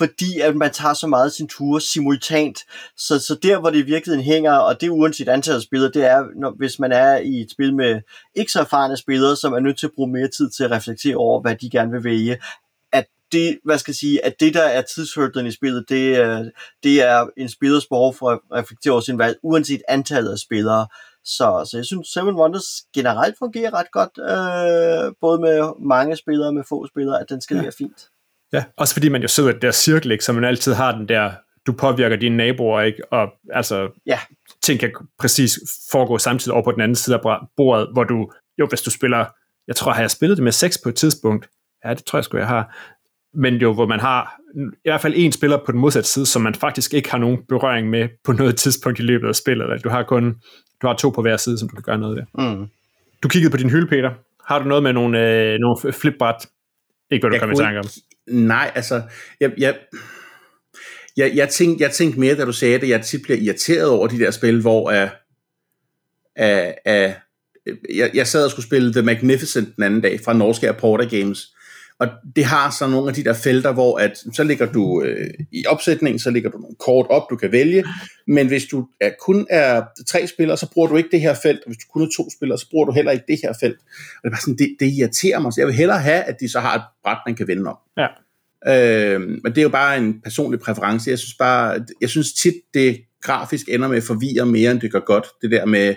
fordi 0.00 0.40
at 0.40 0.56
man 0.56 0.72
tager 0.72 0.94
så 0.94 1.06
meget 1.06 1.32
sin 1.32 1.48
tur 1.48 1.78
simultant. 1.78 2.58
Så, 2.96 3.18
så 3.18 3.34
der, 3.42 3.60
hvor 3.60 3.70
det 3.70 3.78
i 3.78 3.82
virkeligheden 3.94 4.24
hænger, 4.24 4.52
og 4.52 4.80
det 4.80 4.86
er 4.86 4.90
uanset 4.90 5.28
antallet 5.28 5.56
af 5.56 5.62
spillere, 5.62 5.90
det 5.94 6.04
er, 6.04 6.24
når, 6.36 6.50
hvis 6.50 6.78
man 6.78 6.92
er 6.92 7.16
i 7.16 7.40
et 7.40 7.50
spil 7.50 7.74
med 7.74 8.00
ikke 8.34 8.52
så 8.52 8.60
erfarne 8.60 8.96
spillere, 8.96 9.36
som 9.36 9.52
er 9.52 9.60
nødt 9.60 9.78
til 9.78 9.86
at 9.86 9.92
bruge 9.94 10.12
mere 10.12 10.28
tid 10.28 10.50
til 10.50 10.64
at 10.64 10.70
reflektere 10.70 11.16
over, 11.16 11.40
hvad 11.40 11.56
de 11.56 11.70
gerne 11.70 11.92
vil 11.92 12.04
vælge, 12.04 12.38
at 12.92 13.06
det, 13.32 13.58
hvad 13.64 13.78
skal 13.78 13.92
jeg 13.92 13.96
sige, 13.96 14.24
at 14.26 14.34
det, 14.40 14.54
der 14.54 14.62
er 14.62 14.82
tidshørderen 14.82 15.46
i 15.46 15.52
spillet, 15.52 15.84
det, 15.88 16.16
er, 16.16 16.50
det 16.82 17.02
er 17.02 17.26
en 17.36 17.48
spillers 17.48 17.86
behov 17.86 18.14
for 18.14 18.30
at 18.30 18.38
reflektere 18.52 18.92
over 18.92 19.00
sin 19.00 19.18
valg, 19.18 19.38
uanset 19.42 19.82
antallet 19.88 20.32
af 20.32 20.38
spillere. 20.38 20.86
Så, 21.24 21.68
så 21.70 21.76
jeg 21.76 21.84
synes, 21.84 22.08
Seven 22.08 22.34
Wonders 22.34 22.84
generelt 22.94 23.38
fungerer 23.38 23.74
ret 23.74 23.90
godt, 23.92 24.14
øh, 24.18 25.14
både 25.20 25.40
med 25.40 25.72
mange 25.86 26.16
spillere 26.16 26.48
og 26.48 26.54
med 26.54 26.64
få 26.68 26.86
spillere, 26.86 27.20
at 27.20 27.26
den 27.28 27.40
skal 27.40 27.56
ja. 27.56 27.70
fint. 27.78 28.00
Ja, 28.52 28.64
også 28.76 28.94
fordi 28.94 29.08
man 29.08 29.22
jo 29.22 29.28
sidder 29.28 29.50
i 29.50 29.52
det 29.52 29.62
der 29.62 29.70
cirkel, 29.70 30.10
ikke, 30.10 30.24
så 30.24 30.32
man 30.32 30.44
altid 30.44 30.74
har 30.74 30.92
den 30.92 31.08
der, 31.08 31.30
du 31.66 31.72
påvirker 31.72 32.16
dine 32.16 32.36
naboer, 32.36 32.80
ikke? 32.80 33.12
og 33.12 33.28
altså, 33.52 33.88
ja. 34.06 34.18
ting 34.62 34.80
kan 34.80 34.92
præcis 35.18 35.58
foregå 35.92 36.18
samtidig 36.18 36.54
over 36.54 36.64
på 36.64 36.72
den 36.72 36.80
anden 36.80 36.96
side 36.96 37.16
af 37.16 37.38
bordet, 37.56 37.88
hvor 37.92 38.04
du, 38.04 38.30
jo, 38.58 38.66
hvis 38.66 38.82
du 38.82 38.90
spiller, 38.90 39.24
jeg 39.66 39.76
tror, 39.76 39.92
har 39.92 40.00
jeg 40.00 40.10
spillet 40.10 40.36
det 40.36 40.44
med 40.44 40.52
seks 40.52 40.78
på 40.82 40.88
et 40.88 40.94
tidspunkt, 40.94 41.48
ja, 41.84 41.94
det 41.94 42.04
tror 42.04 42.18
jeg 42.18 42.24
sgu, 42.24 42.38
jeg 42.38 42.46
har, 42.46 42.76
men 43.34 43.54
jo, 43.54 43.74
hvor 43.74 43.86
man 43.86 44.00
har 44.00 44.36
i 44.56 44.88
hvert 44.88 45.00
fald 45.00 45.14
en 45.16 45.32
spiller 45.32 45.58
på 45.66 45.72
den 45.72 45.80
modsatte 45.80 46.08
side, 46.08 46.26
som 46.26 46.42
man 46.42 46.54
faktisk 46.54 46.94
ikke 46.94 47.10
har 47.10 47.18
nogen 47.18 47.38
berøring 47.48 47.90
med 47.90 48.08
på 48.24 48.32
noget 48.32 48.56
tidspunkt 48.56 48.98
i 48.98 49.02
løbet 49.02 49.28
af 49.28 49.34
spillet. 49.34 49.84
Du 49.84 49.88
har 49.88 50.02
kun 50.02 50.34
du 50.82 50.86
har 50.86 50.94
to 50.94 51.10
på 51.10 51.22
hver 51.22 51.36
side, 51.36 51.58
som 51.58 51.68
du 51.68 51.74
kan 51.74 51.82
gøre 51.82 51.98
noget 51.98 52.16
ved. 52.16 52.24
Mm. 52.44 52.66
Du 53.22 53.28
kiggede 53.28 53.50
på 53.50 53.56
din 53.56 53.70
hylde, 53.70 53.86
Peter. 53.86 54.10
Har 54.48 54.58
du 54.58 54.64
noget 54.64 54.82
med 54.82 54.92
nogle, 54.92 55.18
øh, 55.28 55.58
nogle 55.58 55.92
flipbræt? 55.92 56.46
Ikke 57.10 57.22
hvad 57.22 57.38
du 57.38 57.40
kommer 57.40 57.60
i 57.60 57.64
tanke 57.64 57.78
om. 57.78 57.84
Nej, 58.30 58.72
altså, 58.74 59.02
jeg, 59.40 59.52
jeg, 59.58 59.76
jeg, 61.16 61.32
jeg, 61.34 61.48
tænkte, 61.48 61.84
jeg 61.84 61.90
tænkte 61.90 62.20
mere, 62.20 62.34
da 62.34 62.44
du 62.44 62.52
sagde 62.52 62.80
det, 62.80 62.88
jeg 62.88 63.02
tit 63.02 63.22
bliver 63.22 63.38
irriteret 63.38 63.88
over 63.88 64.06
de 64.06 64.18
der 64.18 64.30
spil, 64.30 64.60
hvor 64.60 64.90
af, 64.90 65.10
af, 66.36 66.78
af 66.84 67.16
jeg, 67.94 68.10
jeg 68.14 68.26
sad 68.26 68.44
og 68.44 68.50
skulle 68.50 68.66
spille 68.66 68.92
The 68.92 69.02
Magnificent 69.02 69.76
den 69.76 69.84
anden 69.84 70.00
dag 70.00 70.20
fra 70.20 70.32
Norske 70.32 70.72
Porter 70.72 71.08
Games, 71.08 71.54
og 72.00 72.08
det 72.36 72.44
har 72.44 72.70
så 72.70 72.86
nogle 72.86 73.08
af 73.08 73.14
de 73.14 73.24
der 73.24 73.32
felter, 73.32 73.72
hvor 73.72 73.98
at, 73.98 74.18
så 74.32 74.44
ligger 74.44 74.72
du 74.72 75.02
øh, 75.02 75.30
i 75.52 75.66
opsætningen, 75.66 76.18
så 76.18 76.30
ligger 76.30 76.50
du 76.50 76.58
nogle 76.58 76.76
kort 76.78 77.06
op, 77.10 77.22
du 77.30 77.36
kan 77.36 77.52
vælge, 77.52 77.84
men 78.26 78.46
hvis 78.46 78.64
du 78.64 78.86
er, 79.00 79.10
kun 79.20 79.46
er 79.50 79.82
tre 80.08 80.26
spillere, 80.26 80.56
så 80.56 80.70
bruger 80.72 80.88
du 80.88 80.96
ikke 80.96 81.08
det 81.12 81.20
her 81.20 81.34
felt, 81.42 81.60
og 81.60 81.66
hvis 81.66 81.76
du 81.76 81.86
kun 81.92 82.02
er 82.02 82.10
to 82.16 82.30
spillere, 82.36 82.58
så 82.58 82.70
bruger 82.70 82.86
du 82.86 82.92
heller 82.92 83.12
ikke 83.12 83.24
det 83.28 83.38
her 83.42 83.52
felt. 83.60 83.78
Og 84.16 84.20
det 84.22 84.28
er 84.28 84.30
bare 84.30 84.40
sådan, 84.40 84.58
det, 84.58 84.76
det 84.80 84.86
irriterer 84.86 85.38
mig, 85.38 85.52
så 85.52 85.60
jeg 85.60 85.66
vil 85.66 85.74
hellere 85.74 85.98
have, 85.98 86.22
at 86.22 86.36
de 86.40 86.48
så 86.48 86.60
har 86.60 86.74
et 86.76 86.82
bræt, 87.02 87.18
man 87.26 87.36
kan 87.36 87.48
vende 87.48 87.70
om. 87.70 87.76
Ja. 87.96 88.06
Øh, 88.68 89.20
men 89.20 89.44
det 89.46 89.58
er 89.58 89.62
jo 89.62 89.68
bare 89.68 89.98
en 89.98 90.20
personlig 90.20 90.60
præference. 90.60 91.10
Jeg 91.10 91.18
synes 91.18 91.34
bare, 91.34 91.84
jeg 92.00 92.08
synes 92.08 92.32
tit, 92.32 92.54
det 92.74 93.00
grafisk 93.22 93.68
ender 93.68 93.88
med 93.88 93.96
at 93.96 94.02
forvirre 94.02 94.46
mere, 94.46 94.70
end 94.70 94.80
det 94.80 94.92
gør 94.92 95.00
godt. 95.00 95.26
Det 95.42 95.50
der 95.50 95.66
med, 95.66 95.94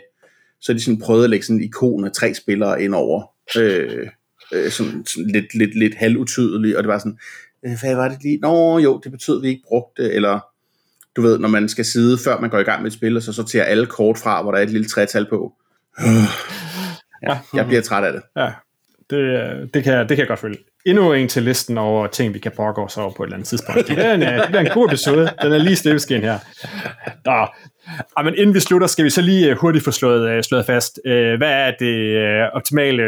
så 0.62 0.74
de 0.74 0.80
sådan 0.80 1.00
prøvet 1.00 1.24
at 1.24 1.30
lægge 1.30 1.46
sådan 1.46 1.58
en 1.58 1.64
ikon 1.64 2.06
af 2.06 2.12
tre 2.12 2.34
spillere 2.34 2.84
ind 2.84 2.96
over. 2.96 3.24
Øh, 3.58 4.08
øh, 4.54 4.72
sådan, 4.72 5.06
sådan 5.06 5.32
lidt, 5.32 5.56
lidt, 5.56 5.80
lidt 5.80 5.96
halvutydeligt, 5.96 6.76
og 6.76 6.84
det 6.84 6.88
var 6.88 6.98
sådan, 6.98 7.18
øh, 7.66 7.72
hvad 7.82 7.96
var 7.96 8.08
det 8.08 8.24
lige? 8.24 8.40
Nå 8.42 8.80
jo, 8.80 9.02
det 9.04 9.12
betød, 9.12 9.38
at 9.38 9.44
vi 9.44 9.48
ikke 9.48 9.64
brugte 9.68 10.04
det, 10.04 10.16
eller 10.16 10.40
du 11.16 11.22
ved, 11.22 11.40
når 11.40 11.50
man 11.50 11.70
skal 11.70 11.86
sidde, 11.86 12.18
før 12.18 12.40
man 12.40 12.50
går 12.50 12.60
i 12.60 12.64
gang 12.64 12.82
med 12.82 12.92
et 12.92 12.98
spil, 12.98 13.18
og 13.18 13.24
så 13.24 13.34
sorterer 13.34 13.64
alle 13.64 13.86
kort 13.86 14.18
fra, 14.18 14.42
hvor 14.42 14.52
der 14.52 14.60
er 14.60 14.64
et 14.64 14.70
lille 14.70 14.88
tretal 14.88 15.30
på. 15.30 15.54
Ja, 17.28 17.40
jeg 17.54 17.66
bliver 17.66 17.82
træt 17.82 18.04
af 18.04 18.14
det. 18.14 18.22
Ja, 18.36 18.52
det, 19.10 19.74
det, 19.74 19.84
kan, 19.84 20.00
det 20.00 20.10
kan 20.10 20.18
jeg 20.18 20.28
godt 20.28 20.40
følge. 20.40 20.58
Endnu 20.86 21.14
en 21.14 21.28
til 21.28 21.44
listen 21.44 21.78
over 21.78 22.08
ting, 22.08 22.34
vi 22.34 22.40
kan 22.40 22.52
brokke 22.56 22.82
os 22.82 22.98
over 22.98 23.12
på 23.12 23.24
et 23.24 23.28
eller 23.28 23.36
andet 23.36 23.48
tidspunkt. 23.48 23.88
Det 23.88 24.00
er 24.00 24.14
en, 24.14 24.22
det 24.22 24.56
er 24.56 24.60
en 24.60 24.70
god 24.74 24.88
episode. 24.88 25.32
Den 25.42 25.52
er 25.52 25.58
lige 25.58 25.76
støvskin 25.76 26.22
her. 26.22 26.40
Nå, 27.26 27.48
Ja, 28.18 28.24
men 28.24 28.36
inden 28.38 28.56
vi 28.56 28.60
slutter, 28.60 28.88
skal 28.88 29.06
vi 29.06 29.10
så 29.10 29.22
lige 29.22 29.50
øh, 29.50 29.58
hurtigt 29.58 29.86
få 29.86 29.92
slået, 29.92 30.38
uh, 30.38 30.42
slået 30.42 30.66
fast. 30.66 31.00
Hvad 31.38 31.52
er 31.52 31.72
det 31.80 32.52
optimale 32.54 33.04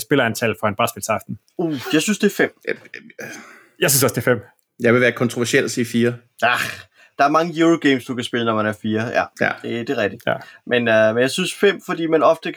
spillerantal 0.00 0.54
for 0.60 0.66
en 0.68 0.74
brætspilsaften? 0.74 1.38
Uh, 1.58 1.80
jeg 1.92 2.02
synes, 2.02 2.18
det 2.18 2.26
er 2.26 2.34
fem. 2.36 2.58
Jeg 3.80 3.90
synes 3.90 4.02
også, 4.02 4.14
det 4.14 4.20
er 4.20 4.24
fem. 4.24 4.40
Jeg 4.80 4.92
vil 4.92 5.00
være 5.00 5.12
kontroversiel 5.12 5.64
og 5.64 5.70
sige 5.70 5.84
fire. 5.84 6.14
Ah, 6.42 6.60
der 7.18 7.24
er 7.24 7.28
mange 7.28 7.60
Eurogames, 7.60 8.04
du 8.04 8.14
kan 8.14 8.24
spille, 8.24 8.44
når 8.44 8.54
man 8.54 8.66
er 8.66 8.74
fire. 8.82 9.06
Ja, 9.06 9.24
ja. 9.40 9.50
Det, 9.62 9.88
det 9.88 9.98
er 9.98 10.02
rigtigt. 10.02 10.22
Ja. 10.26 10.34
Men, 10.66 10.88
uh, 10.88 11.14
men 11.14 11.18
jeg 11.18 11.30
synes 11.30 11.54
fem, 11.54 11.80
fordi 11.86 12.06
man 12.06 12.22
ofte 12.22 12.54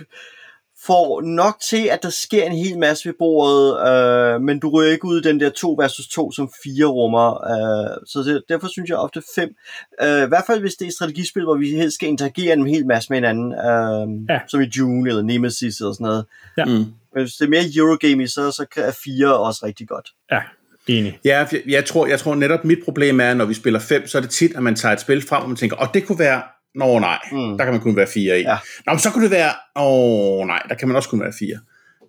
får 0.85 1.21
nok 1.21 1.59
til, 1.61 1.87
at 1.87 2.03
der 2.03 2.09
sker 2.09 2.43
en 2.43 2.57
hel 2.57 2.77
masse 2.77 3.05
ved 3.09 3.13
bordet, 3.19 3.87
øh, 3.87 4.41
men 4.41 4.59
du 4.59 4.69
ryger 4.69 4.91
ikke 4.91 5.05
ud 5.05 5.19
i 5.21 5.27
den 5.27 5.39
der 5.39 5.49
2 5.49 5.75
versus 5.79 6.07
2, 6.07 6.31
som 6.31 6.51
fire 6.63 6.85
rummer. 6.85 7.27
Øh, 7.51 7.97
så 8.07 8.19
det, 8.19 8.43
derfor 8.49 8.67
synes 8.67 8.89
jeg 8.89 8.97
ofte 8.97 9.21
5. 9.35 9.55
Øh, 10.01 10.23
I 10.23 10.27
hvert 10.27 10.43
fald 10.47 10.59
hvis 10.59 10.73
det 10.73 10.85
er 10.85 10.89
et 10.89 10.93
strategispil, 10.93 11.43
hvor 11.43 11.55
vi 11.55 11.69
helst 11.69 11.95
skal 11.95 12.09
interagere 12.09 12.53
en 12.53 12.67
hel 12.67 12.85
masse 12.85 13.09
med 13.09 13.17
hinanden, 13.17 13.53
øh, 13.53 14.29
ja. 14.29 14.39
som 14.47 14.61
i 14.61 14.65
Dune 14.65 15.09
eller 15.09 15.21
Nemesis 15.21 15.79
eller 15.79 15.93
sådan 15.93 16.05
noget. 16.05 16.25
Ja. 16.57 16.65
Mm. 16.65 16.85
Men 17.13 17.23
hvis 17.23 17.33
det 17.33 17.45
er 17.45 17.49
mere 17.49 17.63
Eurogame, 17.75 18.27
så, 18.27 18.51
så 18.51 18.65
kan 18.75 18.93
4 19.03 19.37
også 19.37 19.65
rigtig 19.65 19.87
godt. 19.87 20.09
Ja, 20.31 20.41
Enig. 20.87 21.19
Ja, 21.25 21.37
jeg, 21.51 21.61
jeg, 21.67 21.85
tror, 21.85 22.07
jeg 22.07 22.19
tror 22.19 22.35
netop, 22.35 22.65
mit 22.65 22.79
problem 22.85 23.19
er, 23.19 23.33
når 23.33 23.45
vi 23.45 23.53
spiller 23.53 23.79
5, 23.79 24.07
så 24.07 24.17
er 24.17 24.21
det 24.21 24.29
tit, 24.29 24.55
at 24.55 24.63
man 24.63 24.75
tager 24.75 24.93
et 24.93 24.99
spil 24.99 25.27
frem, 25.27 25.43
og 25.43 25.49
man 25.49 25.55
tænker, 25.55 25.75
og 25.75 25.81
oh, 25.81 25.87
det 25.93 26.05
kunne 26.05 26.19
være 26.19 26.41
Nå 26.75 26.99
nej, 26.99 27.19
mm. 27.31 27.57
der 27.57 27.65
kan 27.65 27.73
man 27.73 27.81
kun 27.81 27.95
være 27.95 28.07
fire 28.07 28.39
i. 28.39 28.41
Ja. 28.41 28.57
Nå, 28.85 28.93
men 28.93 28.99
så 28.99 29.09
kunne 29.11 29.23
det 29.23 29.31
være, 29.31 29.51
åh 29.75 30.47
nej, 30.47 30.61
der 30.69 30.75
kan 30.75 30.87
man 30.87 30.97
også 30.97 31.09
kun 31.09 31.21
være 31.21 31.33
fire. 31.39 31.59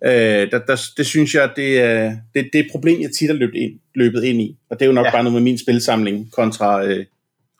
Øh, 0.05 0.51
der, 0.51 0.59
der, 0.67 0.81
det 0.97 1.05
synes 1.05 1.33
jeg, 1.33 1.49
det 1.55 1.81
er, 1.81 2.15
det, 2.35 2.49
det 2.53 2.59
er 2.59 2.63
et 2.63 2.71
problem, 2.71 3.01
jeg 3.01 3.09
tit 3.19 3.29
har 3.29 3.35
løbet 3.35 3.55
ind, 3.55 3.79
løbet 3.95 4.23
ind 4.23 4.41
i. 4.41 4.57
Og 4.69 4.79
det 4.79 4.85
er 4.85 4.87
jo 4.87 4.93
nok 4.93 5.05
ja. 5.05 5.11
bare 5.11 5.23
noget 5.23 5.33
med 5.33 5.41
min 5.41 5.57
spilsamling 5.57 6.31
kontra 6.31 6.85
øh, 6.85 7.05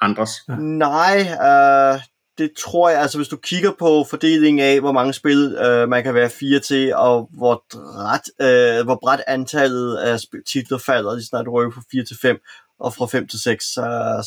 andres. 0.02 0.32
Ja. 0.50 0.56
Nej, 0.60 1.18
øh, 1.20 2.00
det 2.38 2.52
tror 2.58 2.90
jeg, 2.90 3.02
altså 3.02 3.18
hvis 3.18 3.28
du 3.28 3.38
kigger 3.38 3.72
på 3.80 4.06
fordelingen 4.10 4.60
af, 4.60 4.80
hvor 4.80 4.92
mange 4.92 5.14
spil 5.14 5.58
øh, 5.66 5.90
man 5.90 6.04
kan 6.04 6.14
være 6.14 6.30
fire 6.30 6.60
til, 6.60 6.96
og 6.96 7.30
hvor, 7.32 7.64
ret, 7.74 8.28
øh, 8.48 8.86
hvor 8.86 9.00
bredt 9.04 9.22
antallet 9.28 9.98
af 9.98 10.20
titler 10.52 10.78
falder, 10.78 11.16
lige 11.16 11.26
snart 11.26 11.46
du 11.46 11.52
rykker 11.52 11.72
fra 11.72 11.84
4 11.92 12.06
til 12.06 12.18
5, 12.22 12.38
og 12.84 12.94
fra 12.94 13.06
5 13.06 13.28
til 13.28 13.40
6, 13.40 13.66
så, 13.66 13.82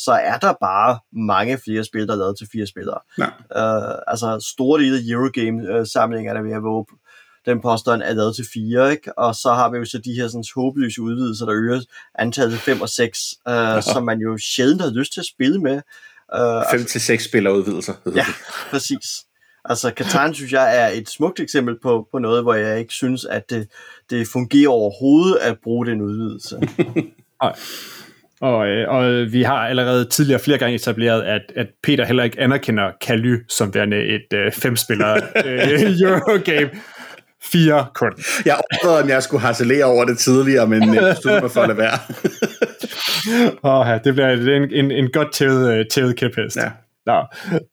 så 0.05 0.11
er 0.11 0.37
der 0.37 0.53
bare 0.61 0.99
mange 1.11 1.59
flere 1.65 1.83
spil, 1.83 2.07
der 2.07 2.13
er 2.13 2.17
lavet 2.17 2.37
til 2.37 2.47
fire 2.51 2.67
spillere. 2.67 2.99
Ja. 3.17 3.27
Uh, 3.59 3.99
altså 4.07 4.49
store 4.51 4.81
dele 4.81 4.97
af 4.97 5.01
Eurogame-samlinger, 5.07 6.33
der 6.33 6.41
vil 6.41 6.51
jeg 6.51 6.63
våge 6.63 6.85
den 7.45 7.61
påstand 7.61 8.01
er 8.01 8.13
lavet 8.13 8.35
til 8.35 8.45
fire, 8.53 8.91
ikke? 8.91 9.17
og 9.17 9.35
så 9.35 9.53
har 9.53 9.69
vi 9.69 9.77
jo 9.77 9.85
så 9.85 9.97
de 9.97 10.13
her 10.13 10.27
sådan, 10.27 10.43
håbløse 10.55 11.01
udvidelser, 11.01 11.45
der 11.45 11.55
øger 11.55 11.81
antallet 12.15 12.53
til 12.53 12.61
5 12.61 12.81
og 12.81 12.89
6, 12.89 13.19
uh, 13.45 13.53
ja. 13.53 13.81
som 13.81 14.03
man 14.03 14.19
jo 14.19 14.37
sjældent 14.37 14.81
har 14.81 14.89
lyst 14.89 15.13
til 15.13 15.19
at 15.19 15.25
spille 15.25 15.61
med. 15.61 15.75
Uh, 15.75 16.71
5 16.71 16.79
altså, 16.79 16.91
til 16.91 17.01
6 17.01 17.25
spillerudvidelser. 17.25 17.93
Ja, 18.15 18.25
præcis. 18.71 19.03
Altså, 19.65 19.91
Catan 19.97 20.33
synes 20.33 20.51
jeg 20.51 20.83
er 20.83 20.87
et 20.87 21.09
smukt 21.09 21.39
eksempel 21.39 21.75
på, 21.83 22.07
på 22.11 22.19
noget, 22.19 22.43
hvor 22.43 22.53
jeg 22.53 22.79
ikke 22.79 22.93
synes, 22.93 23.25
at 23.25 23.49
det, 23.49 23.67
det 24.09 24.27
fungerer 24.27 24.69
overhovedet 24.69 25.35
at 25.35 25.57
bruge 25.63 25.85
den 25.85 26.01
udvidelse. 26.01 26.59
Nej. 27.43 27.55
Og, 28.41 28.67
øh, 28.67 28.89
og 28.89 29.31
vi 29.31 29.43
har 29.43 29.67
allerede 29.67 30.05
tidligere 30.05 30.39
flere 30.39 30.57
gange 30.57 30.75
etableret, 30.75 31.21
at, 31.21 31.41
at 31.55 31.67
Peter 31.83 32.05
heller 32.05 32.23
ikke 32.23 32.39
anerkender 32.39 32.91
Kaly 33.01 33.35
som 33.49 33.73
værende 33.73 33.97
et 33.97 34.33
øh, 34.33 34.51
femspiller 34.51 35.13
øh, 35.45 36.01
Eurogame. 36.01 36.69
Fire 37.43 37.85
kun. 37.95 38.11
Jeg 38.45 38.57
overvejede, 38.83 39.03
om 39.03 39.09
jeg 39.09 39.23
skulle 39.23 39.41
harcelere 39.41 39.85
over 39.85 40.05
det 40.05 40.17
tidligere, 40.17 40.67
men 40.67 40.95
jeg 40.95 41.15
stod 41.17 41.41
mig 41.41 41.51
for 41.51 41.61
at 41.61 41.67
lade 41.67 41.77
være. 41.77 41.99
oh, 43.81 43.87
ja, 43.87 43.99
det 44.03 44.13
bliver 44.13 44.29
en, 44.29 44.73
en, 44.73 44.91
en 44.91 45.11
godt 45.11 45.33
tævet, 45.33 45.73
øh, 45.73 45.85
tævet 45.91 46.15
kæphest. 46.15 46.57
Ja. 46.57 46.71
Nå, 47.05 47.23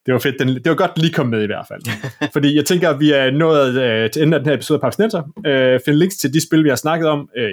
det 0.06 0.14
var 0.14 0.18
fedt. 0.18 0.36
Den, 0.38 0.48
det 0.48 0.66
var 0.66 0.74
godt 0.74 0.98
lige 0.98 1.12
komme 1.12 1.30
med 1.30 1.42
i 1.42 1.46
hvert 1.46 1.66
fald. 1.68 1.80
Fordi 2.34 2.56
jeg 2.56 2.64
tænker, 2.64 2.90
at 2.90 3.00
vi 3.00 3.12
er 3.12 3.30
nået 3.30 3.82
øh, 3.82 4.10
til 4.10 4.22
enden 4.22 4.34
af 4.34 4.40
den 4.40 4.46
her 4.48 4.54
episode 4.54 4.76
af 4.76 4.80
Papsnenser. 4.80 5.22
Øh, 5.46 5.80
find 5.84 5.96
links 5.96 6.16
til 6.16 6.34
de 6.34 6.46
spil, 6.46 6.64
vi 6.64 6.68
har 6.68 6.76
snakket 6.76 7.08
om, 7.08 7.28
øh, 7.36 7.50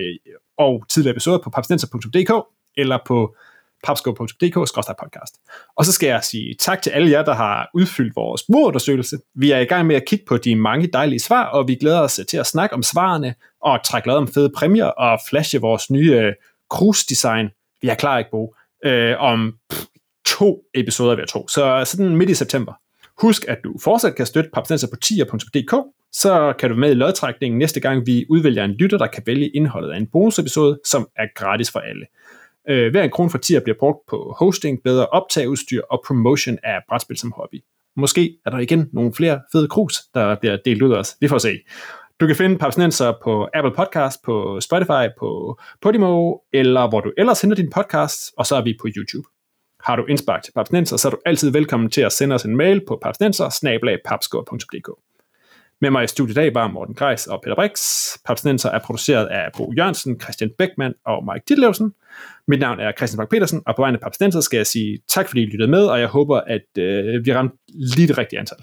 og 0.58 0.84
tidligere 0.90 1.12
episoder 1.12 1.40
på 1.44 1.50
papsnenser.dk 1.50 2.32
eller 2.78 2.98
på 3.06 3.36
papskov.dk-podcast. 3.84 5.42
Og 5.76 5.86
så 5.86 5.92
skal 5.92 6.08
jeg 6.08 6.24
sige 6.24 6.56
tak 6.60 6.82
til 6.82 6.90
alle 6.90 7.12
jer, 7.12 7.24
der 7.24 7.34
har 7.34 7.70
udfyldt 7.74 8.16
vores 8.16 8.44
brugerundersøgelse. 8.44 9.18
Vi 9.36 9.52
er 9.52 9.60
i 9.60 9.66
gang 9.66 9.88
med 9.88 9.96
at 9.96 10.06
kigge 10.08 10.26
på 10.28 10.38
de 10.38 10.56
mange 10.56 10.88
dejlige 10.88 11.20
svar, 11.20 11.46
og 11.46 11.68
vi 11.68 11.76
glæder 11.76 12.00
os 12.00 12.20
til 12.30 12.38
at 12.38 12.48
snakke 12.48 12.76
om 12.76 12.84
svarene, 12.84 13.36
og 13.62 13.80
trække 13.86 14.08
lod 14.08 14.18
om 14.18 14.28
fede 14.28 14.52
præmier, 14.58 14.86
og 14.86 15.20
flashe 15.30 15.62
vores 15.62 15.92
nye 15.92 16.18
uh, 16.18 16.34
cruise-design, 16.70 17.50
vi 17.82 17.90
er 17.90 17.96
klar 17.96 18.18
ikke 18.18 18.32
Bo? 18.32 18.56
Øh, 18.86 19.16
om 19.20 19.54
pff, 19.70 19.86
to 20.26 20.64
episoder, 20.74 21.16
vil 21.16 21.22
jeg 21.22 21.30
tro. 21.30 21.48
Så 21.48 21.84
sådan 21.86 22.16
midt 22.18 22.30
i 22.30 22.34
september. 22.34 22.74
Husk, 23.22 23.46
at 23.48 23.58
du 23.64 23.76
fortsat 23.84 24.16
kan 24.16 24.26
støtte 24.26 24.50
Papsnenser 24.54 24.88
på 24.88 24.96
tier.dk, 24.96 25.76
så 26.12 26.54
kan 26.60 26.70
du 26.70 26.76
med 26.76 26.92
i 26.92 26.94
lodtrækningen 26.94 27.58
næste 27.58 27.80
gang, 27.80 28.06
vi 28.06 28.26
udvælger 28.30 28.66
en 28.66 28.72
lytter, 28.72 28.98
der 28.98 29.08
kan 29.08 29.24
vælge 29.26 29.50
indholdet 29.50 29.92
af 29.92 29.98
en 29.98 30.08
bonusepisode, 30.08 30.80
som 30.86 31.08
er 31.16 31.26
gratis 31.36 31.72
for 31.72 31.80
alle. 31.80 32.06
Øh, 32.70 32.92
hver 32.92 33.04
en 33.04 33.12
krone 33.12 33.30
for 33.30 33.38
10 33.38 33.60
bliver 33.60 33.78
brugt 33.80 34.00
på 34.10 34.36
hosting, 34.40 34.80
bedre 34.84 35.08
optageudstyr 35.08 35.82
og 35.90 36.04
promotion 36.08 36.58
af 36.64 36.80
brætspil 36.90 37.18
som 37.18 37.34
hobby. 37.36 37.64
Måske 37.96 38.38
er 38.46 38.50
der 38.50 38.58
igen 38.58 38.90
nogle 38.94 39.14
flere 39.14 39.42
fede 39.52 39.68
krus, 39.68 39.94
der 40.14 40.36
bliver 40.36 40.58
delt 40.66 40.82
ud 40.82 40.92
af 40.92 40.98
os. 40.98 41.18
Vi 41.22 41.28
får 41.28 41.38
se. 41.38 41.60
Du 42.20 42.28
kan 42.28 42.36
finde 42.36 42.58
Papsnenser 42.58 43.14
på 43.24 43.48
Apple 43.54 43.74
Podcast, 43.76 44.24
på 44.24 44.60
Spotify, 44.60 45.08
på 45.20 45.60
Podimo, 45.82 46.38
eller 46.54 46.90
hvor 46.90 47.02
du 47.02 47.12
ellers 47.18 47.42
henter 47.42 47.56
din 47.56 47.70
podcast, 47.70 48.34
og 48.38 48.46
så 48.46 48.56
er 48.56 48.62
vi 48.62 48.78
på 48.82 48.88
YouTube. 48.96 49.28
Har 49.84 49.96
du 49.96 50.06
indspark 50.06 50.44
til 50.44 50.52
Papsnenser, 50.52 50.98
så 50.98 51.08
er 51.08 51.10
du 51.10 51.18
altid 51.26 51.52
velkommen 51.52 51.90
til 51.90 52.02
at 52.02 52.12
sende 52.12 52.36
os 52.36 52.44
en 52.44 52.56
mail 52.56 52.82
på 52.88 53.00
papsnenser 53.04 53.50
med 55.82 55.92
mig 55.92 56.04
i 56.04 56.08
studiet 56.08 56.38
i 56.38 56.40
dag 56.40 56.56
var 56.56 56.68
Morten 56.68 56.96
Greis 56.96 57.28
og 57.28 57.42
Peter 57.44 57.56
Brix. 57.56 57.82
Papsnenser 58.26 58.70
er 58.70 58.80
produceret 58.80 59.26
af 59.26 59.50
Bo 59.58 59.74
Jørgensen, 59.78 60.20
Christian 60.20 60.52
Beckmann 60.58 60.94
og 61.06 61.24
Mike 61.26 61.44
Ditlevsen. 61.50 61.94
Mit 62.52 62.60
navn 62.60 62.80
er 62.80 62.92
Christian 62.98 63.18
Bak 63.18 63.30
petersen 63.30 63.62
og 63.68 63.76
på 63.76 63.82
vegne 63.82 63.98
af 63.98 64.02
Papsnenser 64.02 64.42
skal 64.42 64.58
jeg 64.58 64.68
sige 64.68 65.00
tak, 65.10 65.28
fordi 65.28 65.42
I 65.42 65.46
lyttede 65.46 65.72
med, 65.72 65.84
og 65.86 66.00
jeg 66.00 66.08
håber, 66.08 66.38
at 66.56 66.68
øh, 66.78 67.26
vi 67.26 67.34
ramte 67.34 67.56
lige 67.96 68.08
det 68.08 68.18
rigtige 68.18 68.40
antal. 68.40 68.58